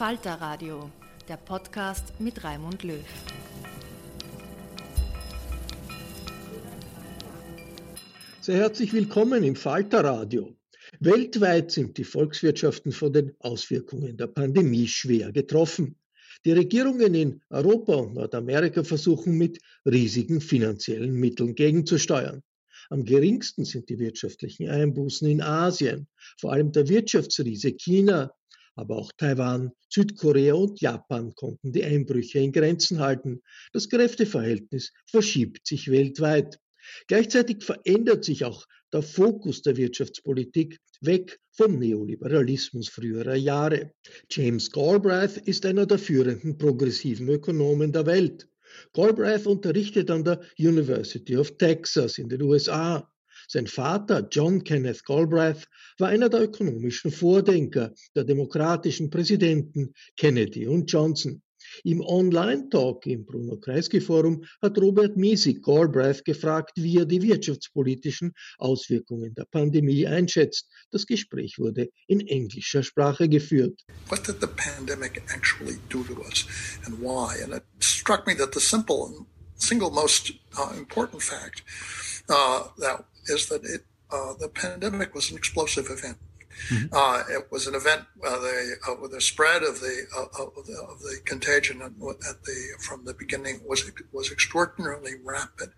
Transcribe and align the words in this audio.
Falter 0.00 0.40
Radio, 0.40 0.90
der 1.28 1.36
Podcast 1.36 2.18
mit 2.18 2.42
Raimund 2.42 2.84
Löw. 2.84 3.04
Sehr 8.40 8.56
herzlich 8.56 8.94
willkommen 8.94 9.44
im 9.44 9.54
Falter 9.56 10.02
Radio. 10.02 10.56
Weltweit 11.00 11.70
sind 11.70 11.98
die 11.98 12.04
Volkswirtschaften 12.04 12.92
von 12.92 13.12
den 13.12 13.36
Auswirkungen 13.40 14.16
der 14.16 14.28
Pandemie 14.28 14.88
schwer 14.88 15.32
getroffen. 15.32 15.96
Die 16.46 16.52
Regierungen 16.52 17.14
in 17.14 17.42
Europa 17.50 17.92
und 17.96 18.14
Nordamerika 18.14 18.82
versuchen 18.82 19.36
mit 19.36 19.60
riesigen 19.84 20.40
finanziellen 20.40 21.12
Mitteln 21.12 21.54
gegenzusteuern. 21.54 22.42
Am 22.88 23.04
geringsten 23.04 23.66
sind 23.66 23.90
die 23.90 23.98
wirtschaftlichen 23.98 24.70
Einbußen 24.70 25.28
in 25.28 25.42
Asien, 25.42 26.08
vor 26.38 26.54
allem 26.54 26.72
der 26.72 26.88
Wirtschaftsriese 26.88 27.72
China, 27.72 28.32
aber 28.80 28.96
auch 28.96 29.12
Taiwan, 29.16 29.72
Südkorea 29.90 30.54
und 30.54 30.80
Japan 30.80 31.34
konnten 31.34 31.72
die 31.72 31.84
Einbrüche 31.84 32.38
in 32.38 32.52
Grenzen 32.52 32.98
halten. 32.98 33.42
Das 33.72 33.88
Kräfteverhältnis 33.88 34.92
verschiebt 35.06 35.66
sich 35.66 35.90
weltweit. 35.90 36.58
Gleichzeitig 37.06 37.62
verändert 37.62 38.24
sich 38.24 38.44
auch 38.44 38.64
der 38.92 39.02
Fokus 39.02 39.62
der 39.62 39.76
Wirtschaftspolitik 39.76 40.78
weg 41.02 41.38
vom 41.52 41.78
Neoliberalismus 41.78 42.88
früherer 42.88 43.36
Jahre. 43.36 43.92
James 44.30 44.70
Galbraith 44.70 45.36
ist 45.36 45.66
einer 45.66 45.86
der 45.86 45.98
führenden 45.98 46.58
progressiven 46.58 47.28
Ökonomen 47.28 47.92
der 47.92 48.06
Welt. 48.06 48.48
Galbraith 48.92 49.46
unterrichtet 49.46 50.10
an 50.10 50.24
der 50.24 50.40
University 50.58 51.36
of 51.36 51.56
Texas 51.58 52.18
in 52.18 52.28
den 52.28 52.42
USA. 52.42 53.09
Sein 53.52 53.66
Vater, 53.66 54.28
John 54.30 54.62
Kenneth 54.62 55.04
Galbraith, 55.04 55.66
war 55.98 56.10
einer 56.10 56.28
der 56.28 56.42
ökonomischen 56.42 57.10
Vordenker 57.10 57.92
der 58.14 58.22
demokratischen 58.22 59.10
Präsidenten 59.10 59.92
Kennedy 60.16 60.68
und 60.68 60.86
Johnson. 60.86 61.42
Im 61.82 62.00
Online-Talk 62.00 63.06
im 63.06 63.26
Bruno 63.26 63.56
Kreisky 63.56 64.00
Forum 64.00 64.44
hat 64.62 64.78
Robert 64.78 65.16
Miesig 65.16 65.64
Galbraith 65.64 66.24
gefragt, 66.24 66.74
wie 66.76 66.98
er 66.98 67.06
die 67.06 67.20
wirtschaftspolitischen 67.22 68.34
Auswirkungen 68.58 69.34
der 69.34 69.46
Pandemie 69.46 70.06
einschätzt. 70.06 70.68
Das 70.92 71.04
Gespräch 71.04 71.58
wurde 71.58 71.90
in 72.06 72.20
englischer 72.28 72.84
Sprache 72.84 73.28
geführt. 73.28 73.84
What 74.10 74.28
did 74.28 74.36
the 74.40 74.46
pandemic 74.46 75.24
actually 75.34 75.80
do 75.88 76.04
to 76.04 76.20
us 76.22 76.46
and 76.86 77.00
why? 77.00 77.42
And 77.42 77.52
it 77.54 77.64
struck 77.80 78.28
me 78.28 78.36
that 78.36 78.54
the 78.54 78.60
simple 78.60 79.26
single 79.56 79.90
most 79.90 80.32
uh, 80.56 80.72
important 80.78 81.20
fact 81.20 81.64
uh, 82.28 82.68
that 82.78 83.04
is 83.30 83.46
that 83.46 83.64
it, 83.64 83.82
uh, 84.10 84.34
the 84.38 84.48
pandemic 84.48 85.14
was 85.14 85.30
an 85.30 85.36
explosive 85.36 85.86
event. 85.90 86.18
Mm-hmm. 86.68 86.94
Uh, 86.94 87.22
it 87.36 87.50
was 87.50 87.66
an 87.66 87.74
event 87.74 88.02
uh, 88.26 88.38
the, 88.38 88.76
uh, 88.88 88.94
with 89.00 89.12
the 89.12 89.20
spread 89.20 89.62
of 89.62 89.80
the, 89.80 90.04
uh, 90.14 90.42
of 90.42 90.66
the, 90.66 90.76
of 90.90 91.00
the 91.00 91.18
contagion 91.24 91.80
at 91.80 91.98
the 91.98 92.58
from 92.80 93.04
the 93.04 93.14
beginning 93.14 93.60
was 93.66 93.90
was 94.12 94.30
extraordinarily 94.30 95.14
rapid, 95.24 95.70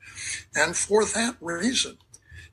and 0.57 0.75
for 0.77 1.05
that 1.05 1.37
reason, 1.41 1.99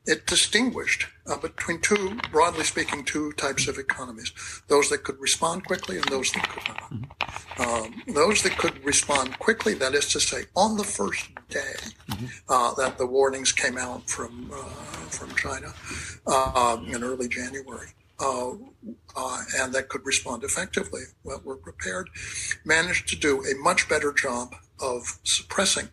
it 0.06 0.26
distinguished 0.26 1.06
uh, 1.26 1.36
between 1.36 1.80
two, 1.80 2.18
broadly 2.32 2.64
speaking, 2.64 3.04
two 3.04 3.32
types 3.32 3.68
of 3.68 3.78
economies: 3.78 4.32
those 4.68 4.88
that 4.90 5.04
could 5.04 5.20
respond 5.20 5.64
quickly 5.64 5.96
and 5.96 6.04
those 6.06 6.32
that 6.32 6.48
could 6.48 6.68
not. 6.68 6.90
Mm-hmm. 6.90 7.62
Um, 7.62 8.14
those 8.14 8.42
that 8.42 8.56
could 8.56 8.82
respond 8.84 9.38
quickly, 9.38 9.74
that 9.74 9.94
is 9.94 10.06
to 10.12 10.20
say, 10.20 10.44
on 10.56 10.76
the 10.76 10.84
first 10.84 11.28
day 11.48 11.74
mm-hmm. 12.08 12.26
uh, 12.48 12.74
that 12.74 12.98
the 12.98 13.06
warnings 13.06 13.52
came 13.52 13.76
out 13.76 14.08
from 14.08 14.50
uh, 14.52 14.64
from 15.10 15.34
China 15.36 15.72
um, 16.26 16.86
in 16.86 17.02
early 17.04 17.28
January. 17.28 17.88
Uh, 18.18 18.52
uh, 19.16 19.42
and 19.56 19.72
that 19.72 19.88
could 19.88 20.04
respond 20.04 20.44
effectively, 20.44 21.00
well, 21.24 21.40
were 21.42 21.56
prepared, 21.56 22.10
managed 22.64 23.08
to 23.08 23.16
do 23.16 23.42
a 23.44 23.54
much 23.62 23.88
better 23.88 24.12
job 24.12 24.54
of 24.78 25.18
suppressing. 25.24 25.88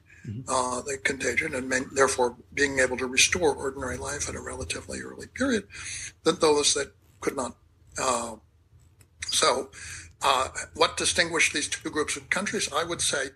Uh, 0.48 0.82
the 0.82 0.98
contagion 1.04 1.56
and 1.56 1.72
therefore 1.94 2.36
being 2.54 2.80
able 2.80 2.98
to 2.98 3.08
restore 3.08 3.56
ordinary 3.56 3.98
life 3.98 4.28
at 4.30 4.36
a 4.36 4.42
relatively 4.42 5.00
early 5.02 5.28
period 5.28 5.68
than 6.24 6.40
those 6.40 6.74
that 6.74 6.92
could 7.20 7.36
not. 7.36 7.56
Uh, 8.02 8.36
so, 9.28 9.70
uh, 10.22 10.50
what 10.76 10.98
distinguished 10.98 11.54
these 11.54 11.68
two 11.68 11.90
groups 11.90 12.16
of 12.16 12.30
countries? 12.30 12.70
I 12.74 12.84
would 12.84 13.02
say 13.02 13.28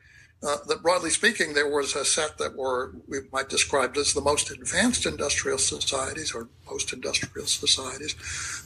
uh, 0.44 0.57
that 0.68 0.81
broadly 0.81 1.12
speaking, 1.12 1.54
there 1.54 1.69
was 1.69 1.95
a 1.95 2.04
set 2.04 2.38
that 2.39 2.56
were 2.56 2.94
we 3.07 3.19
might 3.31 3.50
describe 3.50 3.95
as 3.98 4.13
the 4.13 4.21
most 4.21 4.50
advanced 4.50 5.06
industrial 5.06 5.60
societies 5.60 6.33
or 6.33 6.48
post-industrial 6.65 7.45
societies 7.45 8.15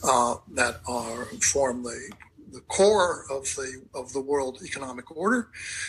uh, 0.02 0.36
that 0.52 0.80
are 0.88 1.26
form 1.42 1.82
the 1.82 2.10
the 2.52 2.60
core 2.60 3.26
of 3.30 3.44
the 3.56 3.82
of 3.94 4.12
the 4.14 4.20
world 4.20 4.60
economic 4.64 5.14
order, 5.14 5.48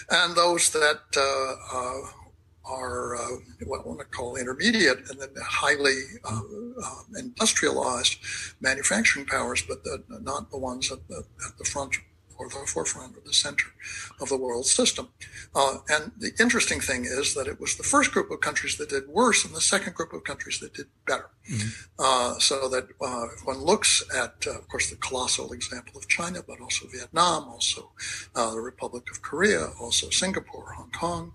and 0.09 0.35
those 0.35 0.71
that 0.71 1.01
uh, 1.15 1.77
uh 1.77 2.26
are 2.67 3.15
uh, 3.15 3.37
what 3.65 3.81
I 3.81 3.87
want 3.87 3.99
to 3.99 4.05
call 4.05 4.35
intermediate 4.35 5.09
and 5.09 5.19
then 5.19 5.29
highly 5.41 6.01
uh, 6.23 6.41
industrialized 7.17 8.17
manufacturing 8.61 9.25
powers, 9.25 9.63
but 9.67 9.83
the, 9.83 10.03
not 10.21 10.51
the 10.51 10.57
ones 10.57 10.91
at 10.91 11.07
the, 11.07 11.23
at 11.45 11.57
the 11.57 11.65
front 11.65 11.95
or 12.37 12.49
the 12.49 12.55
forefront 12.65 13.15
or 13.17 13.21
the 13.25 13.33
center 13.33 13.67
of 14.21 14.29
the 14.29 14.37
world 14.37 14.65
system. 14.65 15.09
Uh, 15.55 15.77
and 15.89 16.11
the 16.17 16.31
interesting 16.39 16.79
thing 16.79 17.05
is 17.05 17.33
that 17.33 17.47
it 17.47 17.59
was 17.59 17.75
the 17.75 17.83
first 17.83 18.11
group 18.11 18.29
of 18.31 18.41
countries 18.41 18.77
that 18.77 18.89
did 18.89 19.07
worse 19.07 19.45
and 19.45 19.55
the 19.55 19.61
second 19.61 19.95
group 19.95 20.13
of 20.13 20.23
countries 20.23 20.59
that 20.59 20.73
did 20.73 20.87
better. 21.05 21.29
Mm-hmm. 21.49 21.69
Uh, 21.99 22.39
so 22.39 22.67
that 22.67 22.87
uh, 23.01 23.27
one 23.45 23.59
looks 23.59 24.03
at, 24.13 24.45
uh, 24.45 24.57
of 24.57 24.67
course, 24.67 24.89
the 24.89 24.97
colossal 24.97 25.53
example 25.53 25.97
of 25.97 26.07
China, 26.07 26.41
but 26.45 26.59
also 26.59 26.87
Vietnam, 26.87 27.45
also 27.45 27.91
uh, 28.35 28.51
the 28.51 28.59
Republic 28.59 29.09
of 29.09 29.21
Korea, 29.21 29.67
also 29.79 30.09
Singapore, 30.09 30.73
Hong 30.73 30.91
Kong, 30.91 31.33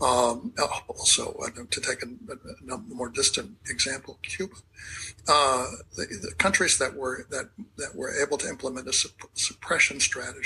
um, 0.00 0.52
also 0.88 1.36
to 1.70 1.80
take 1.80 2.02
a, 2.02 2.72
a, 2.72 2.78
more 2.78 3.08
distant 3.08 3.56
example, 3.70 4.18
Cuba. 4.22 4.56
Uh, 5.28 5.66
the, 5.96 6.06
the, 6.06 6.34
countries 6.38 6.78
that 6.78 6.94
were 6.96 7.26
that 7.30 7.48
that 7.76 7.94
were 7.94 8.12
able 8.20 8.36
to 8.36 8.48
implement 8.48 8.88
a 8.88 8.90
supp- 8.90 9.28
suppression 9.34 10.00
strategy 10.00 10.41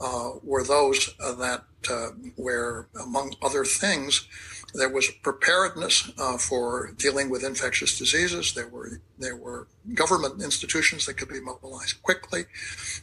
uh, 0.00 0.30
were 0.42 0.64
those 0.64 1.14
uh, 1.20 1.34
that 1.34 1.64
uh, 1.90 2.08
where, 2.36 2.88
among 3.00 3.34
other 3.42 3.64
things, 3.64 4.26
there 4.74 4.88
was 4.88 5.08
preparedness 5.22 6.10
uh, 6.18 6.36
for 6.36 6.92
dealing 6.96 7.30
with 7.30 7.44
infectious 7.44 7.96
diseases. 7.96 8.54
There 8.54 8.68
were 8.68 9.00
there 9.18 9.36
were 9.36 9.68
government 9.94 10.42
institutions 10.42 11.06
that 11.06 11.14
could 11.14 11.28
be 11.28 11.40
mobilized 11.40 12.02
quickly, 12.02 12.46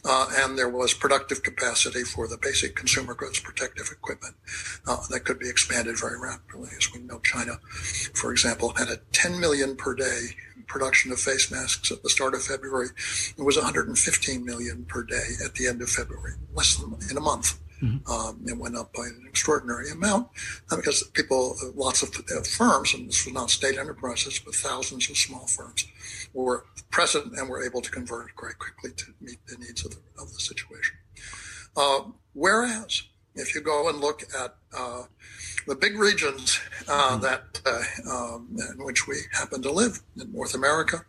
uh, 0.04 0.28
and 0.36 0.58
there 0.58 0.68
was 0.68 0.92
productive 0.92 1.42
capacity 1.42 2.02
for 2.02 2.28
the 2.28 2.36
basic 2.36 2.76
consumer 2.76 3.14
goods 3.14 3.40
protective 3.40 3.88
equipment 3.90 4.34
uh, 4.86 4.98
that 5.08 5.24
could 5.24 5.38
be 5.38 5.48
expanded 5.48 5.98
very 5.98 6.20
rapidly. 6.20 6.68
As 6.76 6.92
we 6.92 7.00
know, 7.00 7.20
China, 7.20 7.58
for 8.12 8.32
example, 8.32 8.74
had 8.76 8.88
a 8.88 8.98
10 9.12 9.40
million 9.40 9.74
per 9.76 9.94
day 9.94 10.28
production 10.72 11.12
of 11.12 11.20
face 11.20 11.50
masks 11.50 11.92
at 11.92 12.02
the 12.02 12.08
start 12.08 12.34
of 12.34 12.42
February. 12.42 12.88
It 13.36 13.42
was 13.42 13.56
115 13.56 14.44
million 14.44 14.86
per 14.86 15.02
day 15.02 15.34
at 15.44 15.54
the 15.54 15.68
end 15.68 15.82
of 15.82 15.90
February, 15.90 16.32
less 16.54 16.76
than 16.76 16.96
in 17.10 17.16
a 17.18 17.20
month. 17.20 17.60
Mm-hmm. 17.82 18.10
Um, 18.10 18.40
it 18.46 18.56
went 18.56 18.76
up 18.76 18.92
by 18.94 19.02
an 19.02 19.24
extraordinary 19.28 19.90
amount 19.90 20.28
because 20.70 21.02
people, 21.12 21.56
uh, 21.62 21.72
lots 21.74 22.02
of 22.02 22.10
uh, 22.16 22.42
firms, 22.42 22.94
and 22.94 23.08
this 23.08 23.24
was 23.26 23.34
not 23.34 23.50
state 23.50 23.76
enterprises, 23.76 24.38
but 24.38 24.54
thousands 24.54 25.10
of 25.10 25.16
small 25.16 25.46
firms, 25.46 25.86
were 26.32 26.64
present 26.90 27.36
and 27.36 27.48
were 27.48 27.64
able 27.64 27.82
to 27.82 27.90
convert 27.90 28.34
quite 28.36 28.58
quickly 28.58 28.92
to 28.96 29.06
meet 29.20 29.44
the 29.48 29.56
needs 29.56 29.84
of 29.84 29.90
the, 29.90 30.22
of 30.22 30.32
the 30.32 30.40
situation. 30.40 30.96
Uh, 31.76 32.02
whereas, 32.32 33.02
if 33.34 33.54
you 33.54 33.60
go 33.60 33.88
and 33.88 34.00
look 34.00 34.22
at 34.38 34.56
uh, 34.76 35.04
the 35.66 35.74
big 35.74 35.98
regions 35.98 36.60
uh, 36.88 37.12
mm-hmm. 37.12 37.22
that 37.22 37.60
um, 38.10 38.56
in 38.76 38.84
which 38.84 39.06
we 39.06 39.16
happen 39.32 39.62
to 39.62 39.70
live 39.70 40.00
in 40.20 40.32
North 40.32 40.54
America 40.54 41.04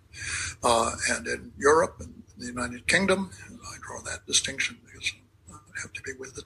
and 0.64 1.28
in 1.28 1.52
Europe 1.58 1.98
and 2.00 2.24
the 2.38 2.46
United 2.46 2.88
Kingdom, 2.88 3.32
I 3.52 3.76
draw 3.82 4.02
that 4.02 4.26
distinction 4.26 4.78
because 4.86 5.14
I 5.52 5.82
have 5.82 5.94
to 5.94 6.02
be 6.02 6.12
with 6.20 6.38
it 6.38 6.46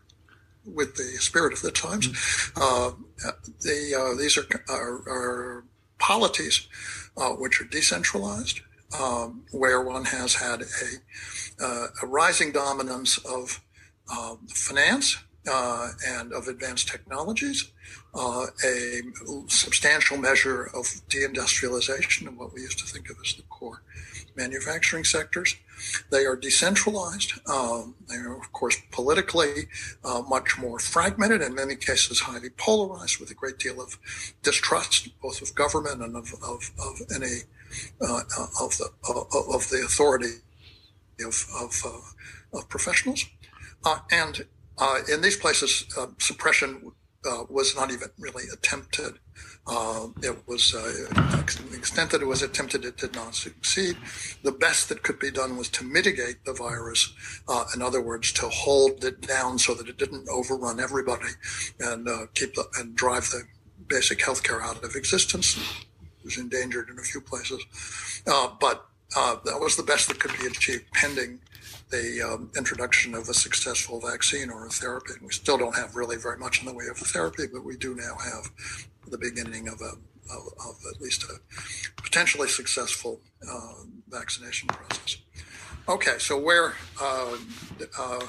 with 0.66 0.96
the 0.96 1.18
spirit 1.20 1.54
of 1.54 1.62
the 1.62 1.72
times. 1.72 2.08
Mm-hmm. 2.08 2.62
Uh, 2.62 3.32
the, 3.62 3.96
uh, 3.96 4.20
these 4.20 4.38
are, 4.38 4.46
are, 4.70 5.10
are 5.10 5.64
polities 5.98 6.68
uh, 7.16 7.30
which 7.32 7.62
are 7.62 7.66
decentralized, 7.66 8.62
um, 9.00 9.44
where 9.52 9.82
one 9.82 10.06
has 10.06 10.36
had 10.36 10.62
a, 10.62 11.64
uh, 11.64 11.88
a 12.04 12.08
rising 12.08 12.52
dominance 12.52 13.18
of 13.20 13.62
um, 14.16 14.40
finance 14.48 15.18
uh, 15.50 15.90
and 16.06 16.34
of 16.34 16.48
advanced 16.48 16.88
technologies, 16.88 17.72
uh, 18.14 18.46
a 18.66 19.02
substantial 19.48 20.18
measure 20.18 20.66
of 20.74 20.86
deindustrialization 21.10 22.28
of 22.28 22.38
what 22.38 22.54
we 22.54 22.62
used 22.62 22.80
to 22.80 22.86
think 22.86 23.10
of 23.10 23.18
as 23.24 23.34
the 23.36 23.44
core 23.44 23.82
manufacturing 24.36 25.04
sectors. 25.04 25.56
They 26.10 26.26
are 26.26 26.36
decentralized. 26.36 27.34
Um, 27.48 27.96
they 28.10 28.16
are, 28.16 28.38
of 28.38 28.52
course, 28.52 28.78
politically 28.92 29.68
uh, 30.04 30.24
much 30.28 30.58
more 30.58 30.80
fragmented, 30.80 31.42
in 31.42 31.54
many 31.54 31.76
cases, 31.76 32.20
highly 32.20 32.50
polarized, 32.50 33.20
with 33.20 33.32
a 33.32 33.36
great 33.36 33.60
deal 33.60 33.82
of 33.82 33.98
distrust, 34.42 35.10
both 35.22 35.42
of 35.42 35.54
government 35.56 36.02
and 36.02 36.16
of, 36.16 36.34
of, 36.44 36.72
of 36.80 37.02
any 37.14 37.42
uh, 38.02 38.22
of 38.62 38.78
the 38.78 38.90
of 39.04 39.70
the 39.70 39.84
authority 39.86 40.36
of 41.24 41.46
of, 41.60 41.84
uh, 41.86 42.58
of 42.58 42.70
professionals. 42.70 43.26
Uh, 43.86 44.00
and 44.12 44.46
uh, 44.78 45.00
in 45.12 45.22
these 45.22 45.38
places, 45.38 45.86
uh, 45.98 46.08
suppression 46.20 46.92
was 47.50 47.76
not 47.76 47.92
even 47.92 48.10
really 48.20 48.46
attempted. 48.54 49.20
Uh, 49.68 50.08
it 50.24 50.48
was, 50.48 50.74
uh, 50.74 51.08
extent 51.74 52.12
that 52.12 52.22
it 52.22 52.26
was 52.26 52.42
attempted, 52.42 52.86
it 52.86 52.98
did 52.98 53.14
not 53.16 53.36
succeed. 53.36 53.98
The 54.44 54.52
best 54.52 54.88
that 54.90 55.04
could 55.04 55.20
be 55.20 55.30
done 55.30 55.58
was 55.58 55.70
to 55.70 55.84
mitigate 55.84 56.46
the 56.46 56.54
virus. 56.54 57.14
Uh, 57.48 57.66
in 57.76 57.82
other 57.82 58.02
words, 58.02 58.32
to 58.34 58.48
hold 58.48 59.04
it 59.04 59.22
down 59.22 59.60
so 59.60 59.74
that 59.74 59.90
it 59.90 59.98
didn't 59.98 60.28
overrun 60.30 60.80
everybody 60.80 61.30
and 61.80 62.08
uh, 62.08 62.28
keep 62.34 62.56
the, 62.56 62.66
and 62.80 62.96
drive 62.96 63.30
the 63.30 63.44
basic 63.88 64.20
healthcare 64.20 64.62
out 64.62 64.84
of 64.84 64.96
existence. 64.96 65.58
It 65.58 66.24
was 66.24 66.38
endangered 66.38 66.90
in 66.90 67.00
a 67.00 67.04
few 67.04 67.22
places, 67.22 67.64
uh, 68.26 68.50
but 68.60 68.86
uh, 69.16 69.38
that 69.46 69.60
was 69.60 69.76
the 69.76 69.84
best 69.84 70.08
that 70.10 70.20
could 70.20 70.38
be 70.40 70.48
achieved 70.48 70.92
pending 70.94 71.40
the 71.90 72.22
um, 72.22 72.52
introduction 72.58 73.14
of 73.14 73.30
a 73.30 73.34
successful 73.34 74.02
vaccine 74.02 74.50
or 74.50 74.66
a 74.66 74.70
therapy. 74.70 75.14
And 75.14 75.24
We 75.24 75.32
still 75.32 75.58
don't 75.58 75.76
have 75.76 75.96
really 75.96 76.18
very 76.18 76.38
much 76.38 76.60
in 76.60 76.66
the 76.66 76.74
way 76.74 76.86
of 76.90 76.98
therapy, 76.98 77.44
but 77.52 77.64
we 77.64 77.78
do 77.78 77.96
now 77.96 78.16
have 78.18 78.52
the 79.08 79.18
beginning 79.18 79.68
of 79.68 79.82
a 79.82 79.94
of, 80.30 80.44
of 80.60 80.76
at 80.94 81.02
least 81.02 81.24
a 81.24 81.40
potentially 82.02 82.50
successful 82.50 83.22
uh, 83.50 83.84
vaccination 84.10 84.68
process. 84.68 85.18
Okay, 85.88 86.18
so 86.20 86.38
where 86.38 86.74
uh, 87.02 87.38
uh, 87.98 88.26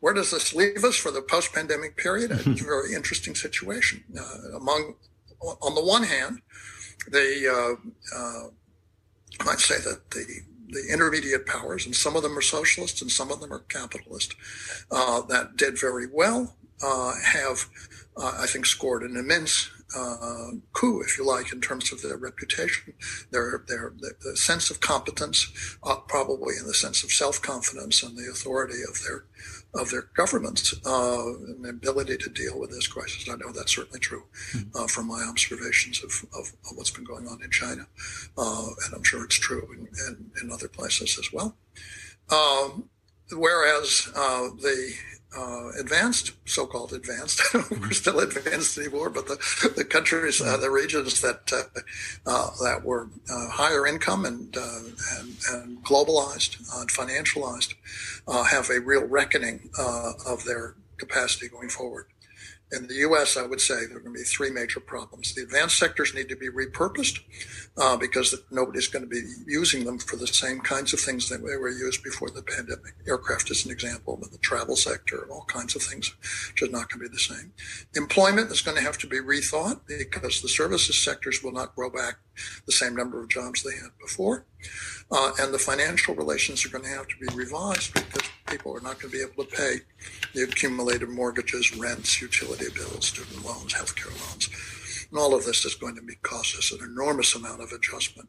where 0.00 0.14
does 0.14 0.30
this 0.30 0.54
leave 0.54 0.84
us 0.84 0.96
for 0.96 1.10
the 1.10 1.22
post-pandemic 1.22 1.96
period? 1.96 2.30
It's 2.30 2.60
a 2.60 2.64
very 2.64 2.94
interesting 2.94 3.34
situation. 3.34 4.04
Uh, 4.16 4.56
among 4.56 4.94
on 5.40 5.74
the 5.74 5.84
one 5.84 6.04
hand, 6.04 6.40
the 7.08 7.48
uh, 7.48 8.16
uh, 8.16 8.48
I 9.40 9.44
might 9.44 9.60
say 9.60 9.78
that 9.78 10.10
the 10.10 10.42
the 10.74 10.92
intermediate 10.92 11.46
powers, 11.46 11.86
and 11.86 11.94
some 11.94 12.16
of 12.16 12.22
them 12.22 12.36
are 12.36 12.42
socialist 12.42 13.00
and 13.00 13.10
some 13.10 13.30
of 13.30 13.40
them 13.40 13.52
are 13.52 13.60
capitalist, 13.60 14.34
that 14.90 15.52
did 15.56 15.78
very 15.78 16.06
well, 16.12 16.56
have, 16.82 17.66
I 18.16 18.46
think, 18.46 18.66
scored 18.66 19.02
an 19.02 19.16
immense 19.16 19.70
uh, 19.96 20.50
coup, 20.72 21.02
if 21.02 21.18
you 21.18 21.26
like, 21.26 21.52
in 21.52 21.60
terms 21.60 21.92
of 21.92 22.02
their 22.02 22.16
reputation, 22.16 22.94
their 23.30 23.64
their, 23.68 23.92
their 24.00 24.36
sense 24.36 24.70
of 24.70 24.80
competence, 24.80 25.76
uh, 25.82 25.96
probably 26.08 26.56
in 26.58 26.66
the 26.66 26.74
sense 26.74 27.04
of 27.04 27.12
self 27.12 27.40
confidence 27.40 28.02
and 28.02 28.16
the 28.16 28.28
authority 28.30 28.80
of 28.88 29.00
their 29.02 29.24
of 29.74 29.90
their 29.90 30.08
governments 30.14 30.74
uh, 30.86 31.32
and 31.46 31.66
ability 31.66 32.16
to 32.18 32.30
deal 32.30 32.58
with 32.58 32.70
this 32.70 32.86
crisis. 32.86 33.28
I 33.28 33.36
know 33.36 33.52
that's 33.52 33.74
certainly 33.74 34.00
true 34.00 34.24
mm-hmm. 34.52 34.76
uh, 34.76 34.86
from 34.86 35.08
my 35.08 35.22
observations 35.22 36.02
of, 36.02 36.12
of, 36.38 36.52
of, 36.70 36.76
what's 36.76 36.90
been 36.90 37.04
going 37.04 37.26
on 37.26 37.42
in 37.42 37.50
China, 37.50 37.86
uh, 38.38 38.68
and 38.84 38.94
I'm 38.94 39.02
sure 39.02 39.24
it's 39.24 39.34
true 39.38 39.68
in, 39.72 39.88
in, 40.06 40.30
in 40.42 40.52
other 40.52 40.68
places 40.68 41.18
as 41.18 41.32
well. 41.32 41.56
Um, 42.30 42.88
whereas 43.32 44.08
uh, 44.14 44.48
the 44.60 44.94
uh, 45.36 45.70
advanced, 45.78 46.32
so-called 46.44 46.92
advanced. 46.92 47.42
We're 47.70 47.90
still 47.90 48.20
advanced 48.20 48.78
anymore, 48.78 49.10
but 49.10 49.26
the, 49.26 49.72
the 49.76 49.84
countries, 49.84 50.40
uh, 50.40 50.56
the 50.56 50.70
regions 50.70 51.20
that 51.20 51.52
uh, 51.52 51.80
uh 52.30 52.50
that 52.62 52.84
were 52.84 53.08
uh, 53.30 53.48
higher 53.48 53.86
income 53.86 54.24
and 54.24 54.56
uh, 54.56 54.78
and, 55.18 55.36
and, 55.52 55.84
globalized 55.84 56.58
and 56.80 56.90
financialized 56.90 57.74
have 58.50 58.70
a 58.70 58.80
real 58.80 59.04
reckoning 59.04 59.68
of 60.26 60.44
their 60.44 60.74
capacity 60.98 61.48
going 61.48 61.68
forward 61.68 62.06
in 62.76 62.86
the 62.86 62.94
U.S., 62.94 63.36
I 63.36 63.46
would 63.46 63.60
say 63.60 63.86
there 63.86 63.98
are 63.98 64.00
going 64.00 64.14
to 64.14 64.20
be 64.20 64.24
three 64.24 64.50
major 64.50 64.80
problems. 64.80 65.34
The 65.34 65.42
advanced 65.42 65.78
sectors 65.78 66.14
need 66.14 66.28
to 66.28 66.36
be 66.36 66.48
repurposed 66.48 67.20
uh, 67.76 67.96
because 67.96 68.34
nobody's 68.50 68.88
going 68.88 69.04
to 69.04 69.08
be 69.08 69.22
using 69.46 69.84
them 69.84 69.98
for 69.98 70.16
the 70.16 70.26
same 70.26 70.60
kinds 70.60 70.92
of 70.92 71.00
things 71.00 71.28
that 71.28 71.38
they 71.38 71.56
were 71.56 71.70
used 71.70 72.02
before 72.02 72.30
the 72.30 72.42
pandemic. 72.42 72.94
Aircraft 73.06 73.50
is 73.50 73.64
an 73.64 73.70
example, 73.70 74.18
but 74.20 74.32
the 74.32 74.38
travel 74.38 74.76
sector 74.76 75.26
all 75.30 75.44
kinds 75.46 75.76
of 75.76 75.82
things 75.82 76.14
which 76.50 76.62
are 76.62 76.72
not 76.72 76.88
going 76.90 77.02
to 77.02 77.08
be 77.08 77.14
the 77.14 77.18
same. 77.18 77.52
Employment 77.94 78.50
is 78.50 78.62
going 78.62 78.76
to 78.76 78.82
have 78.82 78.98
to 78.98 79.06
be 79.06 79.18
rethought 79.18 79.80
because 79.86 80.40
the 80.40 80.48
services 80.48 81.02
sectors 81.02 81.42
will 81.42 81.52
not 81.52 81.74
grow 81.74 81.90
back 81.90 82.16
the 82.66 82.72
same 82.72 82.96
number 82.96 83.20
of 83.22 83.28
jobs 83.28 83.62
they 83.62 83.74
had 83.74 83.90
before. 84.00 84.44
Uh, 85.16 85.30
and 85.40 85.54
the 85.54 85.58
financial 85.58 86.12
relations 86.16 86.66
are 86.66 86.70
going 86.70 86.82
to 86.82 86.90
have 86.90 87.06
to 87.06 87.16
be 87.20 87.28
revised 87.36 87.94
because 87.94 88.28
people 88.48 88.76
are 88.76 88.80
not 88.80 88.98
going 88.98 89.12
to 89.12 89.16
be 89.16 89.22
able 89.22 89.44
to 89.44 89.56
pay 89.56 89.76
the 90.34 90.42
accumulated 90.42 91.08
mortgages, 91.08 91.76
rents, 91.76 92.20
utility 92.20 92.66
bills, 92.74 93.06
student 93.06 93.44
loans, 93.44 93.72
healthcare 93.72 94.10
loans. 94.26 94.50
And 95.08 95.16
all 95.16 95.32
of 95.32 95.44
this 95.44 95.64
is 95.64 95.76
going 95.76 95.94
to 95.94 96.02
be 96.02 96.16
cost 96.16 96.56
us 96.56 96.72
an 96.72 96.80
enormous 96.84 97.32
amount 97.36 97.62
of 97.62 97.70
adjustment. 97.70 98.28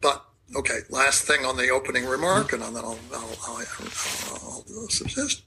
But 0.00 0.24
okay, 0.56 0.80
last 0.90 1.22
thing 1.22 1.44
on 1.44 1.56
the 1.56 1.70
opening 1.70 2.06
remark, 2.06 2.52
and 2.52 2.60
then 2.62 2.74
I'll, 2.74 2.98
I'll, 3.14 3.38
I'll, 3.46 4.64
I'll 4.68 4.88
subsist. 4.88 5.44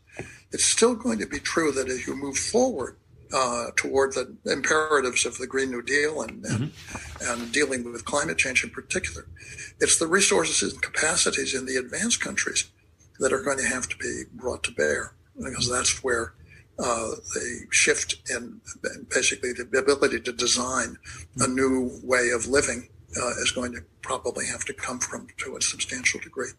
It's 0.53 0.63
still 0.63 0.95
going 0.95 1.19
to 1.19 1.27
be 1.27 1.39
true 1.39 1.73
that 1.73 1.89
as 1.89 2.07
you 2.07 2.15
move 2.15 2.37
forward 2.37 2.95
uh, 3.33 3.67
toward 3.75 4.13
the 4.13 4.35
imperatives 4.45 5.25
of 5.25 5.37
the 5.37 5.47
Green 5.47 5.71
New 5.71 5.81
Deal 5.81 6.21
and, 6.21 6.43
and, 6.45 6.71
mm-hmm. 6.71 7.41
and, 7.41 7.51
dealing 7.51 7.83
with 7.91 8.05
climate 8.05 8.37
change 8.37 8.63
in 8.63 8.69
particular. 8.69 9.27
It's 9.79 9.99
the 9.99 10.07
resources 10.07 10.73
and 10.73 10.81
capacities 10.81 11.53
in 11.53 11.65
the 11.65 11.75
advanced 11.75 12.21
countries 12.21 12.69
that 13.19 13.33
are 13.33 13.43
going 13.43 13.57
to 13.57 13.67
have 13.67 13.87
to 13.89 13.97
be 13.97 14.23
brought 14.33 14.63
to 14.63 14.71
bear 14.71 15.13
because 15.37 15.69
that's 15.69 16.03
where 16.03 16.33
uh, 16.79 17.11
the 17.33 17.65
shift 17.71 18.15
in 18.29 18.61
basically 19.09 19.51
the 19.53 19.77
ability 19.77 20.21
to 20.21 20.31
design 20.31 20.97
a 21.39 21.47
new 21.47 21.99
way 22.03 22.29
of 22.29 22.47
living 22.47 22.87
uh, 23.17 23.29
is 23.41 23.51
going 23.51 23.73
to 23.73 23.81
probably 24.01 24.45
have 24.45 24.65
to 24.65 24.73
come 24.73 24.99
from 24.99 25.27
to 25.37 25.55
a 25.55 25.61
substantial 25.61 26.19
degree. 26.19 26.51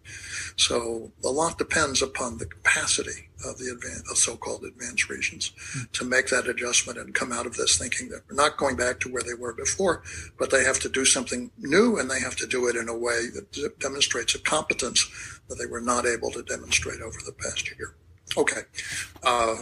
So 0.57 1.11
a 1.25 1.29
lot 1.29 1.59
depends 1.59 2.03
upon 2.03 2.39
the 2.39 2.47
capacity 2.47 3.29
of 3.45 3.59
the 3.59 3.71
advanced, 3.73 4.11
of 4.11 4.19
so-called 4.19 4.65
advanced 4.65 5.09
regions 5.09 5.53
mm. 5.77 5.91
to 5.93 6.05
make 6.05 6.29
that 6.29 6.49
adjustment 6.49 6.99
and 6.99 7.15
come 7.15 7.33
out 7.33 7.47
of 7.47 7.57
this 7.57 7.79
thinking 7.79 8.09
that 8.11 8.23
we're 8.29 8.37
not 8.37 8.57
going 8.57 8.77
back 8.77 9.01
to 9.01 9.09
where 9.13 9.23
they 9.23 9.35
were 9.35 9.55
before, 9.55 10.03
but 10.39 10.51
they 10.51 10.65
have 10.65 10.79
to 10.81 10.89
do 10.89 11.05
something 11.05 11.51
new 11.59 11.99
and 11.99 12.11
they 12.11 12.21
have 12.21 12.37
to 12.37 12.47
do 12.47 12.69
it 12.69 12.77
in 12.77 12.89
a 12.89 12.97
way 12.97 13.29
that 13.35 13.79
demonstrates 13.81 14.35
a 14.35 14.39
competence 14.41 15.41
that 15.49 15.57
they 15.57 15.67
were 15.67 15.81
not 15.81 16.07
able 16.07 16.31
to 16.31 16.43
demonstrate 16.43 17.01
over 17.01 17.19
the 17.25 17.33
past 17.33 17.71
year. 17.79 17.95
Okay. 18.37 18.63
Uh, 19.23 19.57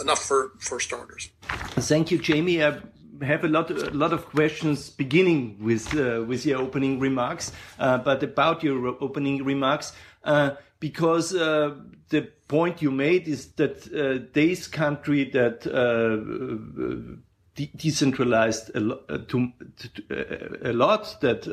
enough 0.00 0.22
for, 0.22 0.52
for 0.60 0.80
starters. 0.80 1.30
Thank 1.42 2.10
you, 2.10 2.18
Jamie. 2.18 2.62
I 2.62 2.78
have 3.22 3.44
a 3.44 3.48
lot, 3.48 3.70
a 3.70 3.90
lot 3.90 4.12
of 4.12 4.26
questions 4.26 4.90
beginning 4.90 5.58
with, 5.60 5.94
uh, 5.94 6.24
with 6.26 6.46
your 6.46 6.60
opening 6.60 6.98
remarks, 6.98 7.52
uh, 7.78 7.98
but 7.98 8.22
about 8.22 8.62
your 8.62 8.96
opening 9.00 9.44
remarks, 9.44 9.92
uh, 10.24 10.50
because 10.80 11.34
uh, 11.34 11.74
the 12.10 12.22
point 12.46 12.82
you 12.82 12.90
made 12.90 13.28
is 13.28 13.48
that 13.52 13.86
uh, 13.92 14.24
this 14.32 14.66
country 14.66 15.24
that 15.24 15.66
uh, 15.66 17.16
de 17.54 17.70
decentralized 17.74 18.70
a, 18.76 18.80
lo 18.80 18.96
to, 19.26 19.52
to, 19.76 20.70
a 20.70 20.72
lot 20.72 21.20
that 21.20 21.46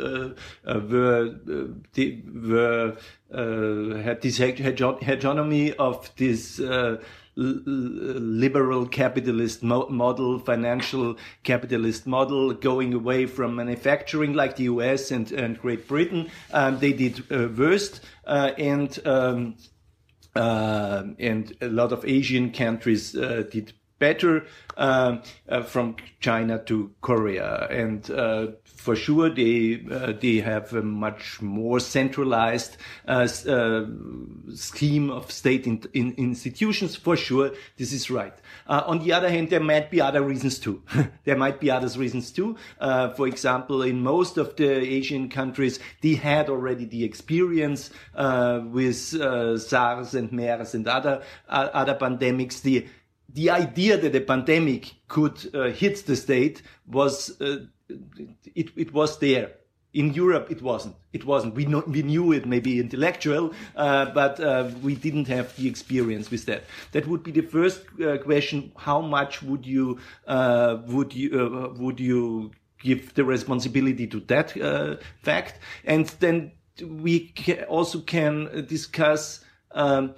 were 0.63 1.35
were 2.43 2.97
had 4.03 4.21
this 4.21 4.37
hegemony 4.37 5.73
of 5.73 6.11
this 6.15 6.61
liberal 7.35 8.87
capitalist 8.87 9.61
mo 9.61 9.87
model, 9.89 10.39
financial 10.39 11.17
capitalist 11.43 12.07
model, 12.07 12.53
going 12.53 12.93
away 12.93 13.25
from 13.25 13.55
manufacturing 13.55 14.33
like 14.33 14.55
the 14.55 14.63
US 14.63 15.11
and, 15.11 15.31
and 15.31 15.59
Great 15.59 15.87
Britain. 15.87 16.29
Um, 16.53 16.79
they 16.79 16.93
did 16.93 17.23
uh, 17.31 17.49
worst, 17.55 18.01
uh, 18.25 18.51
and 18.57 18.97
um, 19.05 19.55
uh, 20.35 21.03
and 21.19 21.55
a 21.61 21.69
lot 21.69 21.91
of 21.91 22.05
Asian 22.05 22.51
countries 22.51 23.15
uh, 23.15 23.43
did 23.49 23.73
better 23.99 24.45
um, 24.77 25.21
uh, 25.47 25.63
from 25.63 25.95
China 26.19 26.61
to 26.65 26.91
Korea. 27.01 27.67
And 27.69 28.09
uh, 28.11 28.47
for 28.85 28.95
sure, 28.95 29.31
they 29.31 29.83
uh, 29.91 30.13
they 30.21 30.35
have 30.35 30.71
a 30.73 30.83
much 30.83 31.41
more 31.41 31.79
centralized 31.79 32.77
uh, 33.07 33.27
uh, 33.47 33.85
scheme 34.53 35.09
of 35.09 35.31
state 35.31 35.65
in, 35.65 35.81
in 35.93 36.13
institutions. 36.17 36.95
For 36.95 37.17
sure, 37.17 37.49
this 37.77 37.91
is 37.91 38.11
right. 38.11 38.35
Uh, 38.67 38.83
on 38.85 38.99
the 38.99 39.11
other 39.11 39.27
hand, 39.27 39.49
there 39.49 39.59
might 39.59 39.89
be 39.89 39.99
other 40.01 40.21
reasons 40.21 40.59
too. 40.59 40.83
there 41.23 41.35
might 41.35 41.59
be 41.59 41.71
other 41.71 41.87
reasons 41.99 42.29
too. 42.31 42.57
for 43.17 43.27
example, 43.27 43.81
in 43.81 44.03
most 44.03 44.37
of 44.37 44.55
the 44.55 44.69
Asian 44.97 45.29
countries, 45.29 45.79
they 46.01 46.13
had 46.13 46.47
already 46.47 46.85
the 46.85 47.03
experience 47.03 47.89
with 48.71 48.97
SARS 49.61 50.13
and 50.13 50.31
MERS 50.31 50.75
and 50.75 50.87
other 50.87 51.23
other 51.49 51.95
pandemics. 51.95 52.61
The 52.61 52.85
the 53.35 53.49
idea 53.49 53.97
that 53.97 54.15
a 54.15 54.21
pandemic 54.21 54.93
could 55.07 55.37
uh, 55.53 55.69
hit 55.69 56.05
the 56.05 56.15
state 56.15 56.61
was 56.87 57.41
uh, 57.41 57.65
it, 57.89 58.71
it 58.75 58.93
was 58.93 59.19
there 59.19 59.51
in 59.95 60.13
Europe, 60.13 60.51
it 60.51 60.61
wasn't. 60.61 60.95
It 61.13 61.25
wasn't. 61.25 61.55
We, 61.55 61.65
know, 61.65 61.81
we 61.87 62.03
knew 62.03 62.33
it, 62.33 62.45
maybe 62.45 62.79
intellectual, 62.79 63.53
uh, 63.77 64.11
but 64.13 64.39
uh, 64.41 64.69
we 64.83 64.93
didn't 64.93 65.27
have 65.29 65.55
the 65.55 65.67
experience 65.67 66.29
with 66.29 66.45
that. 66.45 66.65
That 66.91 67.07
would 67.07 67.23
be 67.23 67.31
the 67.31 67.41
first 67.41 67.81
uh, 68.03 68.17
question. 68.17 68.73
How 68.75 68.99
much 68.99 69.41
would 69.41 69.65
you 69.65 69.97
uh, 70.27 70.79
would 70.87 71.13
you 71.13 71.29
uh, 71.39 71.73
would 71.79 71.99
you 71.99 72.51
give 72.79 73.13
the 73.13 73.23
responsibility 73.23 74.05
to 74.07 74.19
that 74.27 74.61
uh, 74.61 74.97
fact? 75.23 75.59
And 75.85 76.07
then 76.19 76.51
we 76.81 77.31
ca 77.35 77.63
also 77.63 78.01
can 78.01 78.65
discuss. 78.67 79.43
Um, 79.71 80.15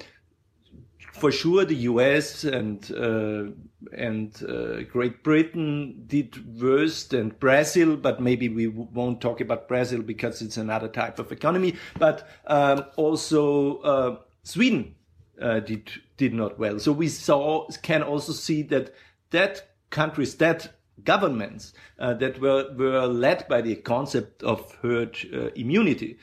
for 1.19 1.31
sure, 1.31 1.65
the 1.65 1.75
U.S. 1.75 2.43
and 2.43 2.91
uh, 2.91 3.51
and 3.95 4.43
uh, 4.43 4.83
Great 4.83 5.23
Britain 5.23 6.03
did 6.07 6.59
worse 6.61 7.03
than 7.05 7.29
Brazil, 7.29 7.95
but 7.95 8.21
maybe 8.21 8.49
we 8.49 8.67
won't 8.67 9.21
talk 9.21 9.41
about 9.41 9.67
Brazil 9.67 10.01
because 10.01 10.41
it's 10.41 10.57
another 10.57 10.87
type 10.87 11.19
of 11.19 11.31
economy. 11.31 11.75
But 11.97 12.27
um, 12.47 12.85
also 12.95 13.77
uh, 13.79 14.17
Sweden 14.43 14.95
uh, 15.41 15.59
did 15.59 15.91
did 16.17 16.33
not 16.33 16.59
well. 16.59 16.79
So 16.79 16.91
we 16.91 17.07
saw 17.07 17.67
can 17.81 18.03
also 18.03 18.33
see 18.33 18.61
that 18.63 18.93
that 19.31 19.69
countries 19.89 20.35
that 20.35 20.73
governments 21.03 21.73
uh, 21.99 22.13
that 22.15 22.39
were 22.39 22.73
were 22.75 23.05
led 23.07 23.47
by 23.47 23.61
the 23.61 23.75
concept 23.75 24.43
of 24.43 24.73
herd 24.81 25.17
uh, 25.33 25.49
immunity 25.55 26.17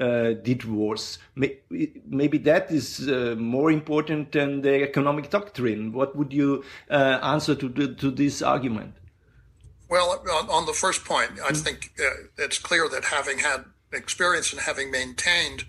uh, 0.00 0.32
did 0.42 0.64
worse. 0.64 1.18
Maybe 1.34 2.38
that 2.38 2.70
is 2.70 3.08
uh, 3.08 3.34
more 3.38 3.70
important 3.70 4.32
than 4.32 4.62
the 4.62 4.82
economic 4.82 5.30
doctrine. 5.30 5.92
What 5.92 6.16
would 6.16 6.32
you 6.32 6.64
uh, 6.90 7.18
answer 7.22 7.54
to, 7.54 7.68
the, 7.68 7.94
to 7.94 8.10
this 8.10 8.42
argument? 8.42 8.94
Well, 9.88 10.22
on 10.50 10.66
the 10.66 10.72
first 10.72 11.04
point, 11.04 11.32
I 11.44 11.52
mm. 11.52 11.56
think 11.56 11.92
uh, 12.00 12.10
it's 12.38 12.58
clear 12.58 12.88
that 12.88 13.04
having 13.04 13.38
had 13.38 13.64
experience 13.92 14.52
and 14.52 14.60
having 14.60 14.90
maintained 14.90 15.64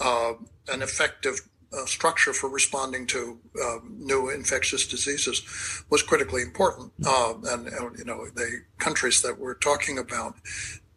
uh, 0.00 0.32
an 0.68 0.82
effective 0.82 1.40
uh, 1.72 1.86
structure 1.86 2.32
for 2.32 2.50
responding 2.50 3.06
to 3.06 3.38
um, 3.64 3.96
new 3.98 4.28
infectious 4.28 4.86
diseases 4.86 5.84
was 5.88 6.02
critically 6.02 6.42
important. 6.42 6.92
Mm. 7.00 7.52
and, 7.52 7.98
you 7.98 8.04
know, 8.04 8.26
the 8.34 8.62
countries 8.78 9.22
that 9.22 9.38
we're 9.38 9.54
talking 9.54 9.96
about 9.96 10.34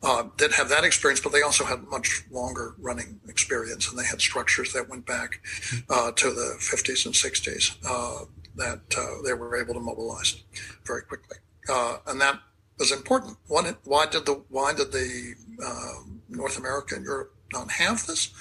uh, 0.06 0.24
did 0.38 0.54
have 0.54 0.70
that 0.70 0.84
experience, 0.84 1.20
but 1.20 1.32
they 1.32 1.42
also 1.42 1.66
had 1.66 1.84
much 1.86 2.24
longer 2.30 2.76
running 2.78 3.20
experience, 3.28 3.90
and 3.90 3.98
they 3.98 4.06
had 4.06 4.22
structures 4.22 4.72
that 4.72 4.88
went 4.88 5.06
back 5.06 5.42
uh, 5.90 6.12
to 6.12 6.30
the 6.30 6.56
50s 6.60 7.06
and 7.06 7.16
60s 7.16 7.76
uh, 7.90 8.26
that 8.56 8.82
uh, 8.96 9.22
they 9.26 9.34
were 9.34 9.58
able 9.58 9.74
to 9.74 9.80
mobilize 9.80 10.44
very 10.86 11.02
quickly, 11.02 11.38
uh, 11.70 11.98
and 12.06 12.22
that 12.22 12.40
was 12.78 12.92
important. 12.92 13.36
One, 13.48 13.66
why 13.84 14.06
did 14.06 14.28
the 14.28 14.44
why 14.50 14.74
did 14.74 14.92
the 14.92 15.34
um, 15.66 16.22
North 16.30 16.60
America 16.60 16.96
and 16.96 17.04
Europe 17.04 17.34
not 17.52 17.72
have 17.72 18.06
this? 18.06 18.32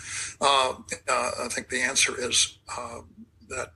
Uh, 0.41 0.75
I 1.09 1.49
think 1.51 1.71
the 1.71 1.81
answer 1.81 2.13
is 2.19 2.59
that 3.49 3.73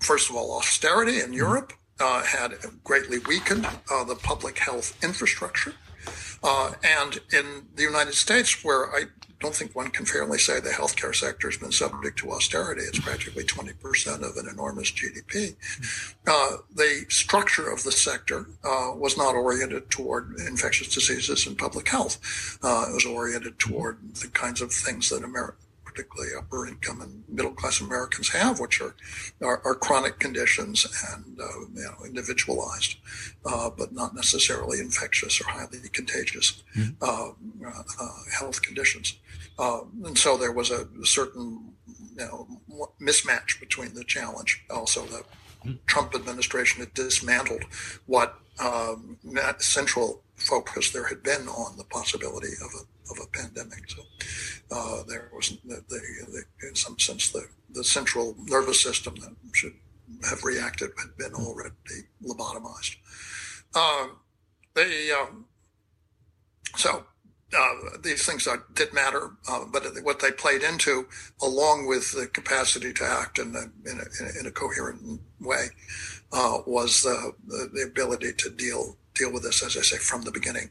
first 0.00 0.28
of 0.28 0.34
all, 0.34 0.58
austerity 0.58 1.20
in 1.20 1.32
Europe. 1.32 1.72
had 2.00 2.52
greatly 2.82 3.18
weakened 3.28 3.68
the 4.08 4.18
public 4.22 4.58
health 4.58 4.98
infrastructure. 5.04 5.74
Uh, 6.42 6.72
and 6.82 7.20
in 7.32 7.66
the 7.76 7.82
United 7.82 8.14
States, 8.14 8.64
where 8.64 8.94
I 8.94 9.04
don't 9.42 9.54
think 9.54 9.74
one 9.74 9.90
can 9.90 10.06
fairly 10.06 10.38
say 10.38 10.60
the 10.60 10.70
healthcare 10.70 11.14
sector 11.14 11.50
has 11.50 11.58
been 11.58 11.72
subject 11.72 12.18
to 12.20 12.30
austerity, 12.30 12.82
it's 12.82 13.00
practically 13.00 13.44
20% 13.44 14.22
of 14.22 14.36
an 14.36 14.48
enormous 14.48 14.90
GDP. 14.90 15.56
Uh, 16.26 16.58
the 16.74 17.04
structure 17.08 17.70
of 17.70 17.82
the 17.82 17.92
sector 17.92 18.46
uh, 18.64 18.92
was 18.94 19.18
not 19.18 19.34
oriented 19.34 19.90
toward 19.90 20.36
infectious 20.46 20.94
diseases 20.94 21.46
and 21.46 21.58
public 21.58 21.88
health. 21.88 22.58
Uh, 22.62 22.86
it 22.88 22.94
was 22.94 23.04
oriented 23.04 23.58
toward 23.58 23.98
the 24.14 24.28
kinds 24.28 24.62
of 24.62 24.72
things 24.72 25.10
that 25.10 25.24
America 25.24 25.56
particularly 25.92 26.32
upper 26.36 26.66
income 26.66 27.00
and 27.00 27.24
middle 27.28 27.52
class 27.52 27.80
Americans 27.80 28.28
have, 28.30 28.60
which 28.60 28.80
are 28.80 28.94
are, 29.40 29.60
are 29.64 29.74
chronic 29.74 30.18
conditions 30.18 30.86
and 31.12 31.40
uh, 31.40 31.44
you 31.74 31.82
know, 31.82 32.04
individualized, 32.04 32.96
uh, 33.46 33.70
but 33.70 33.92
not 33.92 34.14
necessarily 34.14 34.78
infectious 34.78 35.40
or 35.40 35.44
highly 35.48 35.78
contagious 35.92 36.62
mm-hmm. 36.76 36.92
uh, 37.02 38.08
health 38.38 38.62
conditions. 38.62 39.18
Uh, 39.58 39.80
and 40.04 40.16
so 40.16 40.36
there 40.36 40.52
was 40.52 40.70
a 40.70 40.86
certain 41.04 41.74
you 42.16 42.26
know, 42.26 42.46
mismatch 43.00 43.60
between 43.60 43.94
the 43.94 44.04
challenge. 44.04 44.64
Also, 44.70 45.02
the 45.06 45.18
mm-hmm. 45.64 45.72
Trump 45.86 46.14
administration 46.14 46.80
had 46.80 46.94
dismantled 46.94 47.64
what 48.06 48.38
um, 48.58 49.18
central 49.58 50.22
focus 50.36 50.90
there 50.90 51.06
had 51.06 51.22
been 51.22 51.48
on 51.48 51.76
the 51.76 51.84
possibility 51.84 52.52
of 52.64 52.70
a 52.80 52.84
of 53.12 53.18
a 53.22 53.28
pandemic. 53.38 53.90
So 53.90 54.02
uh, 54.70 55.02
there 55.08 55.30
was, 55.34 55.50
the, 55.64 55.82
the, 55.88 56.00
the, 56.32 56.68
in 56.68 56.74
some 56.74 56.98
sense, 56.98 57.30
the, 57.30 57.46
the 57.70 57.84
central 57.84 58.34
nervous 58.44 58.80
system 58.82 59.14
that 59.16 59.34
should 59.52 59.74
have 60.28 60.42
reacted 60.44 60.90
had 60.98 61.16
been 61.16 61.34
already 61.34 61.72
lobotomized. 62.24 62.96
Uh, 63.74 64.08
they, 64.74 65.10
um, 65.12 65.46
so 66.76 67.04
uh, 67.56 67.74
these 68.02 68.24
things 68.24 68.46
are, 68.46 68.64
did 68.74 68.92
matter, 68.92 69.32
uh, 69.48 69.64
but 69.72 69.84
what 70.02 70.20
they 70.20 70.30
played 70.30 70.62
into, 70.62 71.06
along 71.42 71.86
with 71.86 72.12
the 72.12 72.26
capacity 72.26 72.92
to 72.92 73.04
act 73.04 73.38
in 73.38 73.54
a, 73.54 73.90
in 73.90 74.00
a, 74.00 74.40
in 74.40 74.46
a 74.46 74.50
coherent 74.50 75.20
way, 75.40 75.66
uh, 76.32 76.58
was 76.66 77.02
the, 77.02 77.32
the 77.46 77.82
ability 77.82 78.32
to 78.32 78.50
deal 78.50 78.96
deal 79.14 79.32
with 79.32 79.42
this, 79.42 79.62
as 79.62 79.76
I 79.76 79.82
say, 79.82 79.98
from 79.98 80.22
the 80.22 80.30
beginning. 80.30 80.70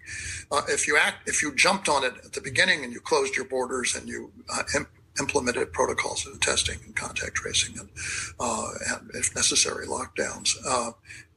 Uh, 0.51 0.61
if 0.67 0.87
you 0.87 0.97
act, 0.97 1.27
if 1.27 1.41
you 1.41 1.53
jumped 1.55 1.89
on 1.89 2.03
it 2.03 2.13
at 2.23 2.33
the 2.33 2.41
beginning 2.41 2.83
and 2.83 2.93
you 2.93 2.99
closed 2.99 3.35
your 3.35 3.45
borders 3.45 3.95
and 3.95 4.07
you 4.07 4.31
uh, 4.53 4.63
implemented 5.19 5.73
protocols 5.73 6.25
of 6.25 6.39
testing 6.39 6.79
and 6.85 6.95
contact 6.95 7.35
tracing 7.35 7.77
and, 7.77 7.89
uh, 8.39 8.69
and 8.89 9.11
if 9.13 9.35
necessary, 9.35 9.85
lockdowns, 9.85 10.55
uh, 10.67 10.91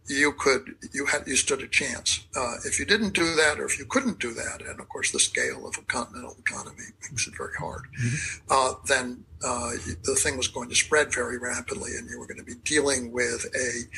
you 0.07 0.33
could 0.33 0.75
you 0.93 1.07
had 1.07 1.27
you 1.27 1.37
stood 1.37 1.63
a 1.63 1.67
chance. 1.67 2.27
Uh, 2.37 2.57
if 2.65 2.79
you 2.79 2.85
didn't 2.85 3.15
do 3.15 3.35
that, 3.37 3.59
or 3.59 3.65
if 3.65 3.79
you 3.79 3.87
couldn't 3.87 4.19
do 4.19 4.35
that, 4.35 4.61
and 4.61 4.79
of 4.79 4.89
course 4.89 5.11
the 5.11 5.19
scale 5.19 5.67
of 5.67 5.79
a 5.79 5.83
continental 5.83 6.37
economy 6.39 6.85
makes 7.11 7.27
it 7.27 7.35
very 7.37 7.55
hard, 7.59 7.83
mm-hmm. 7.99 8.43
uh, 8.51 8.75
then 8.87 9.25
uh, 9.43 9.71
the 10.05 10.15
thing 10.15 10.37
was 10.37 10.49
going 10.49 10.69
to 10.69 10.75
spread 10.75 11.13
very 11.13 11.39
rapidly, 11.39 11.93
and 11.97 12.09
you 12.11 12.19
were 12.19 12.27
going 12.27 12.39
to 12.39 12.45
be 12.45 12.55
dealing 12.65 13.13
with 13.13 13.47
a 13.57 13.89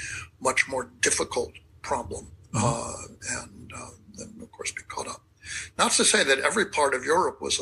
much 0.41 0.69
more 0.69 0.91
difficult 1.01 1.53
problem, 1.83 2.29
mm-hmm. 2.53 2.65
Uh, 2.65 3.43
and 3.43 3.73
uh, 3.75 3.91
then 4.17 4.35
of 4.43 4.50
course 4.53 4.73
be 4.73 4.83
caught 4.88 5.09
up. 5.09 5.23
Not 5.79 5.93
to 5.93 6.05
say 6.05 6.25
that 6.25 6.41
every 6.41 6.67
part 6.67 6.95
of 6.95 7.05
Europe 7.05 7.41
was 7.41 7.61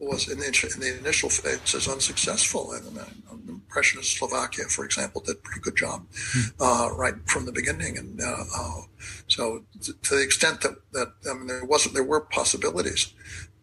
was 0.00 0.28
in 0.28 0.38
the, 0.38 0.70
in 0.74 0.80
the 0.80 0.98
initial 0.98 1.28
phases 1.28 1.86
unsuccessful. 1.88 2.72
And 2.72 2.96
the 2.96 3.52
impression 3.52 3.98
of 3.98 4.04
Slovakia, 4.04 4.64
for 4.64 4.84
example, 4.84 5.20
did 5.20 5.36
a 5.36 5.38
pretty 5.38 5.60
good 5.60 5.76
job 5.76 6.06
hmm. 6.10 6.62
uh, 6.62 6.88
right 6.94 7.14
from 7.26 7.46
the 7.46 7.52
beginning. 7.52 7.98
And 7.98 8.20
uh, 8.20 8.44
uh, 8.56 8.80
so, 9.28 9.64
to 9.80 10.14
the 10.14 10.22
extent 10.22 10.60
that, 10.62 10.74
that 10.92 11.12
I 11.30 11.34
mean, 11.34 11.46
there 11.46 11.64
wasn't 11.64 11.94
there 11.94 12.04
were 12.04 12.20
possibilities 12.20 13.12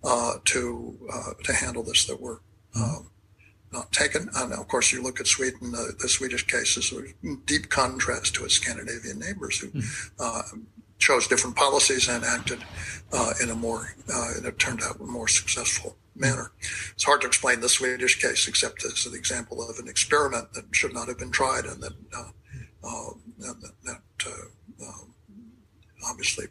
uh, 0.03 0.35
to 0.45 0.97
uh, 1.11 1.33
to 1.43 1.53
handle 1.53 1.83
this 1.83 2.05
that 2.05 2.21
were. 2.21 2.41
Hmm. 2.73 2.83
Um, 2.83 3.11
not 3.71 3.91
taken. 3.91 4.29
And 4.35 4.53
of 4.53 4.67
course, 4.67 4.91
you 4.91 5.03
look 5.03 5.19
at 5.19 5.27
Sweden, 5.27 5.71
the, 5.71 5.93
the 5.99 6.09
Swedish 6.09 6.45
case 6.47 6.77
is 6.77 6.91
a 6.93 7.35
deep 7.45 7.69
contrast 7.69 8.35
to 8.35 8.45
its 8.45 8.55
Scandinavian 8.55 9.19
neighbors 9.19 9.59
who 9.59 9.67
mm 9.67 10.65
chose 10.99 11.27
different 11.27 11.55
policies 11.55 12.07
and 12.09 12.23
acted 12.23 12.57
uh, 13.13 13.31
in 13.43 13.51
a 13.51 13.55
more, 13.55 13.93
uh, 14.11 14.31
it 14.43 14.57
turned 14.57 14.81
out, 14.81 14.99
a 14.99 15.03
more 15.03 15.27
successful 15.27 15.95
manner. 16.15 16.51
It's 16.93 17.03
hard 17.03 17.21
to 17.21 17.27
explain 17.27 17.59
the 17.59 17.69
Swedish 17.69 18.19
case 18.19 18.47
except 18.47 18.83
as 18.83 19.05
an 19.05 19.13
example 19.13 19.61
of 19.61 19.77
an 19.77 19.87
experiment 19.87 20.53
that 20.53 20.65
should 20.71 20.95
not 20.95 21.07
have 21.07 21.19
been 21.19 21.29
tried 21.29 21.65
and 21.65 21.83
that, 21.83 21.93
uh, 22.15 22.29
uh 22.83 23.09
that, 23.37 23.71
that 23.83 24.01
uh, 24.25 24.87
um, 24.87 25.13
obviously 26.09 26.47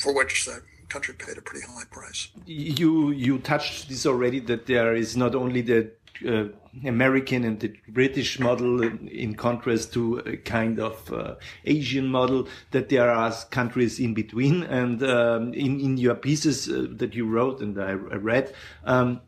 for 0.00 0.14
which 0.14 0.46
the 0.46 0.62
country 0.90 1.14
paid 1.14 1.38
a 1.38 1.42
pretty 1.42 1.66
high 1.66 1.84
price. 1.90 2.28
You 2.46 3.10
you 3.10 3.38
touched 3.38 3.88
this 3.88 4.04
already 4.06 4.40
that 4.40 4.66
there 4.66 4.94
is 4.94 5.16
not 5.16 5.34
only 5.34 5.62
the 5.62 5.92
uh, 6.26 6.48
American 6.84 7.44
and 7.44 7.58
the 7.60 7.72
British 7.88 8.38
model 8.38 8.82
in 8.82 9.34
contrast 9.34 9.92
to 9.94 10.18
a 10.18 10.36
kind 10.36 10.78
of 10.78 11.12
uh, 11.12 11.34
Asian 11.64 12.06
model 12.06 12.46
that 12.72 12.88
there 12.90 13.10
are 13.10 13.32
countries 13.50 13.98
in 13.98 14.14
between 14.14 14.62
and 14.64 15.02
um, 15.02 15.54
in, 15.54 15.80
in 15.80 15.96
your 15.96 16.14
pieces 16.14 16.68
uh, 16.68 16.86
that 16.90 17.14
you 17.14 17.26
wrote 17.26 17.60
and 17.60 17.80
I, 17.80 17.90
I 17.90 18.16
read 18.16 18.52
um, 18.84 19.20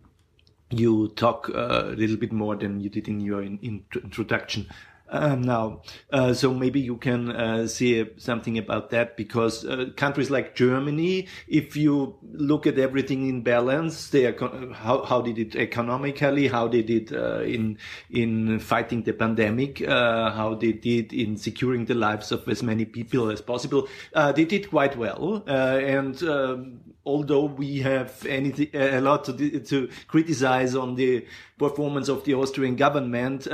you 0.70 1.08
talk 1.16 1.50
uh, 1.54 1.84
a 1.86 1.96
little 1.96 2.16
bit 2.16 2.32
more 2.32 2.56
than 2.56 2.80
you 2.80 2.90
did 2.90 3.08
in 3.08 3.20
your 3.20 3.42
in, 3.42 3.58
in 3.62 3.84
introduction 3.94 4.66
um, 5.12 5.42
now. 5.42 5.82
Uh, 6.10 6.32
so 6.32 6.52
maybe 6.52 6.80
you 6.80 6.96
can 6.96 7.30
uh, 7.30 7.66
say 7.68 8.08
something 8.16 8.58
about 8.58 8.90
that 8.90 9.16
because 9.16 9.64
uh, 9.64 9.86
countries 9.96 10.30
like 10.30 10.54
Germany, 10.54 11.28
if 11.46 11.76
you 11.76 12.16
look 12.32 12.66
at 12.66 12.78
everything 12.78 13.28
in 13.28 13.42
balance, 13.42 14.08
they 14.08 14.32
how, 14.72 15.04
how 15.04 15.20
did 15.20 15.38
it 15.38 15.54
economically, 15.54 16.48
how 16.48 16.66
they 16.66 16.82
did 16.82 17.12
uh, 17.12 17.40
in 17.40 17.78
in 18.10 18.58
fighting 18.58 19.02
the 19.02 19.12
pandemic, 19.12 19.86
uh, 19.86 20.30
how 20.30 20.54
they 20.54 20.72
did 20.72 21.12
in 21.12 21.36
securing 21.36 21.84
the 21.84 21.94
lives 21.94 22.32
of 22.32 22.48
as 22.48 22.62
many 22.62 22.84
people 22.84 23.30
as 23.30 23.40
possible, 23.40 23.88
uh, 24.14 24.32
they 24.32 24.44
did 24.44 24.70
quite 24.70 24.96
well. 24.96 25.44
and 25.46 26.22
um, 26.22 26.80
although 27.04 27.44
we 27.44 27.80
have 27.80 28.24
anything 28.26 28.68
a 28.74 29.00
lot 29.00 29.24
to, 29.24 29.60
to 29.60 29.88
criticize 30.06 30.74
on 30.74 30.94
the 30.94 31.26
performance 31.58 32.08
of 32.08 32.24
the 32.24 32.34
Austrian 32.34 32.76
government 32.76 33.46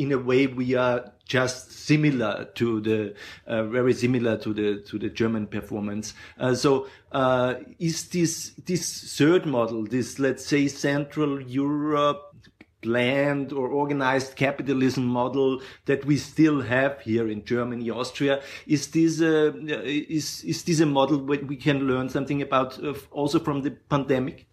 in 0.00 0.12
a 0.12 0.18
way 0.18 0.46
we 0.46 0.74
are 0.74 1.12
just 1.26 1.70
similar 1.72 2.48
to 2.54 2.80
the 2.80 3.14
uh, 3.46 3.62
very 3.64 3.92
similar 3.92 4.36
to 4.38 4.54
the 4.54 4.80
to 4.88 4.98
the 4.98 5.10
German 5.10 5.46
performance. 5.46 6.14
Uh, 6.38 6.54
so 6.54 6.88
uh, 7.12 7.54
is 7.78 8.08
this 8.08 8.52
this 8.66 9.16
third 9.18 9.46
model, 9.46 9.84
this 9.84 10.18
let's 10.18 10.44
say 10.46 10.68
Central 10.68 11.40
Europe 11.42 12.30
planned 12.82 13.52
or 13.52 13.68
organized 13.68 14.36
capitalism 14.36 15.04
model 15.04 15.60
that 15.84 16.04
we 16.06 16.16
still 16.16 16.62
have 16.62 16.98
here 17.00 17.28
in 17.28 17.44
Germany, 17.44 17.90
Austria, 17.90 18.42
is 18.66 18.88
this 18.88 19.20
a, 19.20 19.54
is 19.66 20.42
is 20.44 20.64
this 20.64 20.80
a 20.80 20.86
model 20.86 21.18
where 21.18 21.44
we 21.44 21.56
can 21.56 21.86
learn 21.86 22.08
something 22.08 22.40
about 22.42 22.82
uh, 22.82 22.94
also 23.10 23.38
from 23.38 23.62
the 23.62 23.70
pandemic? 23.70 24.46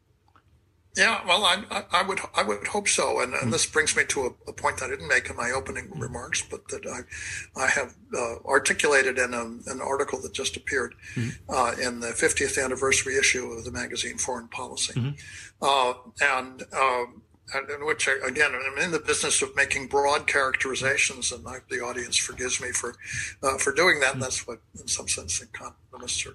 Yeah, 0.98 1.22
well, 1.28 1.46
I, 1.46 1.84
I, 1.92 2.02
would 2.02 2.20
I 2.36 2.42
would 2.42 2.66
hope 2.66 2.88
so, 2.88 3.22
and, 3.22 3.36
and 3.36 3.54
this 3.54 3.68
brings 3.68 3.96
me 3.96 4.04
to 4.06 4.22
a, 4.22 4.50
a, 4.50 4.54
point 4.54 4.82
I 4.82 4.88
didn't 4.90 5.08
make 5.08 5.30
in 5.30 5.36
my 5.36 5.52
opening 5.52 5.92
remarks, 5.96 6.42
but 6.42 6.68
that 6.70 6.88
I 6.88 7.62
I 7.62 7.68
have 7.68 7.94
uh, 8.18 8.38
articulated 8.46 9.20
in 9.20 9.36
a, 9.36 9.44
an 9.72 9.80
article 9.80 10.20
that 10.22 10.34
just 10.34 10.58
appeared 10.58 10.96
mm-hmm. 11.14 11.54
uh, 11.54 11.74
in 11.80 12.00
the 12.00 12.08
50th 12.08 12.62
anniversary 12.64 13.16
issue 13.16 13.46
of 13.52 13.64
the 13.64 13.72
magazine 13.72 14.18
Foreign 14.18 14.48
Policy, 14.48 14.94
mm-hmm. 14.94 15.14
uh, 15.62 15.94
and. 16.20 16.64
Um, 16.74 17.22
in 17.56 17.86
which 17.86 18.10
I, 18.10 18.28
again 18.28 18.52
I'm 18.54 18.78
in 18.84 18.92
the 18.92 19.00
business 19.00 19.42
of 19.42 19.56
making 19.56 19.88
broad 19.88 20.28
characterizations, 20.28 21.32
and 21.32 21.48
I, 21.48 21.60
the 21.70 21.80
audience 21.80 22.18
forgives 22.18 22.60
me 22.60 22.74
for 22.74 22.96
uh, 23.42 23.58
for 23.58 23.72
doing 23.72 24.02
that. 24.02 24.12
Mm-hmm. 24.12 24.20
That's 24.20 24.46
what, 24.46 24.60
in 24.78 24.86
some 24.90 25.08
sense, 25.08 25.42
economists 25.42 26.26
are 26.26 26.34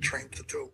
trained 0.00 0.32
to 0.32 0.42
do. 0.44 0.70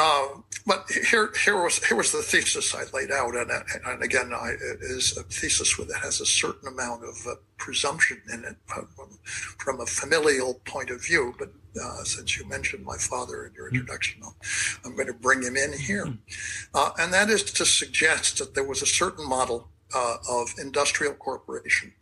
Um, 0.00 0.44
but 0.66 0.90
here, 0.90 1.32
here 1.44 1.62
was 1.62 1.82
here 1.84 1.96
was 1.96 2.12
the 2.12 2.22
thesis 2.22 2.74
I 2.74 2.84
laid 2.92 3.10
out, 3.10 3.34
and, 3.36 3.50
and 3.86 4.02
again, 4.02 4.32
I, 4.32 4.50
it 4.50 4.78
is 4.82 5.16
a 5.16 5.22
thesis 5.24 5.78
with 5.78 5.88
that 5.88 6.00
has 6.00 6.20
a 6.20 6.26
certain 6.26 6.68
amount 6.68 7.04
of 7.04 7.26
uh, 7.26 7.34
presumption 7.56 8.22
in 8.32 8.44
it 8.44 8.56
from, 8.66 8.88
from, 9.58 9.80
a 9.80 9.86
familial 9.86 10.54
point 10.64 10.90
of 10.90 11.04
view. 11.04 11.34
But 11.38 11.52
uh, 11.80 12.04
since 12.04 12.38
you 12.38 12.48
mentioned 12.48 12.84
my 12.84 12.96
father 12.96 13.46
in 13.46 13.54
your 13.54 13.68
hmm. 13.68 13.76
introduction, 13.76 14.22
I'm 14.84 14.94
going 14.94 15.08
to 15.08 15.14
bring 15.14 15.42
him 15.42 15.56
in 15.56 15.72
here, 15.72 16.06
hmm. 16.06 16.16
uh, 16.74 16.90
and 16.98 17.12
that 17.12 17.30
is 17.30 17.42
to 17.44 17.64
suggest 17.64 18.38
that 18.38 18.54
there 18.54 18.64
was 18.64 18.82
a 18.82 18.86
certain 18.86 19.28
model 19.28 19.68
uh, 19.94 20.16
of 20.28 20.54
industrial 20.58 21.14
corporation 21.14 21.92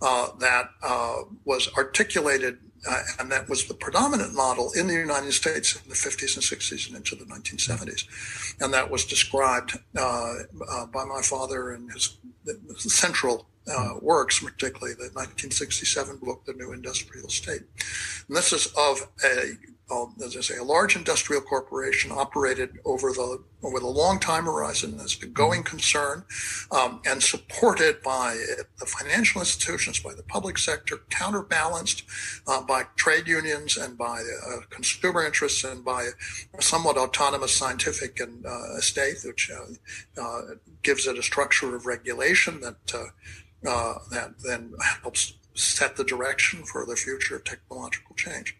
uh, 0.00 0.28
that 0.38 0.70
uh, 0.82 1.22
was 1.44 1.68
articulated 1.76 2.58
uh, 2.88 3.02
and 3.18 3.30
that 3.30 3.48
was 3.48 3.66
the 3.66 3.74
predominant 3.74 4.34
model 4.34 4.72
in 4.76 4.86
the 4.86 4.94
United 4.94 5.32
States 5.32 5.76
in 5.76 5.88
the 5.88 5.94
50s 5.94 6.34
and 6.36 6.44
60s 6.44 6.88
and 6.88 6.96
into 6.96 7.16
the 7.16 7.24
1970s. 7.24 8.06
And 8.60 8.72
that 8.72 8.90
was 8.90 9.04
described 9.04 9.78
uh, 9.96 10.34
uh, 10.70 10.86
by 10.86 11.04
my 11.04 11.22
father 11.22 11.74
in 11.74 11.88
his 11.88 12.18
central 12.78 13.46
uh, 13.66 13.94
works, 14.00 14.40
particularly 14.40 14.94
the 14.94 15.10
1967 15.14 16.18
book, 16.18 16.44
The 16.44 16.52
New 16.54 16.72
Industrial 16.72 17.28
State. 17.28 17.62
And 18.28 18.36
this 18.36 18.52
is 18.52 18.66
of 18.76 19.08
a 19.24 19.52
um, 19.90 20.14
as 20.24 20.36
I 20.36 20.40
say, 20.40 20.56
a 20.56 20.64
large 20.64 20.96
industrial 20.96 21.42
corporation 21.42 22.10
operated 22.10 22.78
over 22.84 23.12
the 23.12 23.42
over 23.62 23.80
the 23.80 23.86
long 23.86 24.18
time 24.18 24.44
horizon 24.44 24.98
as 25.00 25.16
a 25.22 25.26
going 25.26 25.60
mm-hmm. 25.60 25.68
concern 25.68 26.24
um, 26.70 27.00
and 27.06 27.22
supported 27.22 28.02
by 28.02 28.34
the 28.78 28.86
financial 28.86 29.40
institutions, 29.40 30.00
by 30.00 30.14
the 30.14 30.22
public 30.22 30.58
sector, 30.58 30.98
counterbalanced 31.10 32.04
uh, 32.46 32.62
by 32.62 32.84
trade 32.96 33.26
unions 33.26 33.76
and 33.76 33.96
by 33.96 34.20
uh, 34.20 34.60
consumer 34.70 35.24
interests 35.24 35.64
and 35.64 35.84
by 35.84 36.08
a 36.58 36.62
somewhat 36.62 36.96
autonomous 36.96 37.54
scientific 37.54 38.20
and 38.20 38.44
uh, 38.46 38.80
state, 38.80 39.16
which 39.24 39.50
uh, 39.50 40.20
uh, 40.22 40.42
gives 40.82 41.06
it 41.06 41.18
a 41.18 41.22
structure 41.22 41.74
of 41.74 41.86
regulation 41.86 42.60
that 42.60 42.94
uh, 42.94 43.94
that 44.10 44.34
then 44.42 44.72
helps 45.02 45.34
set 45.54 45.96
the 45.96 46.04
direction 46.04 46.64
for 46.64 46.84
the 46.84 46.96
future 46.96 47.36
of 47.36 47.44
technological 47.44 48.14
change. 48.16 48.56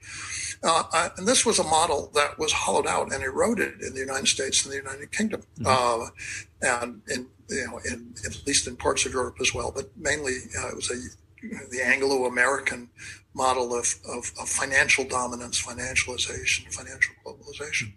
Uh, 0.62 0.84
uh, 0.92 1.08
and 1.16 1.26
this 1.26 1.44
was 1.44 1.58
a 1.58 1.64
model 1.64 2.10
that 2.14 2.38
was 2.38 2.52
hollowed 2.52 2.86
out 2.86 3.12
and 3.12 3.22
eroded 3.22 3.80
in 3.80 3.94
the 3.94 4.00
United 4.00 4.28
States 4.28 4.64
and 4.64 4.72
the 4.72 4.78
United 4.78 5.10
Kingdom, 5.10 5.42
mm-hmm. 5.58 5.66
uh, 5.66 6.80
and 6.82 7.02
in 7.08 7.26
you 7.48 7.66
know, 7.66 7.78
in 7.84 8.14
at 8.24 8.46
least 8.46 8.66
in 8.66 8.76
parts 8.76 9.04
of 9.04 9.12
Europe 9.12 9.36
as 9.40 9.52
well, 9.52 9.70
but 9.74 9.90
mainly 9.96 10.36
uh, 10.58 10.68
it 10.68 10.76
was 10.76 10.90
a 10.90 10.96
the 11.70 11.82
Anglo-American 11.84 12.88
model 13.34 13.74
of, 13.74 13.96
of, 14.08 14.32
of, 14.40 14.48
financial 14.48 15.04
dominance, 15.04 15.62
financialization, 15.62 16.72
financial 16.72 17.14
globalization, 17.24 17.92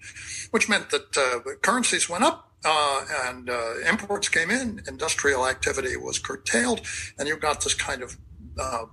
which 0.52 0.68
meant 0.68 0.90
that 0.90 1.18
uh, 1.18 1.56
currencies 1.62 2.10
went 2.10 2.24
up 2.24 2.52
uh, 2.66 3.06
and 3.26 3.50
uh, 3.50 3.80
imports 3.88 4.30
came 4.30 4.50
in, 4.50 4.82
industrial 4.88 5.48
activity 5.48 5.96
was 5.96 6.20
curtailed, 6.20 6.82
and 7.18 7.28
you 7.28 7.38
got 7.38 7.64
this 7.64 7.74
kind 7.74 8.02
of 8.02 8.18
uh, 8.60 8.86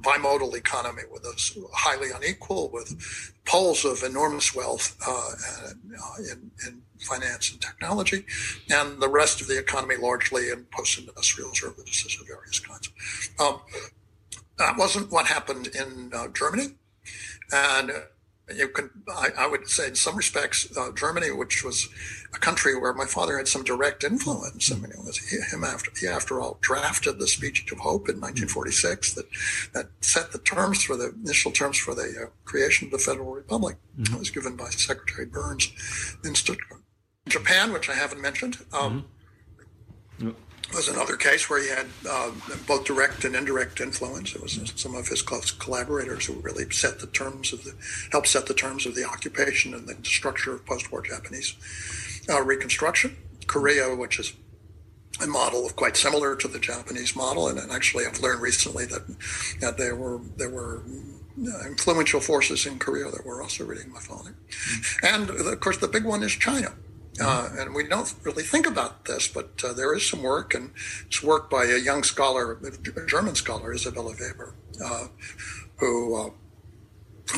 bimodal 0.00 0.54
economy 0.54 1.02
with 1.10 1.24
us 1.26 1.56
highly 1.72 2.10
unequal, 2.10 2.70
with 2.70 3.34
poles 3.44 3.84
of 3.84 4.02
enormous 4.02 4.54
wealth 4.54 4.96
uh, 5.06 5.10
uh, 5.10 6.22
in, 6.32 6.50
in, 6.66 6.82
finance 7.00 7.50
and 7.50 7.62
technology, 7.62 8.26
and 8.68 9.00
the 9.00 9.08
rest 9.08 9.40
of 9.40 9.48
the 9.48 9.58
economy 9.58 9.96
largely 9.96 10.50
in 10.50 10.66
post-industrial 10.70 11.50
services 11.54 12.18
of 12.20 12.26
various 12.26 12.60
kinds. 12.60 12.90
Um, 13.38 13.60
that 14.58 14.76
wasn't 14.76 15.10
what 15.10 15.24
happened 15.24 15.68
in 15.68 16.10
uh, 16.12 16.28
Germany, 16.28 16.74
and 17.52 17.90
you 18.54 18.68
can, 18.68 18.90
I, 19.08 19.28
I, 19.38 19.46
would 19.46 19.68
say, 19.68 19.88
in 19.88 19.94
some 19.94 20.16
respects, 20.16 20.76
uh, 20.76 20.92
Germany, 20.92 21.30
which 21.30 21.64
was 21.64 21.88
a 22.34 22.38
country 22.38 22.78
where 22.78 22.92
my 22.92 23.06
father 23.06 23.36
had 23.36 23.48
some 23.48 23.64
direct 23.64 24.04
influence. 24.04 24.70
I 24.70 24.76
mean, 24.76 24.90
it 24.90 24.98
was 24.98 25.18
him 25.18 25.64
after 25.64 25.90
he, 25.98 26.06
after 26.06 26.40
all, 26.40 26.58
drafted 26.60 27.18
the 27.18 27.28
Speech 27.28 27.70
of 27.72 27.78
Hope 27.78 28.08
in 28.08 28.20
1946 28.20 29.14
that 29.14 29.26
that 29.72 29.86
set 30.00 30.32
the 30.32 30.38
terms 30.38 30.82
for 30.82 30.96
the 30.96 31.12
initial 31.24 31.50
terms 31.50 31.78
for 31.78 31.94
the 31.94 32.26
uh, 32.26 32.30
creation 32.44 32.86
of 32.86 32.92
the 32.92 32.98
Federal 32.98 33.32
Republic. 33.32 33.76
Mm-hmm. 33.98 34.14
It 34.14 34.18
was 34.18 34.30
given 34.30 34.56
by 34.56 34.70
Secretary 34.70 35.26
Byrnes 35.26 35.72
in 36.24 36.34
Stuttgart. 36.34 36.82
Japan, 37.28 37.72
which 37.72 37.88
I 37.88 37.94
haven't 37.94 38.20
mentioned. 38.20 38.58
Um, 38.72 39.06
mm-hmm. 40.18 40.30
Was 40.74 40.88
another 40.88 41.16
case 41.16 41.48
where 41.48 41.62
he 41.62 41.68
had 41.68 41.86
uh, 42.08 42.30
both 42.66 42.84
direct 42.84 43.24
and 43.24 43.34
indirect 43.34 43.80
influence. 43.80 44.34
It 44.34 44.42
was 44.42 44.72
some 44.76 44.94
of 44.94 45.08
his 45.08 45.22
close 45.22 45.50
collaborators 45.50 46.26
who 46.26 46.34
really 46.34 46.68
set 46.70 47.00
the 47.00 47.06
terms 47.06 47.52
of 47.52 47.64
the 47.64 47.74
helped 48.12 48.28
set 48.28 48.46
the 48.46 48.54
terms 48.54 48.86
of 48.86 48.94
the 48.94 49.04
occupation 49.04 49.74
and 49.74 49.88
the 49.88 49.96
structure 50.04 50.54
of 50.54 50.66
post-war 50.66 51.02
Japanese 51.02 51.56
uh, 52.28 52.42
reconstruction. 52.42 53.16
Korea, 53.46 53.96
which 53.96 54.20
is 54.20 54.32
a 55.20 55.26
model 55.26 55.66
of 55.66 55.74
quite 55.76 55.96
similar 55.96 56.36
to 56.36 56.48
the 56.48 56.58
Japanese 56.58 57.16
model, 57.16 57.48
and, 57.48 57.58
and 57.58 57.72
actually 57.72 58.06
I've 58.06 58.20
learned 58.20 58.40
recently 58.40 58.86
that 58.86 59.02
that 59.60 59.76
there 59.76 59.96
were 59.96 60.20
there 60.36 60.50
were 60.50 60.82
uh, 61.40 61.66
influential 61.66 62.20
forces 62.20 62.66
in 62.66 62.78
Korea 62.78 63.10
that 63.10 63.26
were 63.26 63.42
also 63.42 63.64
reading 63.64 63.92
my 63.92 64.00
father, 64.00 64.34
mm-hmm. 64.48 65.06
and 65.06 65.30
of 65.30 65.60
course 65.60 65.78
the 65.78 65.88
big 65.88 66.04
one 66.04 66.22
is 66.22 66.32
China. 66.32 66.74
Uh, 67.20 67.50
and 67.58 67.74
we 67.74 67.86
don't 67.86 68.14
really 68.22 68.42
think 68.42 68.66
about 68.66 69.04
this, 69.04 69.28
but 69.28 69.62
uh, 69.64 69.72
there 69.72 69.94
is 69.94 70.08
some 70.08 70.22
work, 70.22 70.54
and 70.54 70.70
it's 71.06 71.22
work 71.22 71.50
by 71.50 71.64
a 71.64 71.78
young 71.78 72.02
scholar, 72.02 72.52
a 72.52 73.06
German 73.06 73.34
scholar, 73.34 73.74
Isabella 73.74 74.14
Weber, 74.18 74.54
uh, 74.82 75.06
who 75.76 76.16
uh, 76.16 76.30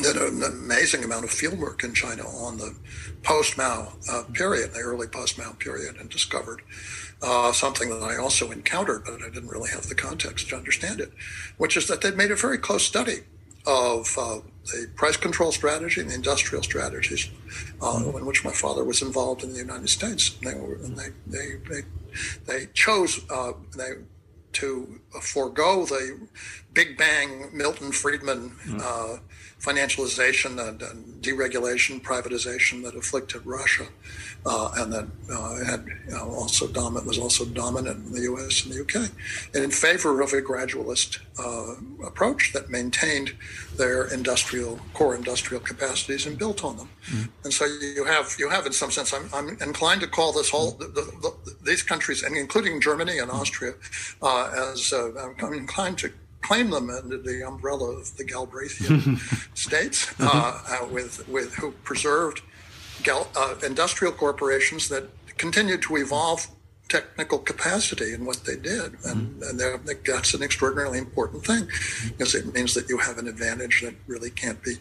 did 0.01 0.15
an 0.15 0.41
amazing 0.43 1.03
amount 1.03 1.25
of 1.25 1.31
fieldwork 1.31 1.83
in 1.83 1.93
China 1.93 2.23
on 2.23 2.57
the 2.57 2.75
post 3.23 3.57
Mao 3.57 3.93
uh, 4.09 4.23
period, 4.33 4.73
the 4.73 4.79
early 4.79 5.07
post 5.07 5.37
Mao 5.37 5.51
period, 5.53 5.97
and 5.97 6.09
discovered 6.09 6.61
uh, 7.21 7.51
something 7.51 7.89
that 7.89 8.01
I 8.01 8.17
also 8.17 8.51
encountered, 8.51 9.03
but 9.05 9.21
I 9.21 9.29
didn't 9.29 9.49
really 9.49 9.69
have 9.71 9.87
the 9.87 9.95
context 9.95 10.49
to 10.49 10.55
understand 10.55 10.99
it, 10.99 11.11
which 11.57 11.77
is 11.77 11.87
that 11.87 12.01
they'd 12.01 12.17
made 12.17 12.31
a 12.31 12.35
very 12.35 12.57
close 12.57 12.83
study 12.83 13.19
of 13.65 14.17
the 14.65 14.87
price 14.95 15.17
control 15.17 15.51
strategy 15.51 16.01
and 16.01 16.09
the 16.09 16.15
industrial 16.15 16.63
strategies 16.63 17.29
uh, 17.81 17.85
mm-hmm. 17.85 18.17
in 18.17 18.25
which 18.25 18.45
my 18.45 18.51
father 18.51 18.83
was 18.83 19.01
involved 19.01 19.43
in 19.43 19.51
the 19.51 19.59
United 19.59 19.89
States. 19.89 20.37
And 20.37 20.47
they, 20.47 20.59
were, 20.59 20.75
and 20.75 20.97
they, 20.97 21.09
they, 21.27 21.47
they, 21.69 21.81
they 22.45 22.65
chose 22.73 23.19
uh, 23.29 23.53
they, 23.77 23.91
to 24.53 24.99
forego 25.21 25.85
the 25.85 26.27
Big 26.73 26.97
Bang 26.97 27.49
Milton 27.53 27.91
Friedman 27.91 28.49
mm-hmm 28.65 29.17
financialization 29.63 30.59
and, 30.67 30.81
and, 30.81 31.23
deregulation, 31.23 32.01
privatization 32.01 32.83
that 32.83 32.95
afflicted 32.95 33.45
Russia, 33.45 33.85
uh, 34.45 34.69
and 34.75 34.91
that 34.91 35.07
uh, 35.31 35.63
had 35.63 35.85
you 36.05 36.11
know, 36.11 36.29
also 36.31 36.67
dominant 36.67 37.07
was 37.07 37.17
also 37.17 37.45
dominant 37.45 38.05
in 38.05 38.11
the 38.11 38.21
U.S. 38.23 38.65
and 38.65 38.73
the 38.73 38.77
U.K. 38.77 39.05
and 39.53 39.63
in 39.63 39.71
favor 39.71 40.19
of 40.19 40.33
a 40.33 40.41
gradualist 40.41 41.19
uh, 41.39 42.05
approach 42.05 42.51
that 42.51 42.69
maintained 42.69 43.33
their 43.77 44.13
industrial 44.13 44.81
core 44.93 45.15
industrial 45.15 45.63
capacities 45.63 46.25
and 46.25 46.37
built 46.37 46.65
on 46.65 46.75
them. 46.75 46.89
Mm-hmm. 47.05 47.45
And 47.45 47.53
so 47.53 47.63
you 47.65 48.03
have 48.03 48.35
you 48.37 48.49
have 48.49 48.65
in 48.65 48.73
some 48.73 48.91
sense 48.91 49.13
I'm, 49.13 49.29
I'm 49.33 49.57
inclined 49.61 50.01
to 50.01 50.07
call 50.07 50.33
this 50.33 50.49
whole 50.49 50.71
the, 50.71 50.87
the, 50.87 51.03
the, 51.21 51.55
these 51.63 51.83
countries 51.83 52.21
and 52.23 52.35
including 52.35 52.81
Germany 52.81 53.19
and 53.19 53.31
Austria 53.31 53.75
uh, 54.21 54.71
as 54.73 54.91
uh, 54.91 55.11
I'm 55.41 55.53
inclined 55.53 55.99
to 55.99 56.11
claim 56.43 56.69
them 56.69 56.89
under 56.89 57.17
the 57.17 57.45
umbrella 57.45 57.97
of 57.97 58.15
the 58.17 58.23
Galbraithian 58.23 59.17
states, 59.57 60.13
uh-huh. 60.19 60.29
uh, 60.29 60.85
uh, 60.85 60.87
with 60.87 61.27
with 61.27 61.55
who 61.55 61.71
preserved 61.83 62.41
gal, 63.01 63.27
uh, 63.35 63.55
industrial 63.65 64.13
corporations 64.13 64.89
that 64.89 65.09
continued 65.37 65.81
to 65.83 65.97
evolve 65.97 66.47
technical 66.89 67.39
capacity 67.39 68.13
in 68.13 68.25
what 68.25 68.43
they 68.45 68.55
did, 68.55 68.93
and, 69.05 69.41
mm-hmm. 69.41 69.59
and 69.59 70.05
that's 70.05 70.33
an 70.33 70.43
extraordinarily 70.43 70.99
important 70.99 71.43
thing 71.43 71.67
because 72.09 72.35
it 72.35 72.53
means 72.53 72.73
that 72.75 72.87
you 72.87 72.97
have 72.99 73.17
an 73.17 73.27
advantage 73.27 73.81
that 73.81 73.95
really 74.05 74.29
can't 74.29 74.61
be 74.63 74.75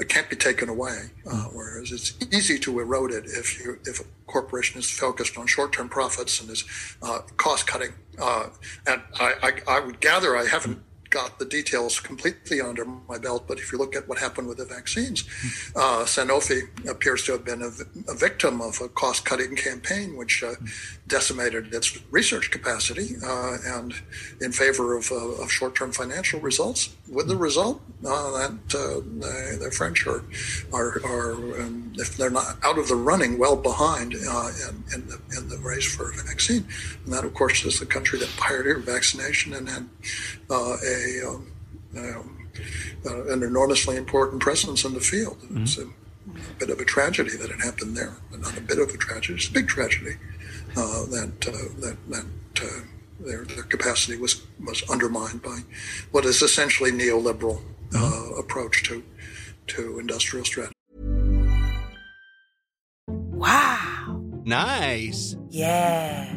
it 0.00 0.08
can't 0.08 0.28
be 0.30 0.36
taken 0.36 0.68
away. 0.68 1.10
Uh, 1.30 1.44
whereas 1.52 1.92
it's 1.92 2.14
easy 2.32 2.58
to 2.58 2.80
erode 2.80 3.12
it 3.12 3.26
if 3.26 3.60
you 3.60 3.78
if 3.84 4.00
a 4.00 4.04
corporation 4.26 4.78
is 4.78 4.90
focused 4.90 5.36
on 5.36 5.46
short 5.46 5.72
term 5.72 5.88
profits 5.88 6.40
and 6.40 6.50
is 6.50 6.64
uh, 7.02 7.20
cost 7.36 7.66
cutting. 7.66 7.92
Uh, 8.20 8.48
and 8.86 9.02
I, 9.20 9.34
I, 9.42 9.76
I 9.76 9.80
would 9.80 10.00
gather 10.00 10.36
I 10.36 10.46
haven't 10.46 10.82
got 11.10 11.38
the 11.40 11.44
details 11.44 11.98
completely 11.98 12.60
under 12.60 12.84
my 12.84 13.18
belt, 13.18 13.46
but 13.48 13.58
if 13.58 13.72
you 13.72 13.78
look 13.78 13.96
at 13.96 14.08
what 14.08 14.18
happened 14.18 14.46
with 14.46 14.58
the 14.58 14.64
vaccines, 14.64 15.24
uh, 15.74 16.04
Sanofi 16.04 16.62
appears 16.88 17.24
to 17.24 17.32
have 17.32 17.44
been 17.44 17.62
a, 17.62 17.70
a 18.10 18.14
victim 18.14 18.60
of 18.60 18.80
a 18.80 18.88
cost 18.88 19.24
cutting 19.24 19.56
campaign 19.56 20.16
which 20.16 20.42
uh, 20.42 20.54
decimated 21.08 21.74
its 21.74 21.98
research 22.12 22.50
capacity 22.50 23.16
uh, 23.26 23.56
and 23.66 23.94
in 24.40 24.52
favor 24.52 24.96
of, 24.96 25.10
uh, 25.10 25.42
of 25.42 25.50
short 25.50 25.74
term 25.74 25.92
financial 25.92 26.40
results. 26.40 26.94
With 27.08 27.26
the 27.26 27.36
result 27.36 27.82
uh, 28.06 28.30
that 28.38 28.52
uh, 28.72 29.00
the, 29.18 29.58
the, 29.64 29.70
French 29.72 30.06
are, 30.06 30.22
are, 30.72 31.00
are 31.04 31.60
um, 31.60 31.92
if 31.96 32.16
they're 32.16 32.30
not 32.30 32.56
out 32.64 32.78
of 32.78 32.86
the 32.88 32.94
running, 32.94 33.36
well 33.36 33.56
behind 33.56 34.14
in, 34.14 34.20
in, 34.94 35.06
the, 35.08 35.20
in 35.36 35.48
the 35.48 35.58
race 35.58 35.92
for 35.92 36.10
a 36.10 36.14
vaccine. 36.14 36.64
And 37.04 37.12
that, 37.12 37.24
of 37.24 37.34
course, 37.34 37.64
is 37.64 37.80
the 37.80 37.86
country 37.86 38.18
that 38.20 38.28
pioneered 38.36 38.84
vaccination 38.84 39.54
and 39.54 39.68
had 39.68 39.88
a 40.50 40.76
um, 41.26 41.52
um, 41.96 42.48
uh, 43.06 43.32
an 43.32 43.42
enormously 43.42 43.96
important 43.96 44.42
presence 44.42 44.84
in 44.84 44.94
the 44.94 45.00
field. 45.00 45.38
Mm-hmm. 45.42 45.62
It's 45.62 45.78
a, 45.78 45.82
a, 45.82 46.54
bit 46.58 46.70
of 46.70 46.80
a 46.80 46.84
tragedy 46.84 47.36
that 47.36 47.50
it 47.50 47.60
happened 47.60 47.96
there, 47.96 48.16
but 48.30 48.40
not 48.40 48.56
a 48.56 48.60
bit 48.60 48.78
of 48.78 48.90
a 48.90 48.96
tragedy. 48.96 49.34
It's 49.34 49.48
a 49.48 49.52
big 49.52 49.68
tragedy 49.68 50.16
uh, 50.76 51.04
that 51.06 51.32
uh, 51.46 51.80
that 51.80 51.96
that 52.08 52.26
uh, 52.62 52.80
their 53.20 53.44
their 53.44 53.64
capacity 53.64 54.18
was 54.18 54.42
was 54.64 54.82
undermined 54.90 55.42
by 55.42 55.60
what 56.10 56.24
is 56.24 56.42
essentially 56.42 56.90
neoliberal 56.90 57.60
mm-hmm. 57.90 58.38
approach 58.38 58.82
to 58.84 59.02
to 59.68 59.98
industrial 59.98 60.44
strategy. 60.44 60.74
Wow! 63.06 64.22
Nice. 64.44 65.36
Yeah. 65.48 66.36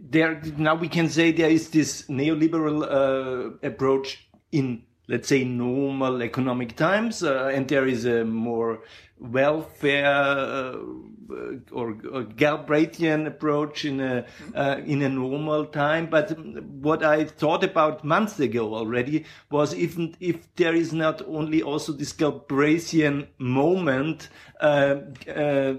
There 0.00 0.40
now 0.56 0.74
we 0.74 0.88
can 0.88 1.08
say 1.08 1.32
there 1.32 1.50
is 1.50 1.70
this 1.70 2.02
neoliberal 2.08 2.82
uh, 2.82 3.56
approach 3.66 4.28
in 4.52 4.82
let's 5.08 5.28
say 5.28 5.44
normal 5.44 6.22
economic 6.22 6.76
times 6.76 7.22
uh, 7.22 7.50
and 7.54 7.68
there 7.68 7.86
is 7.86 8.04
a 8.04 8.24
more 8.24 8.80
welfare 9.20 10.06
uh, 10.06 10.76
or, 11.72 11.90
or 12.12 12.24
Galbraithian 12.24 13.26
approach 13.26 13.84
in 13.84 14.00
a 14.00 14.24
uh, 14.54 14.80
in 14.84 15.02
a 15.02 15.08
normal 15.08 15.66
time. 15.66 16.08
But 16.08 16.38
what 16.38 17.02
I 17.02 17.24
thought 17.24 17.64
about 17.64 18.04
months 18.04 18.38
ago 18.40 18.74
already 18.74 19.24
was 19.50 19.74
even 19.74 20.14
if 20.20 20.54
there 20.54 20.74
is 20.74 20.92
not 20.92 21.22
only 21.26 21.62
also 21.62 21.92
this 21.92 22.12
Galbraithian 22.12 23.28
moment 23.38 24.28
uh, 24.60 24.96
uh, 25.34 25.74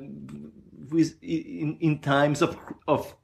with 0.90 1.16
in 1.22 1.78
in 1.80 2.00
times 2.00 2.42
of 2.42 2.58
of 2.88 3.16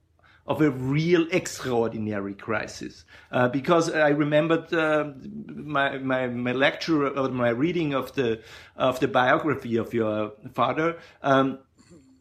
of 0.47 0.61
a 0.61 0.69
real 0.69 1.27
extraordinary 1.31 2.33
crisis. 2.33 3.05
Uh, 3.31 3.47
because 3.47 3.89
I 3.89 4.09
remembered 4.09 4.71
uh, 4.73 5.11
my, 5.47 5.97
my, 5.97 6.27
my 6.27 6.51
lecture 6.51 7.07
or 7.07 7.29
my 7.29 7.49
reading 7.49 7.93
of 7.93 8.13
the, 8.13 8.41
of 8.75 8.99
the 8.99 9.07
biography 9.07 9.77
of 9.77 9.93
your 9.93 10.33
father, 10.53 10.97
um, 11.23 11.59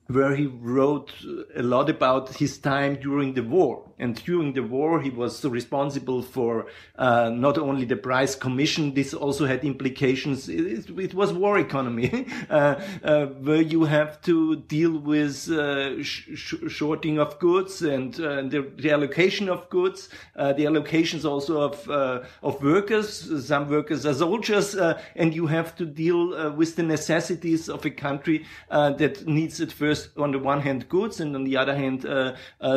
where 0.06 0.34
he 0.34 0.46
wrote 0.46 1.12
a 1.56 1.62
lot 1.62 1.88
about 1.88 2.34
his 2.34 2.58
time 2.58 2.96
during 2.96 3.34
the 3.34 3.42
war. 3.42 3.90
And 3.98 4.14
during 4.24 4.52
the 4.54 4.62
war, 4.62 5.00
he 5.00 5.10
was 5.10 5.44
responsible 5.44 6.22
for 6.22 6.66
uh, 6.96 7.30
not 7.30 7.58
only 7.58 7.84
the 7.84 7.96
price 7.96 8.34
commission, 8.34 8.94
this 8.94 9.14
also 9.14 9.46
had 9.46 9.64
implications. 9.64 10.48
It, 10.48 10.90
it 10.90 11.14
was 11.14 11.32
war 11.32 11.58
economy, 11.58 12.26
uh, 12.50 12.80
uh, 13.02 13.26
where 13.26 13.62
you 13.62 13.84
have 13.84 14.20
to 14.22 14.56
deal 14.56 14.98
with 14.98 15.48
uh, 15.50 16.02
sh 16.02 16.54
shorting 16.68 17.18
of 17.18 17.38
goods 17.38 17.82
and 17.82 18.14
uh, 18.20 18.42
the, 18.42 18.70
the, 18.76 18.90
allocation 18.90 19.48
of 19.48 19.68
goods, 19.70 20.08
uh, 20.36 20.52
the 20.52 20.64
allocations 20.64 21.24
also 21.24 21.60
of, 21.60 21.88
of 21.88 22.62
workers. 22.62 23.46
Some 23.46 23.68
workers 23.68 24.06
are 24.06 24.14
soldiers, 24.14 24.74
and 24.74 25.34
you 25.34 25.46
have 25.46 25.76
to 25.76 25.84
deal 25.84 26.52
with 26.52 26.76
the 26.76 26.82
necessities 26.82 27.68
of 27.68 27.84
a 27.84 27.90
country 27.90 28.44
that 28.70 29.26
needs 29.26 29.60
at 29.60 29.72
first, 29.72 30.10
on 30.16 30.32
the 30.32 30.38
one 30.38 30.60
hand, 30.60 30.88
goods, 30.88 31.20
and 31.20 31.34
on 31.34 31.44
the 31.44 31.56
other 31.56 31.74
hand, 31.74 32.02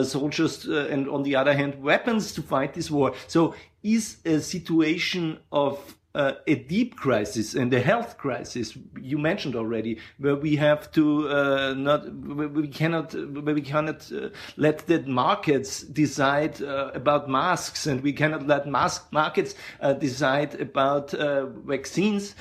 soldiers, 0.06 0.66
and 0.66 1.07
on 1.08 1.24
the 1.24 1.36
other 1.36 1.54
hand, 1.54 1.82
weapons 1.82 2.34
to 2.34 2.42
fight 2.42 2.74
this 2.74 2.92
war. 2.92 3.14
So 3.28 3.56
is 3.84 4.18
a 4.26 4.40
situation 4.40 5.40
of 5.52 5.98
uh, 6.18 6.34
a 6.48 6.56
deep 6.56 6.96
crisis 6.96 7.54
and 7.54 7.72
a 7.74 7.80
health 7.80 8.18
crisis 8.18 8.76
you 9.00 9.20
mentioned 9.20 9.56
already, 9.56 10.00
where 10.18 10.36
we 10.36 10.56
have 10.56 10.92
to 10.92 11.30
uh, 11.30 11.76
not, 11.78 12.12
we 12.12 12.68
cannot, 12.68 13.14
we 13.14 13.62
cannot 13.62 14.12
uh, 14.12 14.30
let 14.56 14.88
the 14.88 15.00
markets 15.04 15.82
decide 15.82 16.60
uh, 16.62 16.90
about 16.96 17.30
masks, 17.30 17.86
and 17.86 18.02
we 18.02 18.12
cannot 18.12 18.48
let 18.48 18.68
mask 18.68 19.06
markets 19.12 19.54
uh, 19.80 19.94
decide 19.94 20.60
about 20.60 21.14
uh, 21.14 21.46
vaccines. 21.46 22.34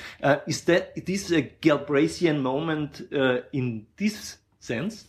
is 0.47 0.61
that 0.61 1.05
this 1.05 1.31
a 1.31 1.43
Galbraithian 1.61 2.41
moment 2.41 3.01
in 3.53 3.85
this 3.97 4.37
sense? 4.59 5.07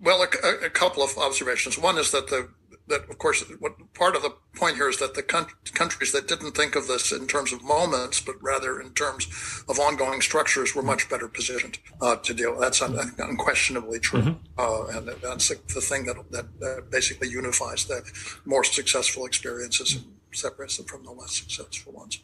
Well, 0.00 0.22
a, 0.22 0.66
a, 0.66 0.70
couple 0.70 1.02
of 1.02 1.16
observations. 1.18 1.78
One 1.78 1.98
is 1.98 2.10
that 2.10 2.28
the 2.28 2.48
that 2.88 3.08
of 3.08 3.18
course 3.18 3.44
what 3.60 3.72
part 3.94 4.16
of 4.16 4.22
the 4.22 4.34
point 4.54 4.76
here 4.76 4.88
is 4.88 4.98
that 4.98 5.14
the 5.14 5.22
countries 5.22 6.12
that 6.12 6.28
didn't 6.28 6.52
think 6.52 6.74
of 6.76 6.86
this 6.86 7.12
in 7.12 7.26
terms 7.26 7.52
of 7.52 7.62
moments 7.62 8.20
but 8.20 8.34
rather 8.42 8.80
in 8.80 8.90
terms 8.90 9.26
of 9.68 9.78
ongoing 9.78 10.20
structures 10.20 10.74
were 10.74 10.82
much 10.82 11.08
better 11.08 11.28
positioned 11.28 11.78
uh, 12.00 12.16
to 12.16 12.34
deal 12.34 12.58
that's 12.58 12.82
un- 12.82 13.12
unquestionably 13.18 13.98
true 13.98 14.20
mm-hmm. 14.20 14.60
uh, 14.60 14.98
and 14.98 15.08
that's 15.22 15.48
the, 15.48 15.58
the 15.74 15.80
thing 15.80 16.04
that, 16.04 16.16
that 16.30 16.46
uh, 16.62 16.80
basically 16.90 17.28
unifies 17.28 17.84
the 17.86 18.02
more 18.44 18.64
successful 18.64 19.26
experiences 19.26 19.96
and 19.96 20.04
separates 20.32 20.78
them 20.78 20.86
from 20.86 21.04
the 21.04 21.10
less 21.10 21.36
successful 21.36 21.92
ones 21.92 22.20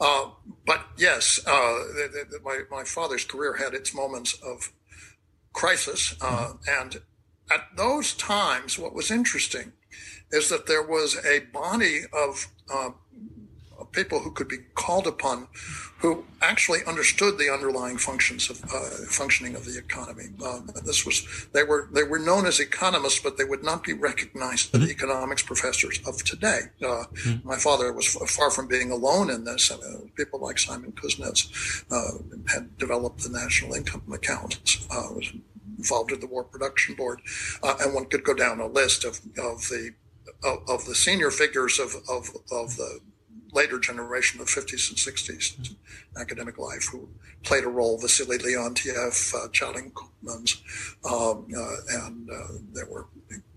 uh, 0.00 0.26
but 0.66 0.86
yes 0.96 1.40
uh, 1.46 1.50
the, 1.50 2.26
the, 2.30 2.40
my, 2.44 2.60
my 2.70 2.84
father's 2.84 3.24
career 3.24 3.54
had 3.56 3.74
its 3.74 3.94
moments 3.94 4.38
of 4.44 4.72
crisis 5.52 6.16
uh, 6.20 6.26
mm-hmm. 6.26 6.82
and 6.82 7.02
at 7.50 7.76
those 7.76 8.14
times, 8.14 8.78
what 8.78 8.94
was 8.94 9.10
interesting 9.10 9.72
is 10.32 10.48
that 10.48 10.66
there 10.66 10.82
was 10.82 11.16
a 11.24 11.40
body 11.52 12.02
of 12.12 12.48
uh, 12.72 12.90
people 13.92 14.20
who 14.20 14.30
could 14.30 14.48
be 14.48 14.58
called 14.74 15.06
upon 15.06 15.48
who 15.98 16.24
actually 16.40 16.80
understood 16.84 17.38
the 17.38 17.48
underlying 17.48 17.96
functions 17.96 18.50
of 18.50 18.60
uh, 18.64 18.80
functioning 19.06 19.54
of 19.54 19.64
the 19.64 19.78
economy. 19.78 20.24
Uh, 20.44 20.60
this 20.84 21.06
was 21.06 21.46
they 21.52 21.62
were 21.62 21.88
they 21.92 22.02
were 22.02 22.18
known 22.18 22.44
as 22.44 22.58
economists, 22.58 23.20
but 23.20 23.36
they 23.36 23.44
would 23.44 23.62
not 23.62 23.84
be 23.84 23.92
recognized 23.92 24.74
as 24.74 24.80
mm-hmm. 24.80 24.90
economics 24.90 25.42
professors 25.42 26.00
of 26.04 26.22
today. 26.24 26.62
Uh, 26.82 27.04
mm-hmm. 27.14 27.48
My 27.48 27.56
father 27.56 27.92
was 27.92 28.08
far 28.08 28.50
from 28.50 28.66
being 28.66 28.90
alone 28.90 29.30
in 29.30 29.44
this. 29.44 29.70
Uh, 29.70 30.00
people 30.16 30.40
like 30.40 30.58
Simon 30.58 30.92
Kuznets 30.92 31.84
uh, 31.90 32.18
had 32.52 32.76
developed 32.78 33.22
the 33.22 33.30
national 33.30 33.74
income 33.74 34.02
accounts. 34.12 34.84
Uh, 34.90 35.06
was 35.14 35.32
involved 35.78 36.10
in 36.10 36.18
the 36.18 36.26
War 36.26 36.42
Production 36.42 36.96
Board, 36.96 37.20
and 37.62 37.94
one 37.94 38.06
could 38.06 38.24
go 38.24 38.34
down 38.34 38.58
a 38.58 38.66
list 38.66 39.04
of 39.04 39.20
of 39.38 39.68
the 39.68 39.94
of, 40.44 40.68
of 40.68 40.84
the 40.86 40.94
senior 40.94 41.30
figures 41.30 41.78
of, 41.78 41.94
of, 42.08 42.30
of 42.50 42.76
the 42.76 43.00
later 43.52 43.78
generation 43.78 44.40
of 44.40 44.46
50s 44.46 44.88
and 44.88 44.98
60s 44.98 45.74
academic 46.18 46.58
life 46.58 46.88
who 46.90 47.08
played 47.42 47.64
a 47.64 47.68
role, 47.68 47.98
Vasily 47.98 48.38
Leontiev, 48.38 49.34
uh, 49.34 49.48
um, 51.04 51.46
uh, 51.56 51.76
and 52.06 52.30
uh, 52.30 52.34
there 52.72 52.86
were 52.86 53.06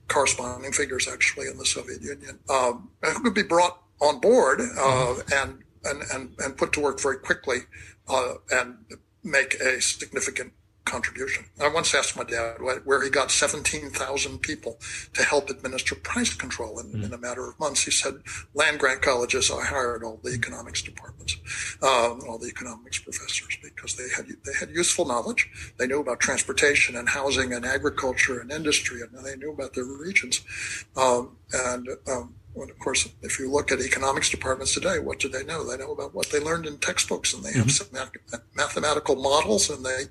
corresponding 0.08 0.71
figures 0.71 1.08
actually 1.08 1.48
in 1.48 1.58
the 1.58 1.65
Soviet 1.65 2.02
Union, 2.02 2.39
um, 2.50 2.89
who 3.04 3.24
could 3.24 3.34
be 3.34 3.43
brought 3.43 3.82
on 4.02 4.19
board 4.19 4.62
uh, 4.78 5.15
and, 5.34 5.63
and, 5.86 6.04
and, 6.13 6.36
and 6.39 6.58
put 6.58 6.74
to 6.74 6.82
work 6.82 7.00
very 7.00 7.17
quickly 7.17 7.60
uh, 8.08 8.36
and 8.52 8.78
make 9.24 9.56
a 9.56 9.82
significant 9.82 10.54
contribution. 10.86 11.45
I 11.60 11.67
once 11.67 11.93
asked 11.93 12.15
my 12.15 12.24
dad 12.24 12.58
where 12.84 13.04
he 13.04 13.10
got 13.10 13.32
17,000 13.32 14.39
people 14.39 14.80
to 15.13 15.24
help 15.24 15.50
administer 15.50 15.95
price 15.95 16.34
control 16.34 16.80
in, 16.80 16.91
mm. 16.91 17.04
in, 17.04 17.13
a 17.13 17.17
matter 17.17 17.48
of 17.48 17.60
months. 17.60 17.84
He 17.84 17.91
said, 17.91 18.15
land 18.54 18.80
grant 18.80 19.02
colleges, 19.02 19.52
I 19.52 19.65
hired 19.65 20.04
all 20.04 20.19
the 20.24 20.32
economics 20.32 20.82
departments, 20.82 21.38
um, 21.82 22.21
all 22.28 22.38
the 22.38 22.48
economics 22.48 23.00
professors 23.00 23.58
because 23.62 23.95
they 23.95 24.08
had, 24.15 24.28
they 24.45 24.54
had 24.58 24.69
useful 24.69 25.06
knowledge. 25.06 25.50
They 25.78 25.88
knew 25.88 26.00
about 26.00 26.19
transportation 26.19 26.95
and 26.95 27.10
housing 27.10 27.54
and 27.54 27.65
agriculture 27.65 28.39
and 28.39 28.52
industry 28.52 29.02
and 29.02 29.26
they 29.26 29.36
knew 29.36 29.52
about 29.52 29.74
their 29.74 29.86
regions. 29.86 30.41
Um, 30.95 31.38
and, 31.52 31.89
um, 32.08 32.36
well, 32.56 32.70
of 32.70 32.80
course, 32.80 33.08
if 33.22 33.38
you 33.38 33.52
look 33.52 33.72
at 33.72 33.82
economics 33.82 34.30
departments 34.30 34.74
today, 34.74 35.00
what 35.00 35.20
do 35.20 35.28
they 35.28 35.44
know? 35.44 35.70
They 35.70 35.78
know 35.78 35.91
about 35.91 36.15
what 36.15 36.30
they 36.32 36.39
learned 36.39 36.65
in 36.65 36.78
textbooks, 36.78 37.34
and 37.34 37.44
they 37.44 37.52
have 37.52 37.68
mm-hmm. 37.68 38.38
some 38.38 38.41
mathematical 38.56 39.18
models, 39.18 39.70
and 39.70 39.86
they 39.86 40.06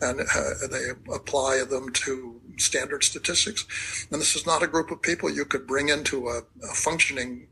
and 0.00 0.20
uh, 0.20 0.66
they 0.70 0.90
apply 1.14 1.62
them 1.64 1.90
to 2.04 2.40
standard 2.56 3.04
statistics. 3.04 4.06
And 4.10 4.20
this 4.20 4.34
is 4.34 4.44
not 4.44 4.62
a 4.62 4.66
group 4.66 4.90
of 4.90 5.02
people 5.02 5.30
you 5.30 5.44
could 5.44 5.66
bring 5.66 5.88
into 5.88 6.28
a, 6.28 6.38
a 6.64 6.74
functioning 6.74 7.46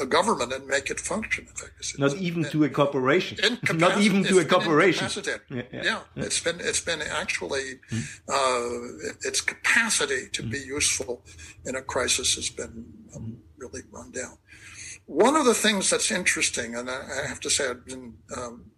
a 0.00 0.06
government 0.06 0.52
and 0.52 0.66
make 0.66 0.90
it 0.90 1.00
function. 1.00 1.46
Not 1.98 2.16
even 2.16 2.44
to 2.44 2.64
a 2.64 2.68
corporation. 2.68 3.38
Not 3.74 4.00
even 4.00 4.22
to 4.24 4.38
a 4.38 4.44
corporation. 4.44 5.08
Yeah, 5.50 5.62
yeah. 5.72 5.82
yeah, 5.82 6.00
it's 6.16 6.40
been 6.40 6.60
it's 6.60 6.80
been 6.80 7.02
actually 7.02 7.80
mm. 7.90 8.20
uh, 8.28 9.10
its 9.22 9.40
capacity 9.40 10.28
to 10.32 10.42
mm. 10.42 10.50
be 10.50 10.58
useful 10.58 11.24
in 11.66 11.74
a 11.74 11.82
crisis 11.82 12.36
has 12.36 12.50
been 12.50 12.86
um, 13.16 13.38
really 13.58 13.82
run 13.90 14.10
down. 14.10 14.38
One 15.06 15.36
of 15.36 15.44
the 15.44 15.54
things 15.54 15.90
that's 15.90 16.10
interesting, 16.10 16.74
and 16.74 16.90
I 16.90 17.26
have 17.26 17.40
to 17.40 17.50
say, 17.50 17.68
I've 17.70 17.86
been 17.86 18.14
um, 18.36 18.70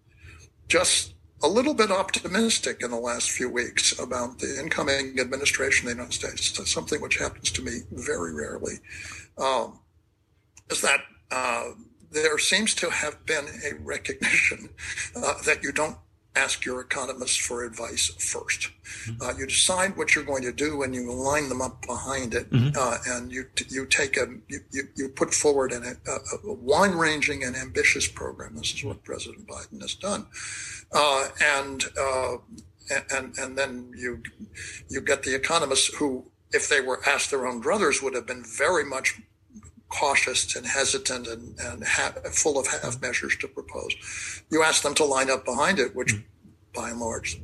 just 0.68 1.14
a 1.42 1.48
little 1.48 1.74
bit 1.74 1.90
optimistic 1.90 2.82
in 2.82 2.90
the 2.90 2.98
last 2.98 3.30
few 3.30 3.48
weeks 3.48 3.98
about 3.98 4.38
the 4.38 4.60
incoming 4.60 5.18
administration 5.18 5.88
of 5.88 5.96
the 5.96 6.02
United 6.02 6.14
States. 6.14 6.70
Something 6.70 7.00
which 7.00 7.16
happens 7.16 7.50
to 7.52 7.62
me 7.62 7.80
very 7.92 8.34
rarely. 8.34 8.74
Um, 9.38 9.80
is 10.70 10.82
that 10.82 11.00
uh, 11.30 11.70
there 12.10 12.38
seems 12.38 12.74
to 12.76 12.90
have 12.90 13.24
been 13.26 13.46
a 13.64 13.74
recognition 13.82 14.68
uh, 15.16 15.34
that 15.46 15.62
you 15.62 15.72
don't 15.72 15.96
ask 16.36 16.64
your 16.64 16.80
economists 16.80 17.36
for 17.36 17.64
advice 17.64 18.10
1st 18.18 18.70
mm-hmm. 18.70 19.22
uh, 19.22 19.36
you 19.36 19.46
decide 19.46 19.96
what 19.96 20.14
you're 20.14 20.24
going 20.24 20.42
to 20.42 20.52
do 20.52 20.82
and 20.82 20.94
you 20.94 21.12
line 21.12 21.48
them 21.48 21.60
up 21.60 21.84
behind 21.86 22.34
it, 22.34 22.48
mm-hmm. 22.50 22.70
uh, 22.78 22.96
and 23.14 23.32
you 23.32 23.44
you 23.68 23.84
take 23.86 24.16
a 24.16 24.26
you, 24.48 24.60
you, 24.70 24.82
you 24.96 25.08
put 25.08 25.34
forward 25.34 25.72
an, 25.72 25.84
a, 25.84 26.48
a 26.48 26.52
wide-ranging 26.52 27.42
and 27.42 27.56
ambitious 27.56 28.06
program. 28.06 28.54
This 28.54 28.74
is 28.74 28.84
what 28.84 29.02
President 29.04 29.46
Biden 29.46 29.80
has 29.80 29.94
done, 29.94 30.26
uh, 30.92 31.28
and 31.42 31.84
uh, 32.00 32.36
and 33.12 33.36
and 33.38 33.58
then 33.58 33.92
you 33.96 34.22
you 34.88 35.00
get 35.00 35.22
the 35.22 35.34
economists 35.34 35.94
who, 35.96 36.26
if 36.52 36.68
they 36.68 36.80
were 36.80 37.00
asked 37.06 37.30
their 37.30 37.46
own 37.46 37.60
brothers, 37.60 38.02
would 38.02 38.14
have 38.14 38.26
been 38.26 38.44
very 38.44 38.84
much 38.84 39.20
cautious 39.90 40.56
and 40.56 40.66
hesitant 40.66 41.26
and, 41.26 41.58
and 41.60 41.84
ha- 41.84 42.14
full 42.30 42.58
of 42.58 42.66
half 42.66 43.00
measures 43.02 43.36
to 43.36 43.48
propose. 43.48 44.42
You 44.50 44.62
ask 44.62 44.82
them 44.82 44.94
to 44.94 45.04
line 45.04 45.30
up 45.30 45.44
behind 45.44 45.78
it, 45.78 45.94
which 45.94 46.14
mm-hmm. 46.14 46.80
by 46.80 46.90
and 46.90 47.00
large, 47.00 47.40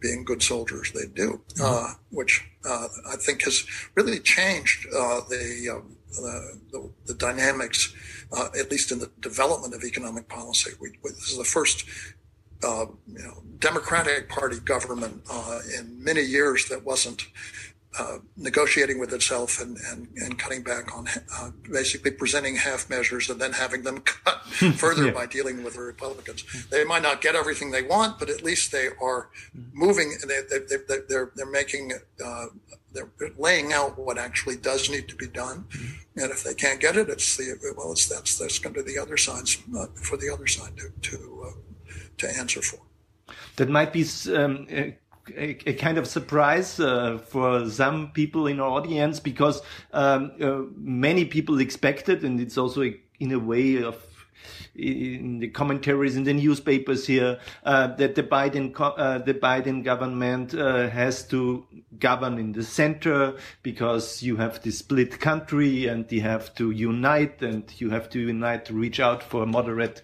being 0.00 0.24
good 0.24 0.42
soldiers, 0.42 0.92
they 0.92 1.06
do, 1.06 1.40
mm-hmm. 1.54 1.64
uh, 1.64 1.94
which 2.10 2.46
uh, 2.64 2.88
I 3.12 3.16
think 3.16 3.42
has 3.42 3.64
really 3.94 4.20
changed 4.20 4.86
uh, 4.94 5.20
the, 5.28 5.76
um, 5.76 5.96
the, 6.10 6.60
the, 6.72 6.90
the, 7.06 7.14
dynamics, 7.14 7.92
uh, 8.32 8.48
at 8.58 8.70
least 8.70 8.92
in 8.92 9.00
the 9.00 9.10
development 9.20 9.74
of 9.74 9.84
economic 9.84 10.28
policy. 10.28 10.70
We, 10.80 10.90
we, 11.02 11.10
this 11.10 11.30
is 11.30 11.38
the 11.38 11.44
first 11.44 11.84
uh, 12.62 12.86
you 13.06 13.22
know, 13.22 13.42
Democratic 13.58 14.28
Party 14.28 14.58
government 14.60 15.22
uh, 15.30 15.60
in 15.78 16.02
many 16.02 16.22
years 16.22 16.68
that 16.68 16.84
wasn't 16.84 17.26
uh, 17.98 18.18
negotiating 18.36 18.98
with 18.98 19.12
itself 19.12 19.60
and, 19.60 19.76
and, 19.90 20.08
and 20.16 20.38
cutting 20.38 20.62
back 20.62 20.96
on 20.96 21.06
uh, 21.32 21.50
basically 21.70 22.10
presenting 22.10 22.56
half 22.56 22.90
measures 22.90 23.30
and 23.30 23.40
then 23.40 23.52
having 23.52 23.82
them 23.82 23.98
cut 24.04 24.44
further 24.76 25.06
yeah. 25.06 25.12
by 25.12 25.26
dealing 25.26 25.62
with 25.62 25.74
the 25.74 25.80
Republicans. 25.80 26.44
They 26.70 26.84
might 26.84 27.02
not 27.02 27.20
get 27.20 27.34
everything 27.34 27.70
they 27.70 27.82
want, 27.82 28.18
but 28.18 28.30
at 28.30 28.42
least 28.42 28.72
they 28.72 28.88
are 29.00 29.30
moving. 29.72 30.16
They, 30.26 30.40
they, 30.50 30.76
they, 30.88 30.96
they're, 31.08 31.30
they're 31.34 31.46
making, 31.46 31.92
uh, 32.24 32.46
they're 32.92 33.10
laying 33.38 33.72
out 33.72 33.98
what 33.98 34.18
actually 34.18 34.56
does 34.56 34.90
need 34.90 35.08
to 35.08 35.16
be 35.16 35.28
done. 35.28 35.66
Mm-hmm. 35.70 36.20
And 36.20 36.30
if 36.30 36.44
they 36.44 36.54
can't 36.54 36.80
get 36.80 36.96
it, 36.96 37.08
it's 37.08 37.36
the, 37.36 37.74
well, 37.76 37.92
it's, 37.92 38.08
that's, 38.08 38.38
that's 38.38 38.58
going 38.58 38.74
to 38.74 38.82
the 38.82 38.98
other 38.98 39.16
sides, 39.16 39.62
uh, 39.76 39.86
for 39.94 40.16
the 40.16 40.30
other 40.32 40.46
side 40.46 40.76
to, 40.76 41.10
to, 41.10 41.44
uh, 41.46 41.94
to 42.18 42.38
answer 42.38 42.62
for. 42.62 42.78
That 43.56 43.68
might 43.68 43.92
be 43.92 44.04
um, 44.34 44.66
a, 45.30 45.56
a, 45.66 45.74
kind 45.74 45.98
of 45.98 46.06
surprise 46.06 46.78
uh, 46.80 47.18
for 47.18 47.68
some 47.68 48.10
people 48.12 48.46
in 48.46 48.60
our 48.60 48.70
audience 48.70 49.20
because 49.20 49.62
um, 49.92 50.32
uh, 50.40 50.62
many 50.76 51.24
people 51.24 51.60
expected, 51.60 52.24
and 52.24 52.40
it's 52.40 52.58
also 52.58 52.82
a, 52.82 53.00
in 53.20 53.32
a 53.32 53.38
way 53.38 53.82
of 53.82 54.02
in 54.74 55.38
the 55.38 55.48
commentaries 55.48 56.16
in 56.16 56.24
the 56.24 56.32
newspapers 56.32 57.06
here 57.06 57.38
uh, 57.64 57.86
that 57.94 58.14
the 58.14 58.22
Biden 58.22 58.74
uh, 58.78 59.18
the 59.18 59.34
Biden 59.34 59.84
government 59.84 60.54
uh, 60.54 60.88
has 60.88 61.26
to 61.28 61.64
govern 61.98 62.38
in 62.38 62.52
the 62.52 62.64
center 62.64 63.36
because 63.62 64.22
you 64.22 64.36
have 64.36 64.62
this 64.62 64.78
split 64.78 65.20
country 65.20 65.86
and 65.86 66.10
you 66.10 66.20
have 66.22 66.54
to 66.56 66.70
unite 66.70 67.40
and 67.42 67.72
you 67.80 67.90
have 67.90 68.10
to 68.10 68.18
unite 68.18 68.64
to 68.66 68.74
reach 68.74 68.98
out 69.00 69.22
for 69.22 69.46
moderate 69.46 70.02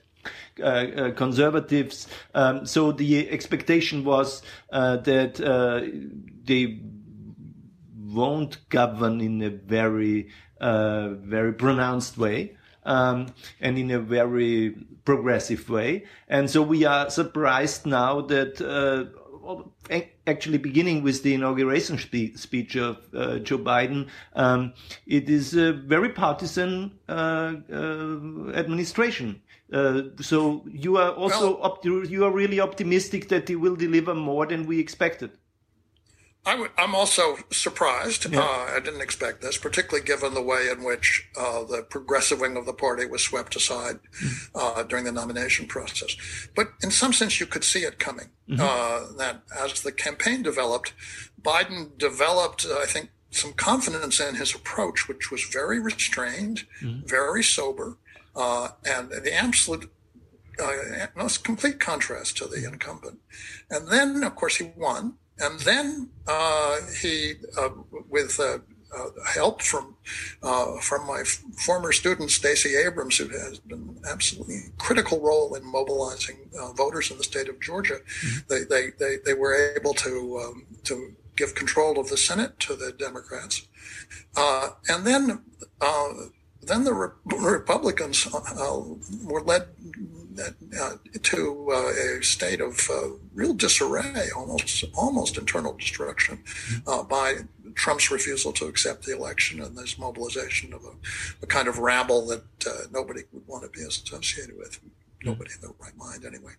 uh, 0.61 0.62
uh, 0.62 1.11
conservatives. 1.12 2.06
Um, 2.35 2.66
so 2.66 2.92
the 2.92 3.28
expectation 3.30 4.04
was 4.04 4.42
uh, 4.72 4.98
that 4.98 5.37
they 6.44 6.80
won't 7.96 8.68
govern 8.68 9.20
in 9.20 9.42
a 9.42 9.50
very, 9.50 10.28
very 10.61 11.52
pronounced 11.54 12.18
way. 12.18 12.56
Um, 12.83 13.26
and 13.61 13.76
in 13.76 13.90
a 13.90 14.00
very 14.00 14.74
progressive 15.04 15.68
way. 15.68 16.06
And 16.28 16.48
so 16.48 16.62
we 16.62 16.87
are 16.87 17.11
surprised 17.11 17.85
now 17.85 18.22
that 18.22 18.59
uh, 18.59 19.04
actually 20.26 20.59
beginning 20.59 21.02
with 21.02 21.22
the 21.22 21.35
inauguration 21.35 21.98
spe 21.98 22.37
speech 22.37 22.76
of 22.76 22.98
uh, 23.14 23.38
Joe 23.38 23.59
Biden, 23.59 24.09
um, 24.35 24.72
it 25.06 25.28
is 25.28 25.54
a 25.54 25.72
very 25.72 26.11
partisan 26.11 26.98
uh, 27.09 27.54
administration. 28.54 29.42
Uh, 29.72 30.02
so 30.20 30.64
you 30.66 30.96
are 30.96 31.12
also 31.12 31.61
well, 31.61 32.04
you 32.04 32.24
are 32.24 32.33
really 32.33 32.61
optimistic 32.61 33.28
that 33.28 33.48
he 33.48 33.56
will 33.56 33.76
deliver 33.76 34.14
more 34.14 34.46
than 34.46 34.66
we 34.66 34.80
expected. 34.80 35.30
i 36.44 36.52
w- 36.52 36.72
I'm 36.76 36.94
also 36.94 37.37
surprised. 37.50 38.33
Yeah. 38.33 38.40
Uh, 38.40 38.76
I 38.76 38.80
didn't 38.80 39.02
expect 39.02 39.42
this, 39.42 39.59
particularly 39.59 40.04
given 40.04 40.35
the 40.35 40.42
way 40.42 40.68
in 40.70 40.83
which 40.83 41.28
uh, 41.38 41.62
the 41.64 41.83
progressive 41.88 42.40
wing 42.40 42.56
of 42.56 42.66
the 42.66 42.72
party 42.72 43.06
was 43.06 43.22
swept 43.22 43.54
aside 43.54 44.00
mm-hmm. 44.22 44.88
during 44.88 45.04
the 45.04 45.12
nomination 45.12 45.66
process. 45.66 46.16
But 46.56 46.70
in 46.83 46.90
some 46.90 47.12
sense, 47.12 47.38
you 47.38 47.46
could 47.46 47.64
see 47.64 47.80
it 47.80 47.98
coming. 47.98 48.30
Mm-hmm. 48.48 49.16
that 49.18 49.42
as 49.56 49.83
the 49.83 49.92
campaign 49.92 50.42
developed, 50.42 50.92
Biden 51.40 51.96
developed, 51.96 52.66
I 52.66 52.87
think, 52.87 53.11
some 53.30 53.52
confidence 53.52 54.18
in 54.18 54.35
his 54.35 54.52
approach, 54.54 55.09
which 55.09 55.30
was 55.30 55.44
very 55.44 55.78
restrained, 55.78 56.64
mm-hmm. 56.83 57.06
very 57.06 57.44
sober 57.44 57.96
uh, 58.36 58.68
and 58.84 59.10
the 59.10 59.34
absolute 59.34 59.90
uh, 60.62 61.06
most 61.16 61.44
complete 61.44 61.80
contrast 61.80 62.36
to 62.36 62.46
the 62.46 62.64
incumbent. 62.66 63.18
And 63.70 63.88
then, 63.88 64.22
of 64.24 64.36
course, 64.36 64.56
he 64.56 64.70
won. 64.76 65.14
And 65.38 65.58
then 65.60 66.10
uh, 66.26 66.76
he, 67.00 67.34
uh, 67.58 67.70
with 68.08 68.38
uh, 68.38 68.58
uh, 68.94 69.10
help 69.26 69.62
from 69.62 69.96
from 70.82 71.06
my 71.06 71.20
f- 71.20 71.42
former 71.56 71.92
student 71.92 72.30
Stacey 72.30 72.76
Abrams, 72.76 73.16
who 73.16 73.28
has 73.28 73.58
been 73.60 73.98
absolutely 74.10 74.60
critical 74.78 75.20
role 75.20 75.54
in 75.54 75.64
mobilizing 75.64 76.50
voters 76.76 77.10
in 77.10 77.16
the 77.16 77.24
state 77.24 77.48
of 77.48 77.60
Georgia, 77.60 78.00
mm-hmm. 78.00 78.38
they, 78.48 78.64
they, 78.64 78.90
they 78.98 79.16
they 79.24 79.34
were 79.34 79.54
able 79.76 79.94
to 79.94 80.42
um, 80.44 80.66
to 80.84 81.14
give 81.36 81.54
control 81.54 81.98
of 81.98 82.08
the 82.10 82.16
Senate 82.16 82.58
to 82.58 82.74
the 82.74 82.92
Democrats, 82.92 83.66
and 84.88 85.06
then 85.06 85.42
then 86.62 86.85
the 86.85 86.92
Re- 86.92 87.11
Republicans 87.25 88.27
uh, 88.33 88.81
were 89.25 89.42
led 89.42 89.68
uh, 90.81 90.92
to 91.23 91.68
uh, 91.73 92.18
a 92.18 92.23
state 92.23 92.61
of 92.61 92.88
uh, 92.90 93.09
real 93.35 93.53
disarray, 93.53 94.29
almost 94.37 94.85
almost 94.94 95.37
internal 95.37 95.73
destruction, 95.75 96.42
uh, 96.87 97.03
by 97.03 97.37
Trump's 97.75 98.11
refusal 98.11 98.53
to 98.53 98.66
accept 98.66 99.05
the 99.05 99.14
election 99.14 99.61
and 99.61 99.77
this 99.77 99.99
mobilization 99.99 100.73
of 100.73 100.85
a, 100.85 100.92
a 101.42 101.46
kind 101.46 101.68
of 101.68 101.79
rabble 101.79 102.27
that 102.27 102.44
uh, 102.66 102.87
nobody 102.92 103.23
would 103.33 103.46
want 103.46 103.64
to 103.64 103.68
be 103.70 103.85
associated 103.85 104.57
with. 104.57 104.81
Nobody 105.23 105.51
in 105.55 105.61
their 105.61 105.77
right 105.79 105.96
mind, 105.96 106.25
anyway. 106.25 106.53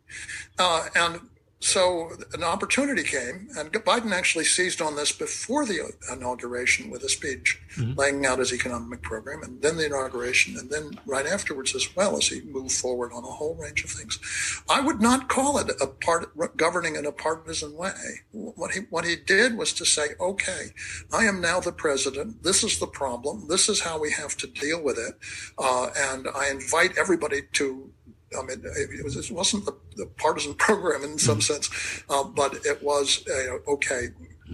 and 0.60 1.20
so 1.62 2.12
an 2.34 2.44
opportunity 2.44 3.04
came, 3.04 3.48
and 3.56 3.72
Biden 3.72 4.12
actually 4.12 4.46
seized 4.46 4.82
on 4.82 4.96
this 4.96 5.12
before 5.12 5.64
the 5.64 5.94
inauguration 6.12 6.90
with 6.90 7.04
a 7.04 7.10
speech 7.10 7.62
mm-hmm. 7.76 7.94
laying 8.00 8.26
out 8.26 8.40
his 8.40 8.52
economic 8.52 9.04
program, 9.04 9.44
and 9.44 9.62
then 9.62 9.78
the 9.78 9.86
inauguration, 9.86 10.58
and 10.58 10.72
then 10.72 11.00
right 11.06 11.28
afterwards 11.28 11.76
as 11.76 11.96
well 11.96 12.18
as 12.18 12.28
he 12.28 12.42
moved 12.42 12.72
forward 12.72 13.12
on 13.14 13.24
a 13.24 13.28
whole 13.28 13.54
range 13.54 13.84
of 13.84 13.92
things. 13.92 14.20
I 14.68 14.82
would 14.82 15.02
not 15.02 15.30
call 15.30 15.60
it 15.60 15.70
a 15.80 15.86
part 15.86 16.36
governing 16.58 16.96
in 16.96 17.06
a 17.06 17.12
partisan 17.12 17.78
way. 17.78 18.22
What 18.32 18.72
he 18.72 18.82
what 18.90 19.06
he 19.06 19.16
did 19.16 19.56
was 19.56 19.72
to 19.74 19.86
say, 19.86 20.16
okay, 20.20 20.70
I 21.14 21.26
am 21.26 21.42
now 21.42 21.60
the 21.60 21.72
president. 21.72 22.42
This 22.42 22.64
is 22.64 22.80
the 22.80 22.88
problem. 22.88 23.48
This 23.48 23.70
is 23.70 23.82
how 23.82 24.00
we 24.00 24.12
have 24.12 24.36
to 24.38 24.48
deal 24.48 24.82
with 24.82 24.98
it, 24.98 25.14
uh, 25.60 25.92
and 25.96 26.28
I 26.36 26.50
invite 26.50 26.98
everybody 26.98 27.44
to 27.54 27.92
I 28.38 28.44
mean, 28.44 28.62
it, 28.64 29.04
was, 29.04 29.18
it 29.18 29.32
wasn't 29.32 29.66
the, 29.66 29.76
the, 29.98 30.06
partisan 30.06 30.54
program 30.68 31.04
in 31.04 31.18
some 31.18 31.40
mm-hmm. 31.40 31.54
sense, 31.54 32.04
uh, 32.10 32.24
but 32.24 32.66
it 32.66 32.82
was 32.84 33.26
uh, 33.30 33.72
okay. 33.72 34.10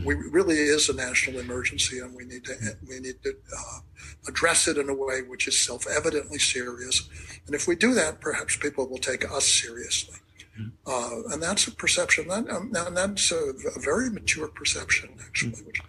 We 0.06 0.14
really 0.14 0.56
is 0.56 0.90
a 0.90 0.94
national 0.94 1.40
emergency, 1.40 1.98
and 2.00 2.16
we 2.16 2.24
need 2.24 2.46
to 2.46 2.54
we 2.88 3.00
need 3.00 3.16
to 3.24 3.32
uh, 3.32 3.80
address 4.28 4.68
it 4.68 4.78
in 4.78 4.90
a 4.90 4.94
way 4.94 5.24
which 5.24 5.48
is 5.48 5.60
self-evidently 5.60 6.38
serious. 6.38 7.10
And 7.48 7.56
if 7.56 7.68
we 7.68 7.76
do 7.76 7.96
that, 7.96 8.22
perhaps 8.22 8.56
people 8.58 8.88
will 8.88 9.00
take 9.00 9.30
us 9.32 9.48
seriously. 9.48 10.18
Mm-hmm. 10.60 11.30
Uh, 11.30 11.34
and 11.34 11.42
that's 11.42 11.68
a 11.68 11.72
perception 11.72 12.28
that, 12.28 12.50
um, 12.50 12.72
and 12.76 12.98
that's 12.98 13.32
a, 13.32 13.54
a, 13.76 13.80
very 13.80 14.10
mature 14.10 14.48
perception, 14.48 15.10
actually, 15.24 15.52
mm-hmm. 15.52 15.68
which 15.68 15.82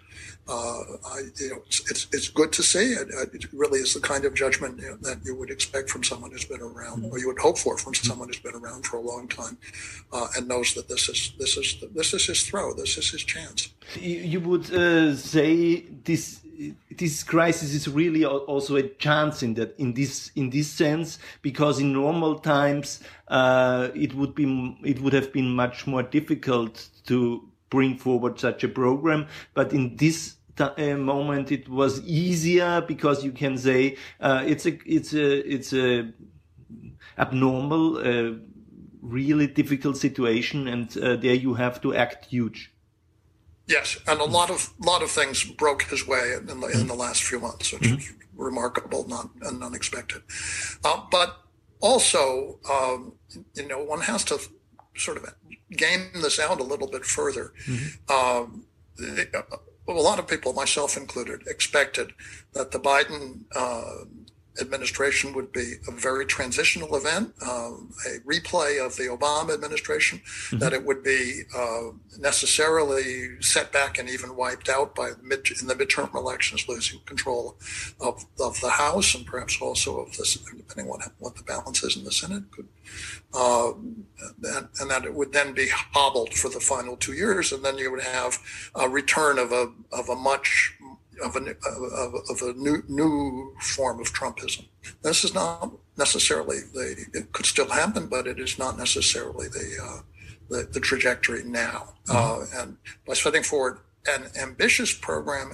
uh, 0.49 0.81
I, 1.05 1.19
you 1.39 1.49
know, 1.51 1.61
it's, 1.67 2.07
it's, 2.11 2.27
good 2.27 2.51
to 2.53 2.63
see. 2.63 2.93
It, 2.93 3.07
it 3.35 3.45
really 3.53 3.79
is 3.79 3.93
the 3.93 3.99
kind 3.99 4.25
of 4.25 4.33
judgment 4.33 4.79
you 4.81 4.89
know, 4.89 4.97
that 5.01 5.19
you 5.23 5.35
would 5.35 5.51
expect 5.51 5.91
from 5.91 6.03
someone 6.03 6.31
who's 6.31 6.45
been 6.45 6.61
around, 6.61 7.05
or 7.05 7.19
you 7.19 7.27
would 7.27 7.37
hope 7.37 7.59
for 7.59 7.77
from 7.77 7.93
someone 7.93 8.29
who's 8.29 8.39
been 8.39 8.55
around 8.55 8.83
for 8.87 8.97
a 8.97 9.01
long 9.01 9.27
time, 9.27 9.59
uh, 10.11 10.27
and 10.35 10.47
knows 10.47 10.73
that 10.73 10.89
this 10.89 11.07
is 11.07 11.33
this 11.37 11.55
is 11.55 11.83
this 11.93 12.15
is 12.15 12.25
his 12.25 12.43
throw, 12.43 12.73
this 12.73 12.97
is 12.97 13.11
his 13.11 13.23
chance. 13.23 13.69
You 13.95 14.39
would 14.39 14.73
uh, 14.73 15.15
say 15.15 15.81
this 16.03 16.41
this 16.97 17.23
crisis 17.23 17.73
is 17.73 17.87
really 17.87 18.25
also 18.25 18.75
a 18.75 18.83
chance 18.83 19.43
in 19.43 19.53
that 19.53 19.79
in 19.79 19.93
this 19.93 20.31
in 20.35 20.49
this 20.49 20.67
sense 20.67 21.19
because 21.43 21.79
in 21.79 21.93
normal 21.93 22.39
times 22.39 23.01
uh, 23.27 23.89
it 23.93 24.15
would 24.15 24.33
be 24.33 24.75
it 24.83 24.99
would 24.99 25.13
have 25.13 25.31
been 25.31 25.53
much 25.53 25.85
more 25.85 26.03
difficult 26.03 26.89
to 27.05 27.47
bring 27.69 27.95
forward 27.95 28.39
such 28.39 28.63
a 28.63 28.67
program 28.67 29.27
but 29.53 29.71
in 29.71 29.95
this 29.95 30.35
uh, 30.61 30.97
moment 30.97 31.51
it 31.51 31.67
was 31.69 32.01
easier 32.01 32.81
because 32.81 33.23
you 33.23 33.31
can 33.31 33.57
say 33.57 33.97
uh, 34.19 34.43
it's 34.45 34.65
a 34.65 34.77
it's 34.85 35.13
a 35.13 35.53
it's 35.55 35.73
a 35.73 36.11
abnormal 37.17 37.97
uh, 37.97 38.35
really 39.01 39.47
difficult 39.47 39.97
situation 39.97 40.67
and 40.67 40.97
uh, 40.97 41.15
there 41.15 41.33
you 41.33 41.53
have 41.53 41.81
to 41.81 41.95
act 41.95 42.25
huge 42.25 42.73
yes 43.67 43.97
and 44.07 44.19
a 44.19 44.25
lot 44.25 44.49
of 44.49 44.73
lot 44.85 45.01
of 45.01 45.09
things 45.09 45.43
broke 45.43 45.83
his 45.83 46.07
way 46.07 46.35
in 46.37 46.45
the, 46.45 46.67
in 46.67 46.87
the 46.87 46.93
last 46.93 47.23
few 47.23 47.39
months 47.39 47.71
which 47.71 47.83
mm-hmm. 47.83 47.95
was 47.95 48.13
remarkable 48.35 49.07
not 49.07 49.29
and 49.41 49.63
unexpected 49.63 50.21
uh, 50.83 51.01
but 51.11 51.37
also 51.81 52.59
um, 52.69 53.13
you 53.55 53.67
know 53.67 53.83
one 53.83 54.01
has 54.01 54.23
to 54.23 54.37
sort 54.95 55.17
of 55.17 55.33
game 55.71 56.09
this 56.13 56.39
out 56.39 56.59
a 56.59 56.63
little 56.63 56.87
bit 56.87 57.05
further 57.05 57.53
mm-hmm. 57.65 58.11
um, 58.13 58.65
a 59.97 60.01
lot 60.01 60.19
of 60.19 60.27
people, 60.27 60.53
myself 60.53 60.97
included, 60.97 61.41
expected 61.47 62.13
that 62.53 62.71
the 62.71 62.79
Biden 62.79 63.41
uh, 63.55 64.05
administration 64.61 65.33
would 65.33 65.51
be 65.51 65.75
a 65.87 65.91
very 65.91 66.25
transitional 66.25 66.95
event, 66.95 67.33
um, 67.47 67.91
a 68.07 68.19
replay 68.19 68.83
of 68.83 68.95
the 68.95 69.03
Obama 69.03 69.53
administration, 69.53 70.19
mm-hmm. 70.19 70.59
that 70.59 70.73
it 70.73 70.85
would 70.85 71.03
be 71.03 71.43
uh, 71.55 71.89
necessarily 72.19 73.41
set 73.41 73.71
back 73.71 73.97
and 73.97 74.09
even 74.09 74.35
wiped 74.35 74.69
out 74.69 74.95
by 74.95 75.11
mid, 75.21 75.47
in 75.61 75.67
the 75.67 75.75
midterm 75.75 76.13
elections, 76.15 76.67
losing 76.67 76.99
control 77.05 77.57
of, 77.99 78.25
of 78.39 78.59
the 78.61 78.69
House 78.69 79.15
and 79.15 79.25
perhaps 79.25 79.59
also 79.61 79.99
of 79.99 80.15
the, 80.17 80.39
depending 80.57 80.91
on 80.91 81.01
what 81.19 81.35
the 81.35 81.43
balance 81.43 81.83
is 81.83 81.97
in 81.97 82.03
the 82.03 82.11
Senate, 82.11 82.43
could, 82.51 82.67
uh, 83.33 83.73
and, 83.73 84.67
and, 84.79 84.89
that 84.89 85.05
it 85.05 85.13
would 85.13 85.31
then 85.33 85.53
be 85.53 85.69
hobbled 85.69 86.33
for 86.33 86.49
the 86.49 86.59
final 86.59 86.95
two 86.97 87.13
years, 87.13 87.51
and 87.51 87.63
then 87.63 87.77
you 87.77 87.91
would 87.91 88.01
have 88.01 88.37
a 88.75 88.89
return 88.89 89.37
of 89.37 89.51
a 89.51 89.71
of 89.91 90.09
a 90.09 90.15
much 90.15 90.75
of 91.21 91.35
a, 91.35 91.39
of, 91.39 92.13
of 92.29 92.41
a 92.41 92.53
new, 92.53 92.83
new 92.87 93.55
form 93.61 93.99
of 93.99 94.13
Trumpism. 94.13 94.65
This 95.01 95.23
is 95.23 95.33
not 95.33 95.71
necessarily 95.97 96.59
the, 96.73 97.05
it 97.13 97.31
could 97.33 97.45
still 97.45 97.69
happen, 97.69 98.07
but 98.07 98.27
it 98.27 98.39
is 98.39 98.57
not 98.57 98.77
necessarily 98.77 99.47
the, 99.47 99.77
uh, 99.83 100.01
the, 100.49 100.69
the, 100.71 100.79
trajectory 100.79 101.43
now. 101.43 101.93
Mm-hmm. 102.05 102.57
Uh, 102.57 102.61
and 102.61 102.77
by 103.05 103.13
setting 103.13 103.43
forward 103.43 103.79
an 104.07 104.25
ambitious 104.41 104.93
program 104.93 105.51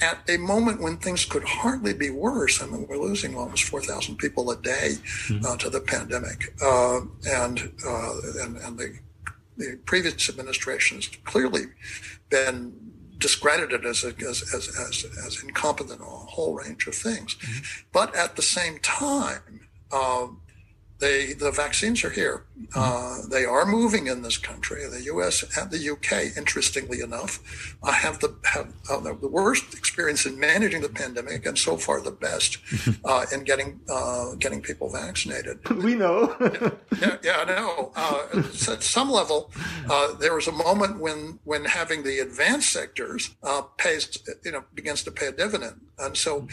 at 0.00 0.18
a 0.28 0.38
moment 0.38 0.80
when 0.80 0.96
things 0.96 1.24
could 1.24 1.44
hardly 1.44 1.92
be 1.92 2.10
worse. 2.10 2.62
I 2.62 2.66
mean, 2.66 2.86
we're 2.88 2.96
losing 2.96 3.36
almost 3.36 3.64
4,000 3.64 4.16
people 4.16 4.50
a 4.50 4.56
day 4.56 4.92
mm-hmm. 5.28 5.44
uh, 5.44 5.56
to 5.58 5.68
the 5.68 5.80
pandemic. 5.80 6.54
Uh, 6.62 7.00
and, 7.26 7.72
uh, 7.86 8.12
and, 8.42 8.56
and 8.58 8.78
the 8.78 8.98
the 9.60 9.78
previous 9.84 10.28
administration 10.28 10.96
has 10.96 11.06
clearly 11.24 11.66
been 12.30 12.89
discredited 13.20 13.84
as, 13.84 14.02
a, 14.02 14.08
as, 14.28 14.42
as, 14.54 14.68
as, 14.76 15.06
as, 15.24 15.42
incompetent 15.44 16.00
on 16.00 16.06
a 16.06 16.30
whole 16.34 16.54
range 16.54 16.86
of 16.86 16.94
things. 16.94 17.36
Mm-hmm. 17.36 17.86
But 17.92 18.16
at 18.16 18.34
the 18.34 18.42
same 18.42 18.78
time, 18.80 19.60
um, 19.92 20.39
they, 21.00 21.32
the 21.32 21.50
vaccines 21.50 22.04
are 22.04 22.10
here. 22.10 22.44
Uh, 22.74 23.18
they 23.30 23.44
are 23.44 23.64
moving 23.64 24.06
in 24.06 24.22
this 24.22 24.36
country. 24.36 24.86
The 24.86 25.02
U.S. 25.04 25.44
and 25.58 25.70
the 25.70 25.90
UK, 25.90 26.36
interestingly 26.36 27.00
enough, 27.00 27.76
uh, 27.82 27.90
have 27.92 28.20
the 28.20 28.36
have 28.44 28.72
uh, 28.90 29.00
the 29.00 29.28
worst 29.28 29.72
experience 29.74 30.26
in 30.26 30.38
managing 30.38 30.82
the 30.82 30.88
pandemic, 30.90 31.46
and 31.46 31.58
so 31.58 31.78
far 31.78 32.00
the 32.00 32.10
best 32.10 32.58
uh, 33.04 33.24
in 33.32 33.44
getting 33.44 33.80
uh, 33.88 34.34
getting 34.38 34.60
people 34.60 34.90
vaccinated. 34.90 35.58
We 35.80 35.94
know. 35.94 36.36
yeah, 37.00 37.16
yeah, 37.24 37.36
I 37.38 37.44
know. 37.46 37.92
Uh, 37.96 38.42
at 38.68 38.82
some 38.82 39.10
level, 39.10 39.50
there 40.20 40.34
was 40.34 40.46
a 40.46 40.52
moment 40.52 41.00
when 41.00 41.38
when 41.44 41.64
having 41.64 42.02
the 42.02 42.18
advanced 42.18 42.70
sectors 42.70 43.30
pays 43.78 44.18
you 44.44 44.52
know 44.52 44.64
begins 44.74 45.02
to 45.04 45.10
pay 45.10 45.28
a 45.28 45.32
dividend, 45.32 45.80
and 45.98 46.16
so 46.16 46.46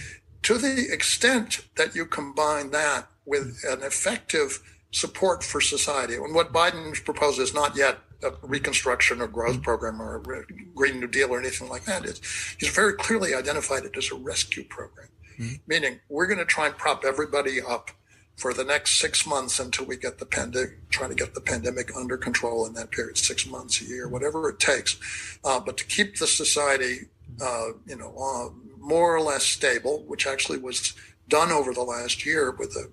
to 0.44 0.58
the 0.58 0.92
extent 0.92 1.62
that 1.76 1.96
you 1.96 2.06
combine 2.06 2.72
that 2.72 3.08
with 3.26 3.64
an 3.68 3.82
effective 3.84 4.62
support 4.92 5.44
for 5.44 5.62
society. 5.62 6.16
And 6.16 6.34
what 6.34 6.54
Biden's 6.54 7.00
proposed 7.00 7.40
is 7.40 7.54
not 7.54 7.76
yet 7.76 8.00
a 8.24 8.32
reconstruction 8.42 9.22
or 9.22 9.28
growth 9.28 9.62
program 9.62 10.02
or 10.02 10.18
a 10.18 10.44
Green 10.74 11.00
New 11.00 11.08
Deal 11.08 11.32
or 11.32 11.40
anything 11.40 11.70
like 11.70 11.86
that. 11.86 12.06
It's, 12.06 12.56
he's 12.60 12.70
very 12.70 12.94
clearly 12.94 13.36
identified 13.36 13.84
it 13.84 13.96
as 13.96 14.12
a 14.12 14.16
rescue 14.16 14.64
program, 14.64 15.10
mm-hmm. 15.40 15.56
meaning 15.68 16.00
we're 16.10 16.26
going 16.26 16.40
to 16.40 16.46
try 16.46 16.68
and 16.68 16.78
prop 16.78 17.04
everybody 17.06 17.62
up 17.62 17.92
for 18.36 18.54
the 18.54 18.64
next 18.64 19.00
six 19.00 19.26
months 19.26 19.60
until 19.60 19.86
we 19.86 19.98
get 19.98 20.20
the 20.20 20.26
pandemic, 20.26 20.90
try 20.90 21.08
to 21.08 21.16
get 21.16 21.34
the 21.34 21.42
pandemic 21.42 21.96
under 21.96 22.18
control 22.18 22.66
in 22.66 22.74
that 22.74 22.92
period, 22.92 23.18
six 23.18 23.48
months, 23.48 23.82
a 23.82 23.86
year, 23.86 24.08
whatever 24.08 24.48
it 24.50 24.60
takes. 24.60 24.98
Uh, 25.44 25.60
but 25.60 25.76
to 25.78 25.86
keep 25.86 26.18
the 26.18 26.28
society, 26.28 27.02
uh, 27.42 27.70
you 27.88 27.96
know, 27.96 28.16
uh, 28.16 28.50
more 28.88 29.16
or 29.16 29.22
less 29.22 29.44
stable, 29.44 30.04
which 30.08 30.26
actually 30.26 30.58
was 30.58 30.94
done 31.28 31.52
over 31.52 31.74
the 31.74 31.84
last 31.84 32.26
year 32.26 32.52
with 32.52 32.74
the 32.74 32.90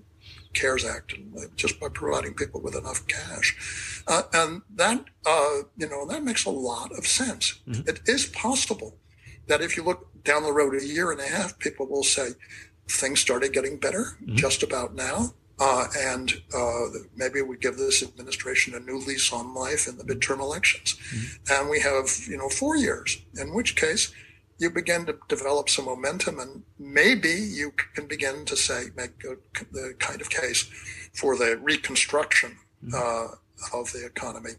CARES 0.55 0.85
Act, 0.85 1.13
and 1.15 1.35
just 1.57 1.79
by 1.81 1.89
providing 1.89 2.35
people 2.35 2.61
with 2.61 2.77
enough 2.77 3.07
cash, 3.07 4.03
uh, 4.07 4.23
and 4.33 4.63
that 4.75 5.05
uh, 5.27 5.63
you 5.77 5.89
know 5.89 6.07
that 6.07 6.23
makes 6.23 6.45
a 6.45 6.51
lot 6.51 6.97
of 6.97 7.07
sense. 7.07 7.61
Mm-hmm. 7.69 7.89
It 7.89 8.01
is 8.07 8.27
possible 8.27 8.97
that 9.47 9.61
if 9.61 9.77
you 9.77 9.83
look 9.83 10.09
down 10.25 10.43
the 10.43 10.53
road 10.53 10.75
a 10.75 10.85
year 10.85 11.11
and 11.13 11.21
a 11.21 11.27
half, 11.27 11.59
people 11.59 11.87
will 11.87 12.05
say 12.05 12.31
things 12.89 13.21
started 13.21 13.53
getting 13.53 13.79
better 13.79 14.17
mm-hmm. 14.23 14.37
just 14.37 14.63
about 14.63 14.95
now. 14.95 15.35
Uh, 15.61 15.87
and 15.97 16.33
uh, 16.53 16.87
maybe 17.15 17.41
we 17.41 17.57
give 17.57 17.77
this 17.77 18.03
administration 18.03 18.75
a 18.75 18.81
new 18.81 18.99
lease 18.99 19.33
on 19.33 19.55
life 19.55 19.87
in 19.87 19.97
the 19.97 20.03
midterm 20.03 20.41
elections, 20.41 20.97
mm-hmm. 20.97 21.53
and 21.53 21.71
we 21.71 21.79
have 21.79 22.09
you 22.29 22.37
know 22.37 22.49
four 22.49 22.77
years. 22.77 23.19
In 23.41 23.55
which 23.55 23.77
case, 23.77 24.13
you 24.59 24.71
begin 24.71 25.07
to 25.07 25.17
develop 25.29 25.69
some 25.69 25.87
momentum, 25.87 26.39
and 26.41 26.63
maybe 26.79 27.31
you 27.31 27.73
can 27.95 28.07
begin 28.07 28.45
to 28.45 28.57
say, 28.57 28.85
make 28.97 29.23
a, 29.25 29.37
the 29.73 29.95
kind 29.99 30.21
of 30.21 30.31
case 30.31 30.71
for 31.13 31.37
the 31.37 31.57
reconstruction 31.59 32.57
mm-hmm. 32.85 32.95
uh, 32.95 33.37
of 33.73 33.91
the 33.93 34.05
economy 34.05 34.53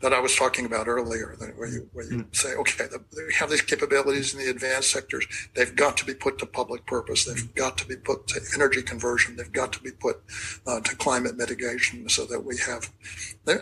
that 0.00 0.12
I 0.12 0.20
was 0.20 0.34
talking 0.34 0.64
about 0.64 0.88
earlier, 0.88 1.36
where 1.56 1.68
you, 1.68 1.88
where 1.92 2.04
you 2.04 2.24
mm. 2.24 2.36
say, 2.36 2.54
okay, 2.54 2.86
the, 2.86 3.02
they 3.14 3.34
have 3.34 3.50
these 3.50 3.62
capabilities 3.62 4.32
in 4.32 4.40
the 4.40 4.50
advanced 4.50 4.90
sectors. 4.90 5.26
They've 5.54 5.74
got 5.74 5.96
to 5.98 6.04
be 6.04 6.14
put 6.14 6.38
to 6.38 6.46
public 6.46 6.86
purpose. 6.86 7.24
They've 7.24 7.36
mm. 7.36 7.54
got 7.54 7.76
to 7.78 7.86
be 7.86 7.96
put 7.96 8.26
to 8.28 8.40
energy 8.54 8.82
conversion. 8.82 9.36
They've 9.36 9.52
got 9.52 9.72
to 9.74 9.82
be 9.82 9.90
put 9.90 10.20
uh, 10.66 10.80
to 10.80 10.96
climate 10.96 11.36
mitigation 11.36 12.08
so 12.08 12.24
that 12.26 12.44
we 12.44 12.56
have, 12.58 12.90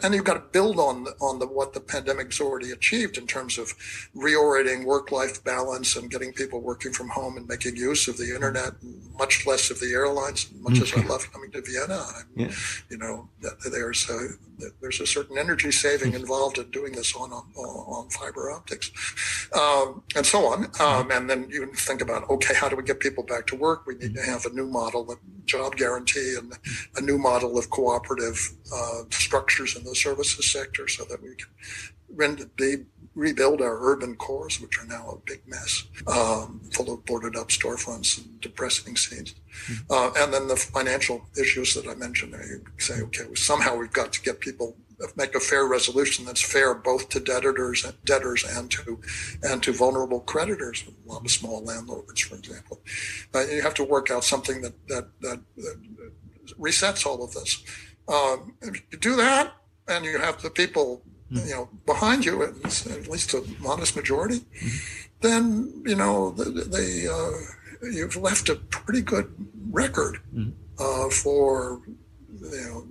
and 0.02 0.14
you've 0.14 0.24
got 0.24 0.34
to 0.34 0.52
build 0.52 0.78
on, 0.78 1.06
on 1.20 1.38
the, 1.38 1.46
what 1.46 1.72
the 1.72 1.80
pandemic's 1.80 2.40
already 2.40 2.70
achieved 2.70 3.18
in 3.18 3.26
terms 3.26 3.58
of 3.58 3.74
reorienting 4.14 4.84
work-life 4.84 5.42
balance 5.44 5.96
and 5.96 6.10
getting 6.10 6.32
people 6.32 6.60
working 6.60 6.92
from 6.92 7.08
home 7.08 7.36
and 7.36 7.48
making 7.48 7.76
use 7.76 8.08
of 8.08 8.16
the 8.16 8.34
internet, 8.34 8.72
much 9.18 9.46
less 9.46 9.70
of 9.70 9.80
the 9.80 9.92
airlines, 9.92 10.48
much 10.60 10.80
as 10.80 10.92
I 10.94 11.02
love 11.06 11.30
coming 11.32 11.50
to 11.52 11.62
Vienna. 11.62 12.04
Yeah. 12.34 12.52
You 12.90 12.98
know, 12.98 13.28
there's 13.70 14.08
a, 14.10 14.28
there's 14.80 15.00
a 15.00 15.06
certain 15.06 15.38
energy 15.38 15.70
saving 15.70 16.14
involved 16.14 16.58
in 16.58 16.70
doing 16.70 16.92
this 16.92 17.14
on 17.14 17.32
on, 17.32 17.44
on 17.56 18.10
fiber 18.10 18.50
optics, 18.50 18.90
um, 19.54 20.02
and 20.14 20.24
so 20.24 20.46
on. 20.46 20.66
Um, 20.80 21.10
and 21.10 21.28
then 21.28 21.48
you 21.50 21.66
think 21.74 22.00
about 22.00 22.28
okay, 22.30 22.54
how 22.54 22.68
do 22.68 22.76
we 22.76 22.82
get 22.82 23.00
people 23.00 23.24
back 23.24 23.46
to 23.48 23.56
work? 23.56 23.86
We 23.86 23.94
need 23.96 24.14
to 24.14 24.22
have 24.22 24.46
a 24.46 24.50
new 24.50 24.66
model 24.66 25.10
of 25.10 25.18
job 25.44 25.76
guarantee 25.76 26.36
and 26.38 26.52
a 26.96 27.00
new 27.00 27.18
model 27.18 27.58
of 27.58 27.70
cooperative 27.70 28.38
uh, 28.74 29.02
structures 29.10 29.76
in 29.76 29.84
the 29.84 29.94
services 29.94 30.50
sector, 30.50 30.88
so 30.88 31.04
that 31.04 31.22
we 31.22 31.34
can 31.34 31.48
be 32.56 32.84
rebuild 33.14 33.62
our 33.62 33.78
urban 33.80 34.14
cores, 34.14 34.60
which 34.60 34.78
are 34.78 34.86
now 34.86 35.08
a 35.08 35.16
big 35.30 35.40
mess, 35.46 35.84
um, 36.06 36.60
full 36.70 36.92
of 36.92 37.04
boarded 37.06 37.34
up 37.34 37.48
storefronts 37.48 38.18
and 38.18 38.40
depressing 38.40 38.94
scenes. 38.94 39.34
Mm-hmm. 39.68 39.90
Uh, 39.90 40.22
and 40.22 40.34
then 40.34 40.46
the 40.48 40.56
financial 40.56 41.26
issues 41.40 41.74
that 41.74 41.88
I 41.88 41.94
mentioned 41.94 42.34
there, 42.34 42.46
you 42.46 42.62
say, 42.78 43.00
okay, 43.00 43.24
well, 43.24 43.34
somehow 43.34 43.76
we've 43.76 43.92
got 43.92 44.12
to 44.12 44.22
get 44.22 44.40
people 44.40 44.76
make 45.14 45.34
a 45.34 45.40
fair 45.40 45.66
resolution 45.66 46.24
that's 46.24 46.40
fair 46.40 46.74
both 46.74 47.08
to 47.10 47.20
debtors, 47.20 47.86
debtors 48.04 48.44
and 48.56 48.70
to 48.70 49.00
and 49.42 49.62
to 49.62 49.72
vulnerable 49.72 50.20
creditors, 50.20 50.84
a 50.86 51.12
lot 51.12 51.24
of 51.24 51.30
small 51.30 51.62
landlords, 51.62 52.20
for 52.22 52.36
example. 52.36 52.80
Uh, 53.34 53.44
you 53.46 53.62
have 53.62 53.74
to 53.74 53.84
work 53.84 54.10
out 54.10 54.24
something 54.24 54.62
that 54.62 54.74
that, 54.88 55.08
that, 55.20 55.40
that 55.56 55.76
resets 56.58 57.04
all 57.06 57.22
of 57.22 57.32
this. 57.34 57.62
Um, 58.08 58.54
if 58.62 58.82
you 58.90 58.98
do 58.98 59.16
that, 59.16 59.52
and 59.88 60.04
you 60.04 60.18
have 60.18 60.40
the 60.42 60.50
people 60.50 61.02
you 61.30 61.50
know 61.50 61.68
behind 61.86 62.24
you, 62.24 62.42
at 62.42 62.62
least, 62.64 62.86
at 62.86 63.08
least 63.08 63.34
a 63.34 63.42
modest 63.60 63.96
majority, 63.96 64.40
then 65.20 65.82
you 65.84 65.96
know 65.96 66.30
they, 66.30 67.06
uh, 67.08 67.30
you've 67.82 68.16
left 68.16 68.48
a 68.48 68.54
pretty 68.56 69.02
good 69.02 69.32
record 69.70 70.20
uh, 70.78 71.08
for 71.10 71.80
you 72.40 72.64
know 72.68 72.86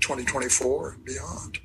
2024 0.00 0.92
and 0.92 1.04
beyond. 1.04 1.58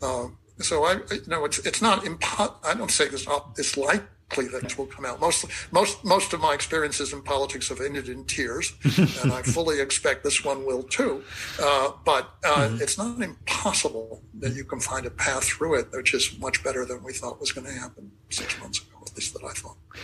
Uh, 0.00 0.26
so 0.60 0.84
I, 0.84 0.92
you 1.10 1.20
know, 1.26 1.44
it's 1.44 1.58
it's 1.60 1.82
not 1.82 2.04
impo- 2.04 2.54
I 2.64 2.74
don't 2.74 2.90
say 2.90 3.08
this. 3.08 3.26
It's 3.58 3.76
like 3.76 4.02
that 4.30 4.76
will 4.76 4.86
come 4.86 5.04
out. 5.04 5.20
Most 5.20 5.44
most 5.70 6.04
most 6.04 6.32
of 6.32 6.40
my 6.40 6.54
experiences 6.54 7.12
in 7.12 7.22
politics 7.22 7.68
have 7.68 7.80
ended 7.80 8.08
in 8.08 8.24
tears, 8.24 8.72
and 9.22 9.32
I 9.32 9.42
fully 9.42 9.80
expect 9.80 10.24
this 10.24 10.44
one 10.44 10.64
will 10.66 10.82
too. 10.82 11.22
Uh, 11.60 11.92
but 12.04 12.30
uh, 12.44 12.68
mm-hmm. 12.68 12.82
it's 12.82 12.98
not 12.98 13.20
impossible 13.20 14.22
that 14.40 14.54
you 14.54 14.64
can 14.64 14.80
find 14.80 15.06
a 15.06 15.10
path 15.10 15.44
through 15.44 15.74
it, 15.74 15.88
which 15.92 16.14
is 16.14 16.38
much 16.38 16.64
better 16.64 16.84
than 16.84 17.02
we 17.04 17.12
thought 17.12 17.40
was 17.40 17.52
going 17.52 17.66
to 17.66 17.72
happen 17.72 18.10
six 18.30 18.58
months 18.60 18.80
ago. 18.80 18.93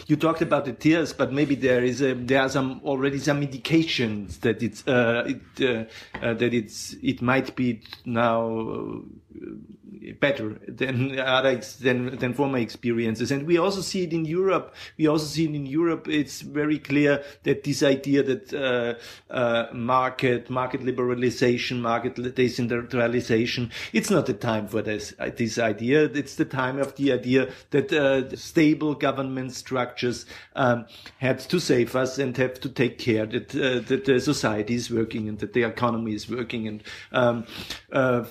You 0.06 0.16
talked 0.16 0.42
about 0.42 0.64
the 0.64 0.72
tears, 0.72 1.12
but 1.12 1.32
maybe 1.32 1.54
there 1.54 1.82
is 1.82 2.00
a, 2.00 2.14
there 2.14 2.42
are 2.42 2.48
some 2.48 2.80
already 2.84 3.18
some 3.18 3.42
indications 3.42 4.38
that 4.38 4.62
it's 4.62 4.86
uh, 4.86 5.24
it, 5.26 5.40
uh, 5.60 5.84
uh, 6.24 6.34
that 6.34 6.54
it's 6.54 6.94
it 7.02 7.22
might 7.22 7.56
be 7.56 7.82
now 8.04 9.02
better 10.18 10.58
than 10.66 11.18
other 11.36 11.60
than 11.80 12.16
than 12.18 12.34
former 12.34 12.58
experiences. 12.58 13.30
And 13.30 13.46
we 13.46 13.58
also 13.58 13.80
see 13.80 14.04
it 14.04 14.12
in 14.12 14.24
Europe. 14.24 14.74
We 14.96 15.06
also 15.06 15.26
see 15.26 15.44
it 15.44 15.54
in 15.54 15.66
Europe. 15.66 16.08
It's 16.08 16.40
very 16.40 16.78
clear 16.78 17.22
that 17.44 17.64
this 17.64 17.82
idea 17.82 18.22
that 18.22 18.52
uh, 18.52 19.32
uh, 19.32 19.66
market 19.72 20.50
market 20.50 20.82
liberalization 20.82 21.80
market 21.80 22.14
decentralization 22.34 23.70
it's 23.92 24.10
not 24.10 24.26
the 24.26 24.34
time 24.34 24.68
for 24.68 24.82
this 24.82 25.14
uh, 25.18 25.30
this 25.36 25.58
idea. 25.58 26.04
It's 26.04 26.36
the 26.36 26.44
time 26.44 26.78
of 26.78 26.94
the 26.96 27.12
idea 27.12 27.50
that 27.70 27.92
uh, 27.92 28.36
government 28.94 29.52
structures 29.52 30.26
um, 30.56 30.86
had 31.18 31.38
to 31.40 31.60
save 31.60 31.96
us 31.96 32.18
and 32.18 32.36
have 32.36 32.60
to 32.60 32.68
take 32.68 32.98
care 32.98 33.26
that 33.26 33.54
uh, 33.54 33.80
that 33.88 34.04
the 34.04 34.20
society 34.20 34.74
is 34.74 34.90
working 34.90 35.28
and 35.28 35.38
that 35.38 35.52
the 35.52 35.62
economy 35.62 36.14
is 36.14 36.28
working. 36.28 36.68
And 36.68 36.82
um, 37.12 37.46
uh, 37.92 38.24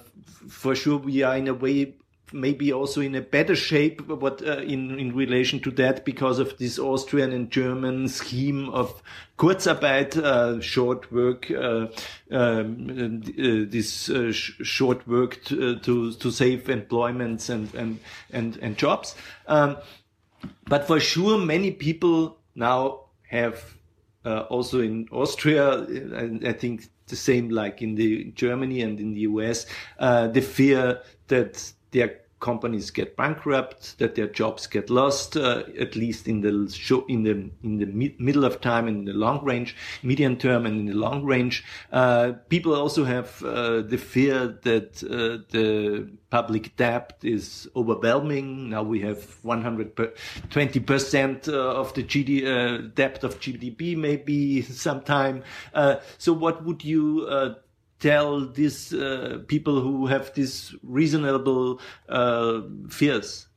for 0.48 0.76
sure 0.76 0.98
we 0.98 1.24
are 1.24 1.38
in 1.38 1.48
a 1.48 1.54
way 1.54 1.96
maybe 2.34 2.72
also 2.72 3.02
in 3.02 3.16
a 3.16 3.22
better 3.22 3.56
shape 3.56 4.08
what 4.08 4.46
uh, 4.46 4.58
in 4.58 5.00
in 5.00 5.16
relation 5.16 5.60
to 5.60 5.72
that 5.72 6.06
because 6.06 6.40
of 6.40 6.58
this 6.58 6.78
Austrian 6.80 7.32
and 7.32 7.50
German 7.50 8.08
scheme 8.08 8.70
of 8.70 9.02
Kurzarbeit 9.38 10.18
uh, 10.18 10.60
short 10.62 11.12
work 11.12 11.50
uh, 11.52 11.88
um, 12.32 13.24
uh, 13.28 13.66
this 13.70 14.10
uh, 14.10 14.32
sh 14.32 14.52
short 14.62 15.08
work 15.08 15.44
to, 15.46 15.72
uh, 15.72 15.80
to, 15.80 16.14
to 16.14 16.32
save 16.32 16.70
employments 16.70 17.50
and 17.50 17.74
and 17.74 18.00
and 18.32 18.58
and 18.58 18.78
jobs. 18.78 19.16
Um, 19.48 19.78
but 20.66 20.86
for 20.86 21.00
sure 21.00 21.38
many 21.38 21.72
people 21.72 22.38
now 22.56 23.06
have 23.28 23.76
also 24.24 24.82
in 24.82 25.08
Austria 25.12 25.86
I, 26.16 26.50
I 26.50 26.54
think 26.54 26.90
the 27.10 27.16
same 27.16 27.50
like 27.50 27.82
in 27.82 27.96
the 27.96 28.32
Germany 28.32 28.82
and 28.82 29.00
in 29.00 29.14
the 29.14 29.22
US, 29.22 29.66
uh, 30.00 30.28
the 30.28 30.42
fear 30.42 31.02
that 31.28 31.74
their 31.92 32.22
companies 32.40 32.92
get 32.92 33.16
bankrupt, 33.16 33.98
that 34.00 34.16
their 34.16 34.28
jobs 34.28 34.68
get 34.68 34.90
lost, 34.90 35.36
uh, 35.36 35.64
at 35.80 35.96
least 35.96 36.28
in 36.28 36.42
the 36.42 36.72
show, 36.72 37.06
in 37.08 37.24
the 37.24 37.50
in 37.64 37.78
the 37.80 37.86
mi- 37.86 38.16
middle 38.18 38.46
of 38.46 38.62
time, 38.62 38.88
and 38.88 39.00
in 39.00 39.06
the 39.06 39.14
long 39.14 39.44
range, 39.44 39.76
medium 40.04 40.38
term, 40.38 40.66
and 40.66 40.80
in 40.80 40.86
the 40.86 40.94
long 40.94 41.24
range. 41.24 41.64
Uh, 41.92 42.34
people 42.50 42.74
also 42.74 43.04
have 43.04 43.44
uh, 43.44 43.82
the 43.82 43.98
fear 43.98 44.60
that 44.64 45.04
uh, 45.04 45.44
the 45.52 46.10
public 46.30 46.76
debt 46.78 47.18
is 47.24 47.68
overwhelming. 47.76 48.70
Now 48.70 48.84
we 48.84 49.02
have 49.02 49.38
120 49.44 50.80
percent 50.80 51.48
uh, 51.48 51.54
of 51.54 51.94
the 51.94 52.04
GD, 52.04 52.46
uh, 52.46 52.90
debt 52.96 53.24
of 53.24 53.40
GDP, 53.40 53.98
maybe 53.98 54.62
sometime. 54.88 55.44
so, 56.18 56.34
what 56.34 56.64
would 56.64 56.84
you 56.84 57.28
tell 58.00 58.46
these 58.46 58.94
uh, 58.94 59.40
people 59.48 59.82
who 59.82 60.08
have 60.08 60.34
these 60.34 60.76
reasonable 60.84 61.80
uh, 62.08 62.62
fears? 62.90 63.48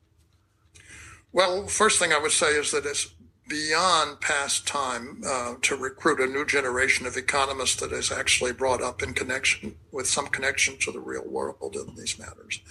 Well, 1.32 1.66
first 1.66 1.99
thing 1.99 2.12
I 2.12 2.18
would 2.18 2.32
say 2.32 2.49
is 2.59 2.70
that 2.72 2.84
it's 2.84 3.14
beyond 3.53 4.18
past 4.22 4.66
time 4.66 5.20
uh, 5.28 5.53
to 5.61 5.76
recruit 5.76 6.18
a 6.20 6.26
new 6.26 6.46
generation 6.46 7.05
of 7.07 7.18
economists 7.18 7.76
that 7.76 7.92
is 7.92 8.11
actually 8.11 8.50
brought 8.50 8.80
up 8.80 9.03
in 9.03 9.12
connection 9.12 9.76
with 9.90 10.07
some 10.07 10.26
connection 10.28 10.74
to 10.78 10.90
the 10.90 10.98
real 10.98 11.28
world 11.28 11.76
in 11.76 11.94
these 11.94 12.18
matters. 12.18 12.62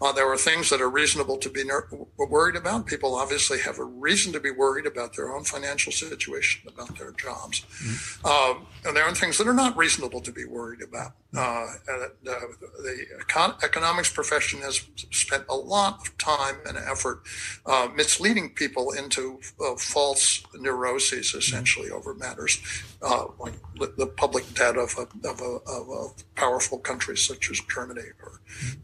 Uh, 0.00 0.10
there 0.12 0.26
are 0.26 0.38
things 0.38 0.70
that 0.70 0.80
are 0.80 0.88
reasonable 0.88 1.36
to 1.36 1.50
be 1.50 1.62
ner- 1.62 1.90
worried 2.16 2.56
about. 2.56 2.86
People 2.86 3.16
obviously 3.16 3.60
have 3.60 3.78
a 3.78 3.84
reason 3.84 4.32
to 4.32 4.40
be 4.40 4.50
worried 4.50 4.86
about 4.86 5.14
their 5.14 5.30
own 5.30 5.44
financial 5.44 5.92
situation, 5.92 6.66
about 6.66 6.96
their 6.96 7.12
jobs. 7.12 7.60
Mm-hmm. 7.60 8.26
Um, 8.26 8.66
and 8.86 8.96
there 8.96 9.04
are 9.04 9.14
things 9.14 9.36
that 9.36 9.46
are 9.46 9.52
not 9.52 9.76
reasonable 9.76 10.22
to 10.22 10.32
be 10.32 10.46
worried 10.46 10.80
about. 10.80 11.12
Uh, 11.36 11.66
uh, 11.88 12.08
the 12.24 13.06
econ- 13.20 13.62
economics 13.62 14.12
profession 14.12 14.60
has 14.60 14.80
spent 15.12 15.44
a 15.48 15.54
lot 15.54 16.00
of 16.00 16.18
time 16.18 16.56
and 16.66 16.76
effort 16.76 17.22
uh, 17.66 17.88
misleading 17.94 18.50
people 18.50 18.90
into 18.90 19.40
uh, 19.64 19.76
false 19.76 20.42
neuroses, 20.58 21.32
essentially, 21.34 21.88
over 21.90 22.14
matters 22.14 22.60
uh, 23.02 23.26
like 23.38 23.54
the 23.96 24.06
public 24.06 24.52
debt 24.54 24.76
of 24.76 24.94
a, 24.98 25.28
of 25.28 25.40
a, 25.40 25.58
of 25.70 25.88
a 25.88 26.08
powerful 26.34 26.78
country 26.78 27.16
such 27.16 27.50
as 27.50 27.60
Germany 27.60 28.02
or 28.22 28.40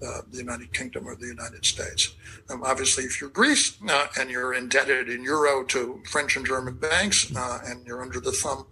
uh, 0.06 0.20
the 0.30 0.38
United 0.38 0.72
Kingdom 0.72 1.06
or 1.06 1.16
the 1.16 1.26
United 1.26 1.64
States. 1.66 2.14
Um, 2.48 2.62
obviously, 2.62 3.04
if 3.04 3.20
you're 3.20 3.30
Greece 3.30 3.76
uh, 3.88 4.06
and 4.18 4.30
you're 4.30 4.54
indebted 4.54 5.10
in 5.10 5.22
euro 5.22 5.64
to 5.64 6.02
French 6.10 6.36
and 6.36 6.46
German 6.46 6.76
banks 6.76 7.34
uh, 7.36 7.58
and 7.66 7.86
you're 7.86 8.02
under 8.02 8.20
the 8.20 8.32
thumb 8.32 8.66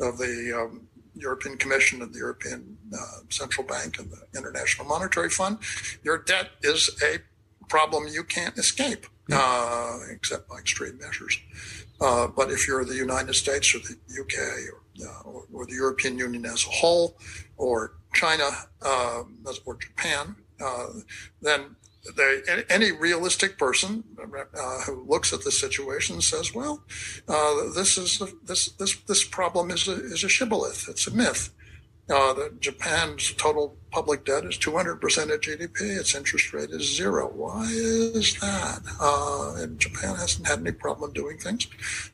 of 0.00 0.18
the 0.18 0.52
um, 0.58 0.86
European 1.20 1.56
Commission 1.56 2.02
and 2.02 2.12
the 2.12 2.18
European 2.18 2.78
uh, 2.94 3.20
Central 3.28 3.66
Bank 3.66 3.98
and 3.98 4.10
the 4.10 4.38
International 4.38 4.86
Monetary 4.86 5.30
Fund, 5.30 5.58
your 6.02 6.18
debt 6.18 6.50
is 6.62 6.90
a 7.02 7.18
problem 7.68 8.06
you 8.08 8.24
can't 8.24 8.56
escape, 8.58 9.06
uh, 9.32 9.98
except 10.10 10.48
by 10.48 10.56
extreme 10.58 10.98
measures. 10.98 11.38
Uh, 12.00 12.26
but 12.26 12.50
if 12.50 12.66
you're 12.66 12.84
the 12.84 12.94
United 12.94 13.34
States 13.34 13.74
or 13.74 13.78
the 13.78 13.96
UK 14.20 14.38
or 14.72 14.80
uh, 15.02 15.22
or, 15.24 15.44
or, 15.52 15.66
the 15.66 15.72
European 15.72 16.18
Union 16.18 16.44
as 16.44 16.66
a 16.66 16.70
whole, 16.70 17.16
or 17.56 17.94
China 18.12 18.50
uh, 18.82 19.22
or 19.64 19.76
Japan, 19.76 20.36
uh, 20.62 20.88
then 21.40 21.74
they, 22.16 22.40
any 22.70 22.92
realistic 22.92 23.58
person 23.58 24.04
uh, 24.18 24.80
who 24.86 25.04
looks 25.06 25.32
at 25.32 25.42
the 25.42 25.52
situation 25.52 26.20
says, 26.20 26.54
"Well, 26.54 26.82
uh, 27.28 27.70
this 27.74 27.98
is 27.98 28.22
this 28.42 28.70
this 28.72 28.96
this 29.02 29.24
problem 29.24 29.70
is 29.70 29.86
a, 29.86 29.92
is 29.92 30.24
a 30.24 30.28
shibboleth. 30.28 30.88
It's 30.88 31.06
a 31.06 31.14
myth. 31.14 31.50
Uh, 32.08 32.32
that 32.34 32.60
Japan's 32.60 33.32
total 33.34 33.76
public 33.90 34.24
debt 34.24 34.44
is 34.44 34.58
200% 34.58 35.02
of 35.32 35.40
GDP. 35.40 35.98
Its 35.98 36.14
interest 36.14 36.52
rate 36.52 36.70
is 36.70 36.96
zero. 36.96 37.28
Why 37.28 37.64
is 37.64 38.38
that? 38.40 38.80
Uh, 39.00 39.54
and 39.62 39.78
Japan 39.78 40.16
hasn't 40.16 40.46
had 40.46 40.60
any 40.60 40.72
problem 40.72 41.12
doing 41.12 41.38
things. 41.38 41.66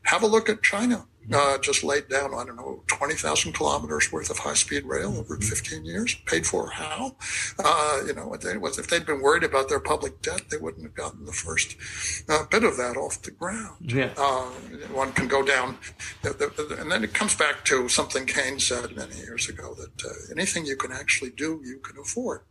Have 0.03 0.23
a 0.23 0.27
look 0.27 0.49
at 0.49 0.63
China 0.63 1.07
uh, 1.33 1.59
just 1.59 1.83
laid 1.83 2.09
down, 2.09 2.35
I 2.35 2.45
don't 2.45 2.57
know, 2.57 2.83
20,000 2.87 3.53
kilometers 3.53 4.13
worth 4.13 4.31
of 4.31 4.39
high 4.39 4.55
speed 4.55 4.85
rail 4.85 5.17
over 5.17 5.37
15 5.37 5.85
years. 5.85 6.15
Paid 6.27 6.47
for 6.47 6.71
how? 6.71 7.17
Uh, 7.59 8.03
you 8.07 8.15
know, 8.15 8.33
if 8.35 8.89
they'd 8.89 9.07
been 9.07 9.21
worried 9.21 9.43
about 9.43 9.69
their 9.69 9.81
public 9.81 10.23
debt, 10.23 10.43
they 10.51 10.57
wouldn't 10.57 10.85
have 10.85 10.95
gotten 10.95 11.25
the 11.25 11.33
first 11.33 11.77
uh, 12.29 12.45
bit 12.51 12.65
of 12.65 12.77
that 12.77 12.97
off 12.97 13.23
the 13.23 13.31
ground. 13.31 13.93
Yeah. 13.93 14.13
Uh, 14.17 14.45
one 14.93 15.13
can 15.13 15.27
go 15.27 15.45
down, 15.45 15.79
and 16.25 16.91
then 16.91 17.03
it 17.03 17.13
comes 17.13 17.35
back 17.35 17.65
to 17.65 17.89
something 17.89 18.27
Keynes 18.27 18.67
said 18.67 18.95
many 18.97 19.17
years 19.17 19.49
ago 19.49 19.75
that 19.75 20.05
uh, 20.05 20.13
anything 20.33 20.67
you 20.67 20.77
can 20.77 20.93
actually 20.93 21.31
do, 21.31 21.61
you 21.67 21.79
can 21.79 21.99
afford. 21.99 22.43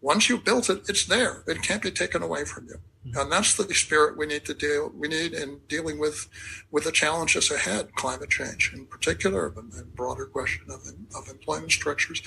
Once 0.00 0.28
you've 0.28 0.44
built 0.44 0.70
it, 0.70 0.82
it's 0.88 1.06
there. 1.06 1.44
It 1.46 1.62
can't 1.62 1.82
be 1.82 1.90
taken 1.90 2.22
away 2.22 2.44
from 2.44 2.66
you. 2.66 2.76
And 3.14 3.32
that's 3.32 3.56
the 3.56 3.72
spirit 3.74 4.18
we 4.18 4.26
need 4.26 4.44
to 4.44 4.52
deal, 4.52 4.92
we 4.94 5.08
need 5.08 5.32
in 5.32 5.60
dealing 5.68 5.98
with, 5.98 6.28
with 6.70 6.84
the 6.84 6.92
challenges 6.92 7.50
ahead, 7.50 7.94
climate 7.94 8.28
change 8.28 8.72
in 8.74 8.84
particular, 8.84 9.54
and 9.56 9.72
the 9.72 9.84
broader 9.84 10.26
question 10.26 10.66
of, 10.68 10.86
of 11.16 11.28
employment 11.30 11.72
structures. 11.72 12.22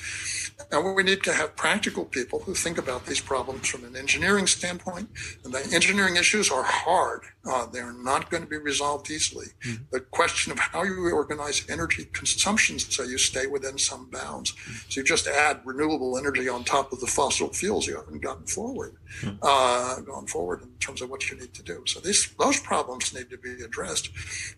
And 0.72 0.96
we 0.96 1.04
need 1.04 1.22
to 1.24 1.34
have 1.34 1.56
practical 1.56 2.06
people 2.06 2.40
who 2.40 2.56
think 2.56 2.80
about 2.80 3.06
these 3.06 3.22
problems 3.22 3.68
from 3.68 3.86
an 3.86 3.96
engineering 3.96 4.48
standpoint. 4.48 5.10
And 5.44 5.54
the 5.54 5.64
engineering 5.74 6.16
issues 6.16 6.50
are 6.50 6.64
hard. 6.64 7.22
Uh, 7.46 7.68
they're 7.68 7.94
not 7.94 8.32
going 8.32 8.42
to 8.42 8.50
be 8.50 8.58
resolved 8.58 9.12
easily. 9.12 9.48
Mm-hmm. 9.64 9.84
The 9.92 10.00
question 10.00 10.52
of 10.52 10.58
how 10.58 10.84
you 10.84 11.12
organize 11.14 11.66
energy 11.70 12.06
consumption 12.14 12.80
so 12.80 13.04
you 13.04 13.20
stay 13.20 13.46
within 13.46 13.78
some 13.78 14.10
bounds. 14.10 14.54
Mm-hmm. 14.54 14.90
So 14.90 15.02
you 15.02 15.04
just 15.04 15.28
add 15.28 15.62
renewable 15.66 16.18
energy 16.18 16.50
on 16.50 16.64
top 16.64 16.92
of 16.92 17.00
the 17.00 17.08
fossil 17.08 17.33
fuels, 17.50 17.88
you 17.88 17.96
haven't 17.96 18.22
gotten 18.22 18.46
forward, 18.46 18.96
mm-hmm. 19.22 19.36
uh, 19.42 20.00
gone 20.02 20.28
forward 20.28 20.62
in 20.62 20.70
terms 20.80 21.02
of 21.02 21.10
what 21.10 21.30
you 21.30 21.38
need 21.38 21.54
to 21.54 21.64
do. 21.64 21.84
So 21.86 22.00
these 22.00 22.34
those 22.40 22.60
problems 22.60 23.14
need 23.14 23.30
to 23.30 23.38
be 23.38 23.64
addressed, 23.64 24.10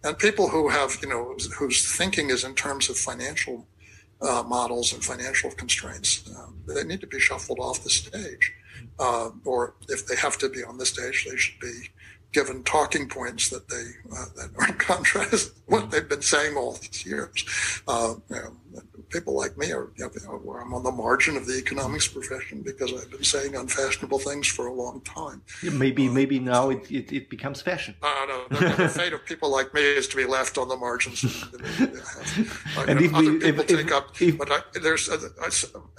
and 0.04 0.18
people 0.18 0.50
who 0.50 0.70
have 0.70 0.98
you 1.02 1.10
know 1.10 1.36
whose 1.58 1.98
thinking 1.98 2.30
is 2.30 2.44
in 2.44 2.56
terms 2.56 2.90
of 2.90 2.98
financial 2.98 3.68
uh, 4.22 4.44
models 4.48 4.94
and 4.94 5.04
financial 5.04 5.52
constraints, 5.52 6.30
um, 6.38 6.56
they 6.68 6.84
need 6.84 7.02
to 7.02 7.08
be 7.08 7.20
shuffled 7.20 7.60
off 7.60 7.84
the 7.84 7.90
stage, 7.90 8.54
uh, 9.00 9.30
or 9.44 9.76
if 9.90 10.08
they 10.08 10.16
have 10.16 10.38
to 10.38 10.50
be 10.50 10.64
on 10.64 10.78
the 10.78 10.86
stage, 10.86 11.28
they 11.30 11.38
should 11.38 11.60
be 11.60 11.90
given 12.36 12.62
talking 12.64 13.08
points 13.08 13.50
that 13.50 13.68
they 13.70 13.86
uh, 14.14 14.26
that 14.36 14.50
are 14.58 14.68
in 14.68 14.74
contrast 14.74 15.54
what 15.68 15.90
they've 15.90 16.10
been 16.10 16.22
saying 16.22 16.58
all 16.58 16.74
these 16.74 17.06
years. 17.06 17.46
Uh, 17.88 18.16
you 18.30 18.36
know, 18.36 18.82
people 19.16 19.34
like 19.34 19.58
me 19.58 19.72
are, 19.72 19.90
you 19.96 20.10
know, 20.28 20.58
I'm 20.62 20.74
on 20.74 20.84
the 20.84 20.92
margin 20.92 21.38
of 21.38 21.46
the 21.46 21.58
economics 21.58 22.08
profession 22.08 22.62
because 22.62 22.94
I've 22.94 23.10
been 23.10 23.24
saying 23.24 23.56
unfashionable 23.56 24.20
things 24.20 24.48
for 24.48 24.68
a 24.68 24.74
long 24.74 25.00
time. 25.02 25.42
Yeah, 25.64 25.72
maybe, 25.72 26.10
uh, 26.10 26.12
maybe 26.12 26.40
now 26.40 26.70
it, 26.70 26.92
it, 26.92 27.14
it, 27.14 27.30
becomes 27.30 27.62
fashion. 27.62 27.96
Uh, 28.02 28.26
no, 28.28 28.46
the, 28.50 28.76
the, 28.76 28.90
fate 28.90 29.14
of 29.14 29.26
people 29.26 29.50
like 29.50 29.74
me 29.74 29.82
is 29.82 30.10
to 30.10 30.18
be 30.18 30.26
left 30.26 30.58
on 30.58 30.68
the 30.68 30.76
margins. 30.76 31.24
and, 31.80 32.90
and 32.90 33.00
if 33.00 33.14
other 33.14 33.32
we, 33.32 33.40
people 33.40 33.62
if, 33.62 33.68
take 33.68 33.88
if, 33.88 33.94
up, 33.94 34.22
if, 34.22 34.38
but 34.38 34.52
I, 34.52 34.60
there's 34.82 35.08
a, 35.08 35.18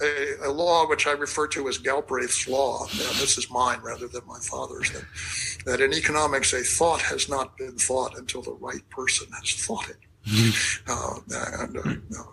a, 0.01 0.49
a, 0.49 0.51
law 0.51 0.87
which 0.87 1.07
I 1.07 1.11
refer 1.11 1.47
to 1.47 1.67
as 1.67 1.79
Galbraith's 1.79 2.47
law. 2.47 2.85
this 2.85 3.37
is 3.39 3.49
mine 3.49 3.79
rather 3.81 4.07
than 4.07 4.21
my 4.27 4.39
father's. 4.39 4.91
That, 4.91 5.05
that 5.65 5.81
in 5.81 5.93
economics, 5.93 6.53
a 6.53 6.59
thought 6.59 7.01
has 7.01 7.29
not 7.29 7.57
been 7.57 7.77
thought 7.77 8.15
until 8.17 8.43
the 8.43 8.53
right 8.53 8.87
person 8.89 9.27
has 9.31 9.55
thought 9.55 9.89
it. 9.89 9.97
Mm-hmm. 10.27 10.91
Uh, 10.91 11.63
and 11.63 11.77
uh, 11.77 12.23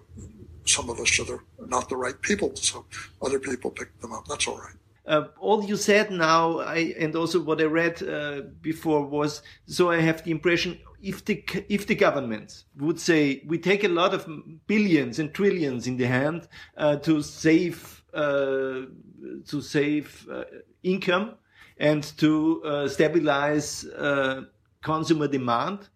some 0.65 0.91
of 0.91 0.99
us 1.01 1.21
are 1.21 1.45
not 1.67 1.89
the 1.89 1.97
right 1.97 2.21
people, 2.21 2.55
so 2.57 2.85
other 3.23 3.39
people 3.39 3.71
pick 3.71 3.99
them 4.01 4.13
up. 4.13 4.27
That's 4.27 4.47
all 4.49 4.59
right. 4.59 4.75
Uh, 5.07 5.29
all 5.39 5.63
you 5.63 5.77
said 5.77 6.11
now, 6.11 6.61
I, 6.61 6.95
and 6.99 7.15
also 7.15 7.39
what 7.39 7.61
I 7.61 7.65
read 7.65 8.03
uh, 8.03 8.43
before 8.63 9.05
was, 9.05 9.43
so 9.67 9.91
I 9.91 10.01
have 10.01 10.25
the 10.25 10.31
impression 10.31 10.79
if 11.03 11.23
the 11.27 11.45
if 11.69 11.87
the 11.87 11.95
governments 11.95 12.65
would 12.79 12.99
say 12.99 13.43
we 13.47 13.59
take 13.59 13.85
a 13.85 13.89
lot 13.89 14.15
of 14.15 14.27
billions 14.67 15.19
and 15.19 15.35
trillions 15.35 15.87
in 15.87 15.99
the 15.99 16.07
hand 16.07 16.49
uh, 16.79 16.97
to 16.97 17.23
save 17.23 18.03
uh, 18.15 18.87
to 19.47 19.61
save 19.61 20.27
uh, 20.33 20.45
income 20.83 21.35
and 21.77 22.03
to 22.17 22.63
uh, 22.65 22.89
stabilize 22.89 23.85
consumer 24.81 25.27
demand, 25.27 25.89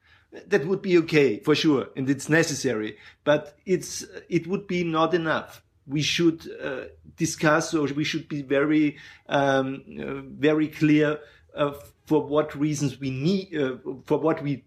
that 0.47 0.67
would 0.67 0.83
be 0.83 0.99
okay 0.99 1.41
for 1.41 1.55
sure 1.55 1.89
and 1.97 2.09
it's 2.09 2.29
necessary 2.29 2.97
but 3.25 3.59
it's 3.67 4.05
it 4.29 4.47
would 4.47 4.67
be 4.67 4.85
not 4.85 5.13
enough. 5.13 5.63
We 5.87 6.03
should 6.03 6.41
uh, 6.63 6.85
discuss 7.17 7.75
or 7.75 7.85
we 8.01 8.05
should 8.05 8.27
be 8.29 8.41
very 8.43 8.97
um, 9.29 9.85
uh, 10.01 10.23
very 10.49 10.69
clear 10.69 11.19
uh, 11.55 11.73
for 12.07 12.21
what 12.25 12.55
reasons 12.55 12.99
we 12.99 13.11
need 13.11 13.57
uh, 13.57 13.77
for 14.07 14.19
what 14.19 14.43
we 14.43 14.65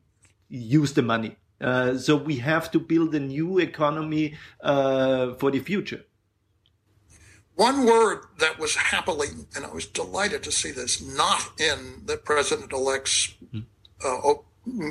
use 0.50 0.94
the 0.94 1.02
money. 1.02 1.38
Uh, 1.60 1.98
so 1.98 2.16
we 2.16 2.38
have 2.38 2.72
to 2.72 2.80
build 2.80 3.16
a 3.16 3.20
new 3.20 3.60
economy 3.60 4.36
uh, 4.62 5.34
for 5.40 5.50
the 5.52 5.60
future. 5.60 6.04
One 7.56 7.86
word 7.86 8.20
that 8.40 8.58
was 8.58 8.76
happily 8.76 9.28
and 9.56 9.66
i 9.66 9.72
was 9.80 9.86
delighted 9.86 10.42
to 10.44 10.52
see 10.52 10.72
this 10.72 10.94
not 11.02 11.42
in 11.70 11.78
the 12.10 12.18
president-elect's 12.30 13.18
mm 13.42 13.50
-hmm 13.54 13.64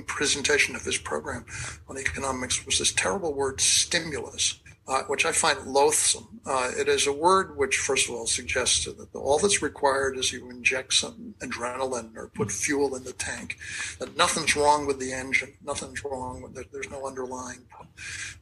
presentation 0.06 0.74
of 0.76 0.82
his 0.82 0.98
program 0.98 1.44
on 1.88 1.96
economics 1.98 2.64
was 2.66 2.78
this 2.78 2.92
terrible 2.92 3.34
word 3.34 3.60
stimulus. 3.60 4.60
uh, 4.90 5.02
which 5.04 5.24
I 5.24 5.30
find 5.30 5.66
loathsome. 5.66 6.40
Uh, 6.44 6.72
it 6.76 6.88
is 6.88 7.06
a 7.06 7.12
word 7.12 7.56
which, 7.56 7.76
first 7.76 8.08
of 8.08 8.14
all, 8.16 8.26
suggests 8.26 8.86
that 8.86 9.14
all 9.14 9.38
that's 9.38 9.62
required 9.62 10.18
is 10.18 10.32
you 10.32 10.50
inject 10.50 10.94
some 10.94 11.36
adrenaline 11.38 12.16
or 12.16 12.26
put 12.34 12.50
fuel 12.50 12.96
in 12.96 13.04
the 13.04 13.12
tank. 13.12 13.56
That 14.00 14.16
nothing's 14.16 14.56
wrong 14.56 14.86
with 14.88 14.98
the 14.98 15.12
engine, 15.12 15.54
nothing's 15.64 16.02
wrong 16.04 16.42
with 16.42 16.58
it. 16.58 16.72
There's 16.72 16.90
no 16.90 17.06
underlying. 17.06 17.60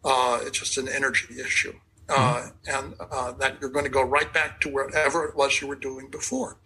Uh, 0.02 0.40
it's 0.42 0.58
just 0.58 0.78
an 0.78 0.88
energy 0.88 1.38
issue. 1.38 1.74
Uh, 2.08 2.48
and 2.66 2.94
uh, 3.12 3.32
that 3.32 3.58
you're 3.60 3.68
going 3.68 3.84
to 3.84 3.90
go 3.90 4.02
right 4.02 4.32
back 4.32 4.62
to 4.62 4.70
wherever 4.70 5.26
it 5.26 5.36
was 5.36 5.60
you 5.60 5.66
were 5.66 5.76
doing 5.76 6.08
before. 6.08 6.56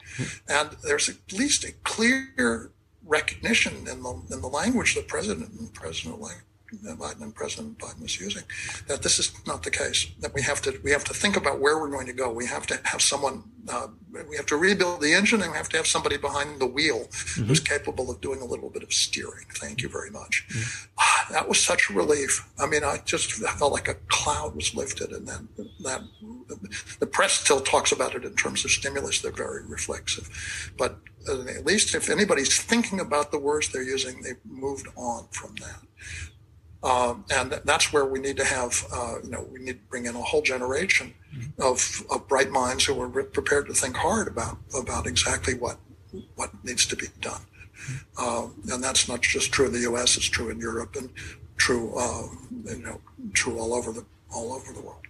And 0.46 0.76
there's 0.84 1.08
at 1.08 1.16
least 1.32 1.64
a 1.64 1.72
clear 1.82 2.70
recognition 3.04 3.74
in 3.88 4.02
the 4.02 4.22
in 4.30 4.40
the 4.40 4.48
language 4.48 4.94
the 4.94 5.02
president 5.02 5.50
and 5.58 5.72
President 5.74 6.16
elect 6.16 6.42
Biden 6.72 7.22
and 7.22 7.34
President 7.34 7.78
Biden 7.78 8.04
is 8.04 8.20
using, 8.20 8.42
that 8.88 9.02
this 9.02 9.18
is 9.18 9.32
not 9.46 9.62
the 9.62 9.70
case. 9.70 10.06
That 10.20 10.34
we 10.34 10.42
have 10.42 10.62
to 10.62 10.78
we 10.82 10.90
have 10.90 11.04
to 11.04 11.14
think 11.14 11.36
about 11.36 11.60
where 11.60 11.78
we're 11.78 11.90
going 11.90 12.06
to 12.06 12.12
go. 12.12 12.30
We 12.32 12.46
have 12.46 12.66
to 12.68 12.80
have 12.84 13.02
someone. 13.02 13.44
Uh, 13.68 13.88
we 14.28 14.36
have 14.36 14.46
to 14.46 14.56
rebuild 14.56 15.00
the 15.00 15.14
engine, 15.14 15.40
and 15.40 15.52
we 15.52 15.56
have 15.56 15.68
to 15.70 15.76
have 15.76 15.86
somebody 15.86 16.16
behind 16.16 16.60
the 16.60 16.66
wheel 16.66 17.06
mm-hmm. 17.10 17.44
who's 17.44 17.60
capable 17.60 18.10
of 18.10 18.20
doing 18.20 18.40
a 18.40 18.44
little 18.44 18.68
bit 18.68 18.82
of 18.82 18.92
steering. 18.92 19.46
Thank 19.54 19.82
you 19.82 19.88
very 19.88 20.10
much. 20.10 20.46
Mm-hmm. 20.48 20.88
Ah, 20.98 21.26
that 21.30 21.48
was 21.48 21.60
such 21.60 21.88
a 21.88 21.92
relief. 21.92 22.48
I 22.58 22.66
mean, 22.66 22.84
I 22.84 22.98
just 23.04 23.32
felt 23.32 23.72
like 23.72 23.88
a 23.88 23.94
cloud 24.08 24.56
was 24.56 24.74
lifted, 24.74 25.12
and 25.12 25.26
then 25.26 25.48
that 25.84 26.02
the 26.98 27.06
press 27.06 27.32
still 27.32 27.60
talks 27.60 27.92
about 27.92 28.14
it 28.14 28.24
in 28.24 28.34
terms 28.34 28.64
of 28.64 28.70
stimulus. 28.70 29.20
They're 29.20 29.32
very 29.32 29.64
reflexive, 29.64 30.72
but 30.76 30.98
at 31.28 31.64
least 31.64 31.94
if 31.94 32.10
anybody's 32.10 32.60
thinking 32.60 33.00
about 33.00 33.30
the 33.30 33.38
words 33.38 33.68
they're 33.68 33.82
using, 33.82 34.22
they've 34.22 34.44
moved 34.44 34.88
on 34.96 35.28
from 35.30 35.54
that. 35.56 35.80
Um, 36.82 37.24
and 37.32 37.60
that's 37.64 37.92
where 37.92 38.04
we 38.04 38.18
need 38.18 38.36
to 38.38 38.44
have, 38.44 38.84
uh, 38.92 39.14
you 39.22 39.30
know, 39.30 39.46
we 39.52 39.60
need 39.60 39.74
to 39.74 39.84
bring 39.88 40.06
in 40.06 40.16
a 40.16 40.20
whole 40.20 40.42
generation 40.42 41.14
mm-hmm. 41.34 41.62
of, 41.62 42.02
of 42.10 42.26
bright 42.26 42.50
minds 42.50 42.84
who 42.84 43.00
are 43.00 43.08
prepared 43.22 43.68
to 43.68 43.74
think 43.74 43.96
hard 43.96 44.26
about 44.26 44.58
about 44.78 45.06
exactly 45.06 45.54
what 45.54 45.78
what 46.34 46.50
needs 46.64 46.84
to 46.86 46.96
be 46.96 47.06
done. 47.20 47.40
Mm-hmm. 47.40 48.24
Um, 48.24 48.54
and 48.72 48.82
that's 48.82 49.08
not 49.08 49.20
just 49.20 49.52
true 49.52 49.66
in 49.66 49.72
the 49.72 49.80
U.S. 49.80 50.16
It's 50.16 50.26
true 50.26 50.50
in 50.50 50.58
Europe 50.58 50.96
and 50.96 51.10
true, 51.56 51.94
uh, 51.96 52.26
you 52.64 52.82
know, 52.82 53.00
true 53.32 53.58
all 53.60 53.74
over 53.74 53.92
the 53.92 54.04
all 54.34 54.52
over 54.52 54.72
the 54.72 54.80
world. 54.80 55.06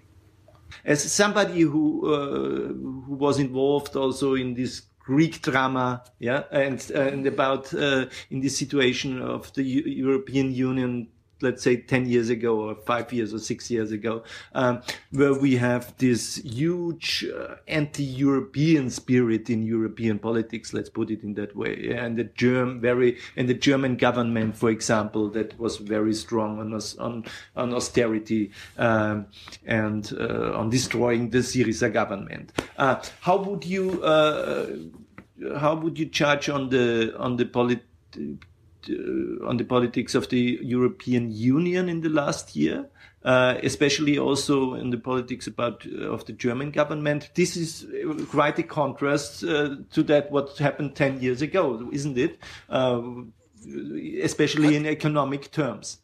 As 0.85 1.11
somebody 1.11 1.61
who 1.61 1.85
uh, 2.13 2.69
who 3.07 3.15
was 3.15 3.39
involved 3.39 3.97
also 3.97 4.35
in 4.35 4.53
this 4.55 4.83
Greek 4.99 5.41
drama, 5.41 6.05
yeah, 6.19 6.43
and 6.51 6.79
and 6.91 7.27
about 7.27 7.73
uh, 7.75 8.07
in 8.31 8.41
this 8.41 8.59
situation 8.59 9.23
of 9.23 9.53
the 9.55 9.63
U 9.63 9.83
European 9.83 10.53
Union 10.53 11.09
let's 11.43 11.63
say 11.63 11.77
10 11.77 12.07
years 12.07 12.29
ago 12.31 12.61
or 12.61 12.75
five 12.75 13.13
years 13.13 13.35
or 13.35 13.39
six 13.39 13.71
years 13.71 13.93
ago, 13.93 14.23
um, 14.55 14.83
where 15.11 15.35
we 15.35 15.57
have 15.57 15.97
this 15.99 16.37
huge 16.37 17.25
uh, 17.25 17.57
anti-European 17.69 18.91
spirit 18.91 19.51
in 19.51 19.63
European 19.63 20.19
politics. 20.19 20.73
Let's 20.73 20.91
put 20.91 21.11
it 21.11 21.23
in 21.23 21.35
that 21.35 21.55
way. 21.57 21.93
And 21.97 22.17
the 22.17 22.25
German, 22.25 22.81
very, 22.81 23.19
and 23.37 23.49
the 23.49 23.55
German 23.55 23.97
government, 23.97 24.57
for 24.57 24.71
example, 24.71 25.29
that 25.31 25.59
was 25.59 25.77
very 25.79 26.15
strong 26.15 26.59
on 26.61 26.73
on, 26.99 27.25
on 27.57 27.75
austerity, 27.75 28.51
um, 28.79 29.27
and, 29.67 30.13
uh, 30.19 30.53
on 30.59 30.71
destroying 30.71 31.31
the 31.31 31.39
Syriza 31.39 31.93
government. 31.93 32.53
Uh, 32.77 33.03
how 33.21 33.37
would 33.43 33.65
you, 33.65 34.03
uh, 34.03 34.67
how 35.59 35.75
would 35.75 35.99
you 35.99 36.07
judge 36.07 36.49
on 36.49 36.69
the, 36.71 37.15
on 37.19 37.37
the 37.37 37.45
politics? 37.45 37.87
Uh, 38.91 39.47
on 39.47 39.57
the 39.57 39.65
politics 39.65 40.15
of 40.15 40.29
the 40.29 40.59
European 40.63 41.31
Union 41.31 41.89
in 41.89 42.01
the 42.01 42.09
last 42.09 42.57
year, 42.57 42.87
uh, 43.25 43.55
especially 43.63 44.19
also 44.19 44.75
in 44.75 44.91
the 44.91 44.99
politics 44.99 45.47
about 45.47 45.87
uh, 45.87 46.11
of 46.11 46.25
the 46.27 46.33
German 46.33 46.71
government. 46.71 47.31
This 47.35 47.57
is 47.57 47.87
quite 48.31 48.59
a 48.59 48.63
contrast 48.63 49.45
uh, 49.45 49.77
to 49.93 50.03
that 50.05 50.31
what 50.31 50.59
happened 50.59 50.97
ten 50.97 51.21
years 51.21 51.43
ago, 51.43 51.89
isn't 51.93 52.19
it? 52.19 52.39
Uh, 52.69 53.03
especially 54.23 54.75
in 54.75 54.87
economic 54.87 55.51
terms. 55.53 55.99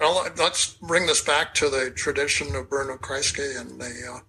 Well, 0.00 0.28
let's 0.36 0.74
bring 0.74 1.06
this 1.06 1.20
back 1.20 1.54
to 1.54 1.68
the 1.68 1.90
tradition 1.90 2.54
of 2.54 2.68
Bruno 2.68 2.96
Kreisky 2.96 3.60
and 3.60 3.80
the, 3.80 4.20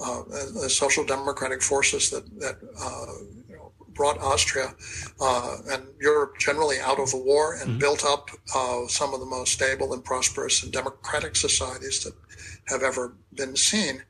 uh, 0.00 0.22
the 0.60 0.68
social 0.68 1.04
democratic 1.04 1.62
forces 1.62 2.10
that 2.10 2.24
that 2.40 2.56
brought 3.94 4.18
Austria 4.18 4.74
uh, 5.20 5.56
and 5.70 5.84
Europe 6.00 6.38
generally 6.38 6.78
out 6.80 6.98
of 6.98 7.10
the 7.10 7.16
war 7.16 7.54
and 7.54 7.70
mm-hmm. 7.70 7.78
built 7.78 8.04
up 8.04 8.30
uh, 8.54 8.86
some 8.88 9.14
of 9.14 9.20
the 9.20 9.26
most 9.26 9.52
stable 9.52 9.92
and 9.92 10.04
prosperous 10.04 10.62
and 10.62 10.72
democratic 10.72 11.36
societies 11.36 12.04
that 12.04 12.14
have 12.68 12.82
ever 12.82 13.14
been 13.34 13.56
seen. 13.56 14.02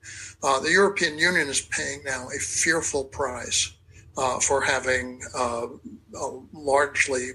Uh, 0.43 0.61
the 0.61 0.71
European 0.71 1.19
Union 1.19 1.49
is 1.49 1.61
paying 1.61 2.03
now 2.05 2.29
a 2.35 2.39
fearful 2.39 3.05
price 3.05 3.73
uh, 4.17 4.39
for 4.39 4.61
having 4.61 5.21
uh, 5.35 5.67
largely, 6.53 7.31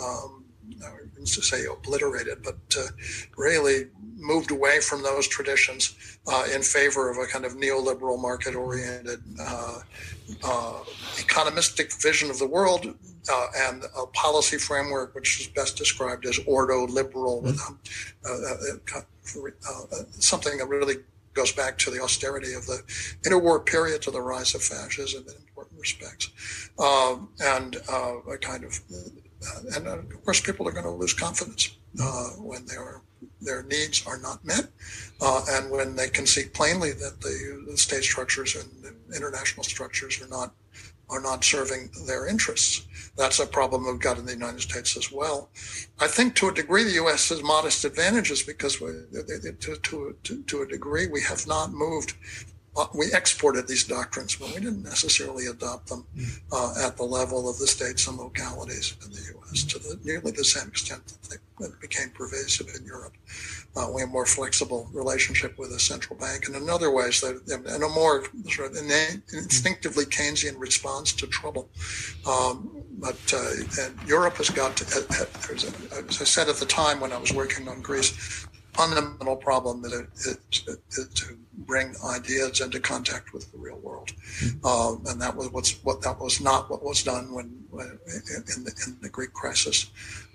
um, 0.00 0.44
I 0.84 0.90
to 1.24 1.42
say 1.42 1.64
obliterated, 1.66 2.42
but 2.42 2.58
uh, 2.76 2.88
really 3.36 3.86
moved 4.22 4.50
away 4.50 4.80
from 4.80 5.02
those 5.02 5.26
traditions 5.26 5.94
uh, 6.26 6.44
in 6.54 6.62
favor 6.62 7.10
of 7.10 7.18
a 7.18 7.26
kind 7.26 7.44
of 7.44 7.56
neoliberal, 7.56 8.20
market 8.20 8.54
oriented, 8.54 9.20
uh, 9.40 9.80
uh, 10.44 10.80
economistic 11.16 12.00
vision 12.00 12.30
of 12.30 12.38
the 12.38 12.46
world 12.46 12.86
uh, 13.30 13.46
and 13.56 13.84
a 13.96 14.06
policy 14.06 14.56
framework 14.56 15.14
which 15.14 15.40
is 15.40 15.48
best 15.48 15.76
described 15.76 16.24
as 16.26 16.38
ordo 16.46 16.86
liberal, 16.86 17.42
mm-hmm. 17.42 17.74
something 20.20 20.58
that 20.58 20.68
really 20.68 20.96
goes 21.34 21.52
back 21.52 21.78
to 21.78 21.90
the 21.90 22.00
austerity 22.00 22.52
of 22.52 22.66
the 22.66 22.82
interwar 23.22 23.64
period 23.64 24.02
to 24.02 24.10
the 24.10 24.20
rise 24.20 24.54
of 24.54 24.62
fascism 24.62 25.24
in 25.26 25.34
important 25.48 25.80
respects, 25.80 26.30
um, 26.78 27.28
and 27.40 27.76
a 27.88 28.36
kind 28.40 28.64
of 28.64 28.78
and 29.74 29.86
of 29.86 30.24
course 30.24 30.40
people 30.40 30.68
are 30.68 30.72
going 30.72 30.84
to 30.84 30.90
lose 30.90 31.14
confidence 31.14 31.76
uh, 32.00 32.30
when 32.38 32.64
their 32.66 33.02
their 33.40 33.62
needs 33.64 34.04
are 34.06 34.18
not 34.18 34.44
met, 34.44 34.68
uh, 35.20 35.44
and 35.50 35.70
when 35.70 35.94
they 35.94 36.08
can 36.08 36.26
see 36.26 36.44
plainly 36.44 36.92
that 36.92 37.20
the, 37.20 37.64
the 37.68 37.76
state 37.76 38.02
structures 38.02 38.56
and 38.56 38.94
international 39.14 39.64
structures 39.64 40.20
are 40.20 40.28
not 40.28 40.54
are 41.12 41.20
not 41.20 41.44
serving 41.44 41.90
their 42.06 42.26
interests. 42.26 42.86
That's 43.16 43.38
a 43.38 43.46
problem 43.46 43.86
we've 43.86 44.00
got 44.00 44.18
in 44.18 44.24
the 44.24 44.32
United 44.32 44.62
States 44.62 44.96
as 44.96 45.12
well. 45.12 45.50
I 46.00 46.06
think 46.06 46.34
to 46.36 46.48
a 46.48 46.54
degree 46.54 46.84
the 46.84 46.92
U.S. 46.92 47.28
has 47.28 47.42
modest 47.42 47.84
advantages 47.84 48.42
because 48.42 48.80
we, 48.80 48.88
to, 49.60 49.76
to, 49.76 50.16
to, 50.46 50.62
a 50.62 50.66
degree 50.66 51.08
we 51.08 51.20
have 51.22 51.46
not 51.46 51.72
moved 51.72 52.14
we 52.94 53.12
exported 53.12 53.68
these 53.68 53.84
doctrines, 53.84 54.36
but 54.36 54.48
we 54.48 54.54
didn't 54.54 54.82
necessarily 54.82 55.46
adopt 55.46 55.88
them 55.88 56.06
uh, 56.50 56.74
at 56.82 56.96
the 56.96 57.02
level 57.02 57.48
of 57.48 57.58
the 57.58 57.66
states 57.66 58.06
and 58.06 58.16
localities 58.16 58.96
in 59.04 59.10
the 59.12 59.20
U.S. 59.34 59.64
to 59.64 59.78
the, 59.78 59.98
nearly 60.04 60.30
the 60.32 60.44
same 60.44 60.68
extent 60.68 61.06
that 61.06 61.38
they 61.60 61.66
became 61.80 62.08
pervasive 62.10 62.68
in 62.74 62.84
Europe. 62.86 63.14
Uh, 63.76 63.88
we 63.94 64.00
have 64.00 64.08
a 64.08 64.12
more 64.12 64.26
flexible 64.26 64.88
relationship 64.92 65.58
with 65.58 65.70
the 65.70 65.78
central 65.78 66.18
bank, 66.18 66.46
and 66.46 66.56
in 66.56 66.68
other 66.70 66.90
ways, 66.90 67.20
that, 67.20 67.42
and 67.48 67.82
a 67.82 67.88
more 67.88 68.24
sort 68.48 68.70
of 68.70 68.76
instinctively 69.32 70.04
Keynesian 70.06 70.58
response 70.58 71.12
to 71.12 71.26
trouble. 71.26 71.68
Um, 72.26 72.82
but 72.98 73.34
uh, 73.34 73.50
Europe 74.06 74.36
has 74.36 74.48
got 74.48 74.76
to, 74.76 74.84
uh, 74.96 75.24
uh, 75.24 76.02
as 76.08 76.20
I 76.20 76.24
said 76.24 76.48
at 76.48 76.56
the 76.56 76.66
time 76.66 77.00
when 77.00 77.12
I 77.12 77.18
was 77.18 77.32
working 77.32 77.68
on 77.68 77.82
Greece, 77.82 78.46
fundamental 78.72 79.36
problem 79.36 79.82
that 79.82 79.92
it, 79.92 80.06
it, 80.26 80.62
it, 80.66 80.78
it, 80.98 81.14
to 81.14 81.36
bring 81.58 81.94
ideas 82.06 82.60
into 82.60 82.80
contact 82.80 83.32
with 83.32 83.50
the 83.52 83.58
real 83.58 83.78
world, 83.78 84.08
mm-hmm. 84.08 84.66
um, 84.66 85.02
and 85.06 85.20
that 85.20 85.36
was 85.36 85.50
what's 85.52 85.72
what 85.84 86.00
that 86.02 86.18
was 86.18 86.40
not 86.40 86.70
what 86.70 86.82
was 86.82 87.02
done 87.02 87.32
when, 87.32 87.64
when 87.70 87.86
in, 87.86 88.64
the, 88.64 88.84
in 88.86 88.98
the 89.02 89.08
Greek 89.08 89.32
crisis, 89.32 89.90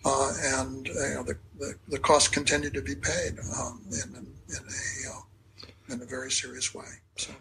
uh, 0.05 0.33
and 0.59 0.87
you 0.87 0.93
know, 0.93 1.23
the, 1.23 1.37
the, 1.59 1.75
the 1.89 1.99
costs 1.99 2.27
continue 2.27 2.69
to 2.69 2.81
be 2.81 2.95
paid 2.95 3.39
um, 3.59 3.81
in, 3.91 4.15
in, 4.15 4.27
a 4.55 5.11
uh, 5.11 5.93
in 5.93 6.01
a 6.01 6.05
very 6.05 6.31
serious 6.31 6.73
way. 6.75 6.85
So. 7.15 7.31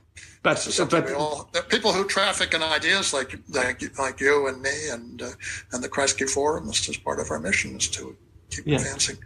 But, 0.43 0.87
but 0.91 1.13
all, 1.13 1.51
people 1.69 1.93
who 1.93 2.07
traffic 2.07 2.55
in 2.55 2.63
ideas 2.63 3.13
like 3.13 3.37
like, 3.49 3.99
like 3.99 4.21
you 4.21 4.47
and 4.47 4.63
me 4.63 4.89
and 4.91 5.21
uh, 5.21 5.31
and 5.73 5.83
the 5.83 5.89
Kreisky 5.89 6.29
Forum, 6.29 6.69
this 6.69 6.89
is 6.89 6.97
part 6.97 7.19
of 7.19 7.31
our 7.31 7.41
mission 7.41 7.77
is 7.77 7.89
to 7.89 8.17
keep 8.51 8.67
yeah. 8.67 8.77
advancing 8.77 9.19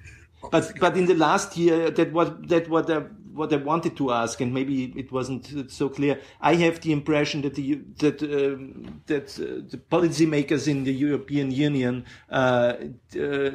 but 0.50 0.72
but 0.80 0.96
in 0.96 1.06
the 1.06 1.14
last 1.14 1.56
year, 1.56 1.90
that 1.90 2.12
what 2.12 2.48
that 2.48 2.68
what 2.68 2.90
I, 2.90 3.00
what 3.32 3.52
I 3.52 3.56
wanted 3.56 3.96
to 3.98 4.12
ask, 4.12 4.40
and 4.40 4.52
maybe 4.54 4.92
it 4.96 5.12
wasn't 5.12 5.70
so 5.70 5.88
clear. 5.88 6.20
I 6.40 6.54
have 6.54 6.80
the 6.80 6.92
impression 6.92 7.42
that 7.42 7.54
the 7.54 7.80
that 7.98 8.22
um, 8.22 9.02
that 9.06 9.38
uh, 9.38 9.62
the 9.68 9.78
policymakers 9.90 10.66
in 10.66 10.84
the 10.84 10.92
European 10.92 11.50
Union 11.50 12.04
uh, 12.30 12.74
uh, 13.18 13.50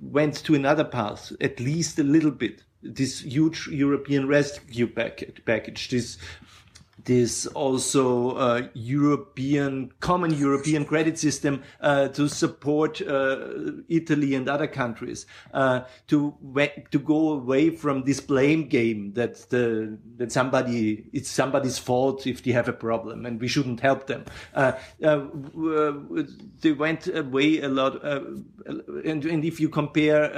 went 0.00 0.34
to 0.44 0.54
another 0.54 0.84
path, 0.84 1.32
at 1.40 1.60
least 1.60 1.98
a 1.98 2.04
little 2.04 2.32
bit. 2.32 2.64
This 2.82 3.20
huge 3.20 3.68
European 3.68 4.26
rescue 4.26 4.86
package, 4.86 5.42
package 5.44 5.90
this 5.90 6.16
this 7.10 7.44
also 7.48 8.36
uh, 8.36 8.68
European 8.72 9.90
common 9.98 10.32
European 10.32 10.84
credit 10.84 11.18
system 11.18 11.60
uh, 11.80 12.06
to 12.06 12.28
support 12.28 13.02
uh, 13.02 13.48
Italy 13.88 14.36
and 14.36 14.48
other 14.48 14.68
countries 14.68 15.26
uh, 15.52 15.80
to 16.06 16.32
to 16.92 16.98
go 17.00 17.32
away 17.32 17.70
from 17.70 18.04
this 18.04 18.20
blame 18.20 18.68
game 18.68 19.12
that 19.14 19.34
the 19.50 19.98
that 20.18 20.30
somebody 20.30 21.04
it's 21.12 21.28
somebody's 21.28 21.78
fault 21.78 22.28
if 22.28 22.44
they 22.44 22.52
have 22.52 22.68
a 22.68 22.72
problem 22.72 23.26
and 23.26 23.40
we 23.40 23.48
shouldn't 23.48 23.80
help 23.80 24.06
them. 24.06 24.24
Uh, 24.54 24.72
they 26.62 26.72
went 26.72 27.08
away 27.08 27.60
a 27.60 27.68
lot, 27.68 28.04
and, 28.04 29.24
and 29.24 29.44
if 29.44 29.58
you 29.58 29.68
compare 29.68 30.30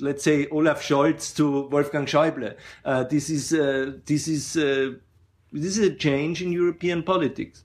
let's 0.00 0.22
say 0.22 0.46
Olaf 0.48 0.82
Scholz 0.82 1.34
to 1.36 1.68
Wolfgang 1.68 2.06
Schäuble. 2.06 2.54
Uh, 2.84 3.04
this 3.04 3.30
is 3.30 3.52
uh, 3.52 3.92
this 4.04 4.28
is 4.28 4.56
uh, 4.56 4.92
this 5.52 5.78
is 5.78 5.86
a 5.86 5.94
change 5.94 6.42
in 6.42 6.52
European 6.52 7.02
politics. 7.02 7.64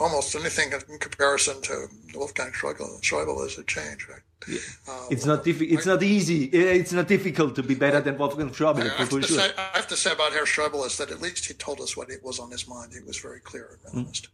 Almost 0.00 0.34
anything 0.34 0.72
in 0.72 0.98
comparison 0.98 1.60
to 1.62 1.86
Wolfgang 2.14 2.50
Schäuble, 2.52 3.00
Schäuble 3.02 3.46
is 3.46 3.58
a 3.58 3.64
change, 3.64 4.08
right? 4.08 4.22
Yeah. 4.48 4.58
Uh, 4.88 5.06
it's 5.10 5.26
not 5.26 5.44
diffi- 5.44 5.70
It's 5.70 5.86
not 5.86 6.02
easy. 6.02 6.44
It's 6.44 6.92
not 6.92 7.08
difficult 7.08 7.54
to 7.56 7.62
be 7.62 7.74
better 7.74 8.00
than 8.00 8.18
Wolfgang 8.18 8.50
Schäuble. 8.50 8.90
I, 8.90 8.94
have 8.94 9.24
say, 9.24 9.50
I 9.56 9.76
have 9.76 9.86
to 9.88 9.96
say 9.96 10.12
about 10.12 10.32
Herr 10.32 10.44
Schäuble 10.44 10.84
is 10.86 10.96
that 10.96 11.10
at 11.10 11.20
least 11.20 11.46
he 11.46 11.54
told 11.54 11.80
us 11.80 11.96
what 11.96 12.10
it 12.10 12.24
was 12.24 12.38
on 12.38 12.50
his 12.50 12.66
mind. 12.66 12.92
He 12.92 13.00
was 13.00 13.18
very 13.18 13.40
clear 13.40 13.78
and 13.84 13.92
hmm. 13.92 13.98
honest. 14.00 14.24
Mm. 14.24 14.30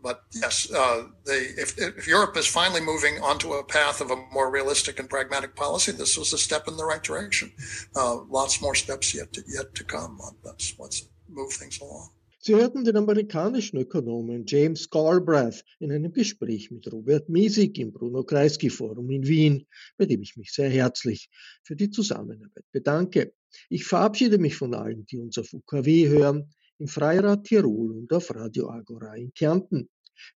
But 0.00 0.24
yes, 0.32 0.70
uh, 0.72 1.04
they, 1.24 1.38
if, 1.56 1.76
if 1.78 2.06
Europe 2.06 2.36
is 2.36 2.46
finally 2.46 2.80
moving 2.80 3.20
onto 3.20 3.52
a 3.52 3.64
path 3.64 4.00
of 4.00 4.10
a 4.10 4.16
more 4.32 4.50
realistic 4.50 5.00
and 5.00 5.10
pragmatic 5.10 5.56
policy, 5.56 5.92
this 5.92 6.16
was 6.16 6.32
a 6.32 6.38
step 6.38 6.68
in 6.68 6.76
the 6.76 6.84
right 6.84 7.02
direction. 7.02 7.52
Uh, 7.96 8.18
lots 8.28 8.62
more 8.62 8.76
steps 8.76 9.12
yet 9.14 9.32
to, 9.32 9.42
yet 9.48 9.74
to 9.74 9.84
come. 9.84 10.20
That's 10.44 10.74
what's 10.76 11.08
move 11.28 11.50
things 11.50 11.80
along. 11.80 12.10
Sie 12.40 12.54
hörten 12.54 12.84
den 12.84 12.96
amerikanischen 12.96 13.78
Ökonomen 13.78 14.44
James 14.46 14.88
Galbraith 14.88 15.64
in 15.80 15.90
einem 15.90 16.12
Gespräch 16.12 16.70
mit 16.70 16.90
Robert 16.92 17.28
Miesig 17.28 17.76
im 17.78 17.92
Bruno 17.92 18.22
Kreisky 18.22 18.70
Forum 18.70 19.10
in 19.10 19.26
Wien, 19.26 19.66
bei 19.96 20.06
dem 20.06 20.22
ich 20.22 20.36
mich 20.36 20.52
sehr 20.52 20.70
herzlich 20.70 21.28
für 21.64 21.74
die 21.74 21.90
Zusammenarbeit 21.90 22.64
bedanke. 22.70 23.34
Ich 23.68 23.84
verabschiede 23.84 24.38
mich 24.38 24.54
von 24.54 24.72
allen, 24.74 25.04
die 25.06 25.18
uns 25.18 25.36
auf 25.36 25.52
UKW 25.52 26.08
hören 26.08 26.54
im 26.78 26.86
Freirad 26.86 27.44
Tirol 27.44 27.90
und 27.90 28.12
auf 28.12 28.32
Radio 28.32 28.70
Agora 28.70 29.16
in 29.16 29.34
Kärnten. 29.34 29.88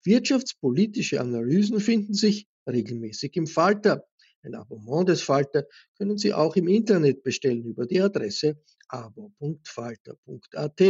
Wirtschaftspolitische 0.02 1.20
Analysen 1.20 1.78
finden 1.78 2.14
sich 2.14 2.48
regelmäßig 2.68 3.36
im 3.36 3.46
Falter. 3.46 4.04
Ein 4.42 4.56
Abonnement 4.56 5.08
des 5.08 5.22
Falter 5.22 5.66
können 5.96 6.18
Sie 6.18 6.34
auch 6.34 6.56
im 6.56 6.66
Internet 6.66 7.22
bestellen 7.22 7.64
über 7.64 7.86
die 7.86 8.00
Adresse 8.00 8.60
abo.falter.at. 8.92 10.80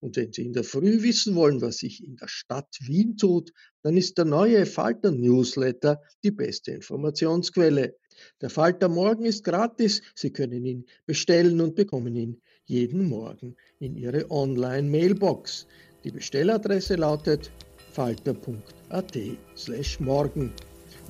Und 0.00 0.16
wenn 0.16 0.32
Sie 0.32 0.44
in 0.44 0.52
der 0.52 0.64
Früh 0.64 1.02
wissen 1.02 1.34
wollen, 1.34 1.60
was 1.60 1.78
sich 1.78 2.04
in 2.04 2.16
der 2.16 2.28
Stadt 2.28 2.78
Wien 2.80 3.16
tut, 3.16 3.52
dann 3.82 3.96
ist 3.96 4.18
der 4.18 4.26
neue 4.26 4.66
Falter 4.66 5.10
Newsletter 5.10 6.00
die 6.22 6.30
beste 6.30 6.70
Informationsquelle. 6.72 7.96
Der 8.40 8.50
Falter 8.50 8.88
Morgen 8.88 9.24
ist 9.24 9.42
gratis. 9.44 10.02
Sie 10.14 10.32
können 10.32 10.64
ihn 10.64 10.86
bestellen 11.06 11.60
und 11.60 11.74
bekommen 11.74 12.14
ihn 12.16 12.40
jeden 12.64 13.08
Morgen 13.08 13.56
in 13.78 13.96
Ihre 13.96 14.30
Online-Mailbox. 14.30 15.66
Die 16.04 16.10
Bestelladresse 16.10 16.96
lautet 16.96 17.50
falter.at/morgen. 17.92 20.52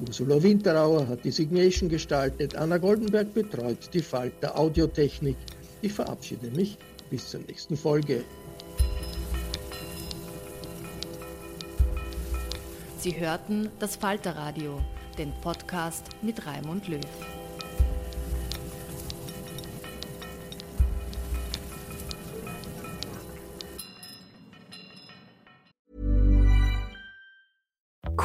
Ursula 0.06 0.42
Winterauer 0.42 1.08
hat 1.08 1.24
die 1.24 1.32
Signation 1.32 1.88
gestaltet, 1.88 2.54
Anna 2.54 2.78
Goldenberg 2.78 3.34
betreut 3.34 3.92
die 3.92 4.02
Falter 4.02 4.56
Audiotechnik. 4.56 5.36
Ich 5.81 5.93
verabschiede 5.93 6.51
mich 6.51 6.76
bis 7.11 7.31
zur 7.31 7.41
nächsten 7.41 7.76
Folge. 7.76 8.24
Sie 12.99 13.18
hörten 13.18 13.70
das 13.79 13.95
Falterradio, 13.95 14.81
den 15.16 15.33
Podcast 15.41 16.07
mit 16.20 16.45
Raimund 16.47 16.89
Löw. 16.89 17.01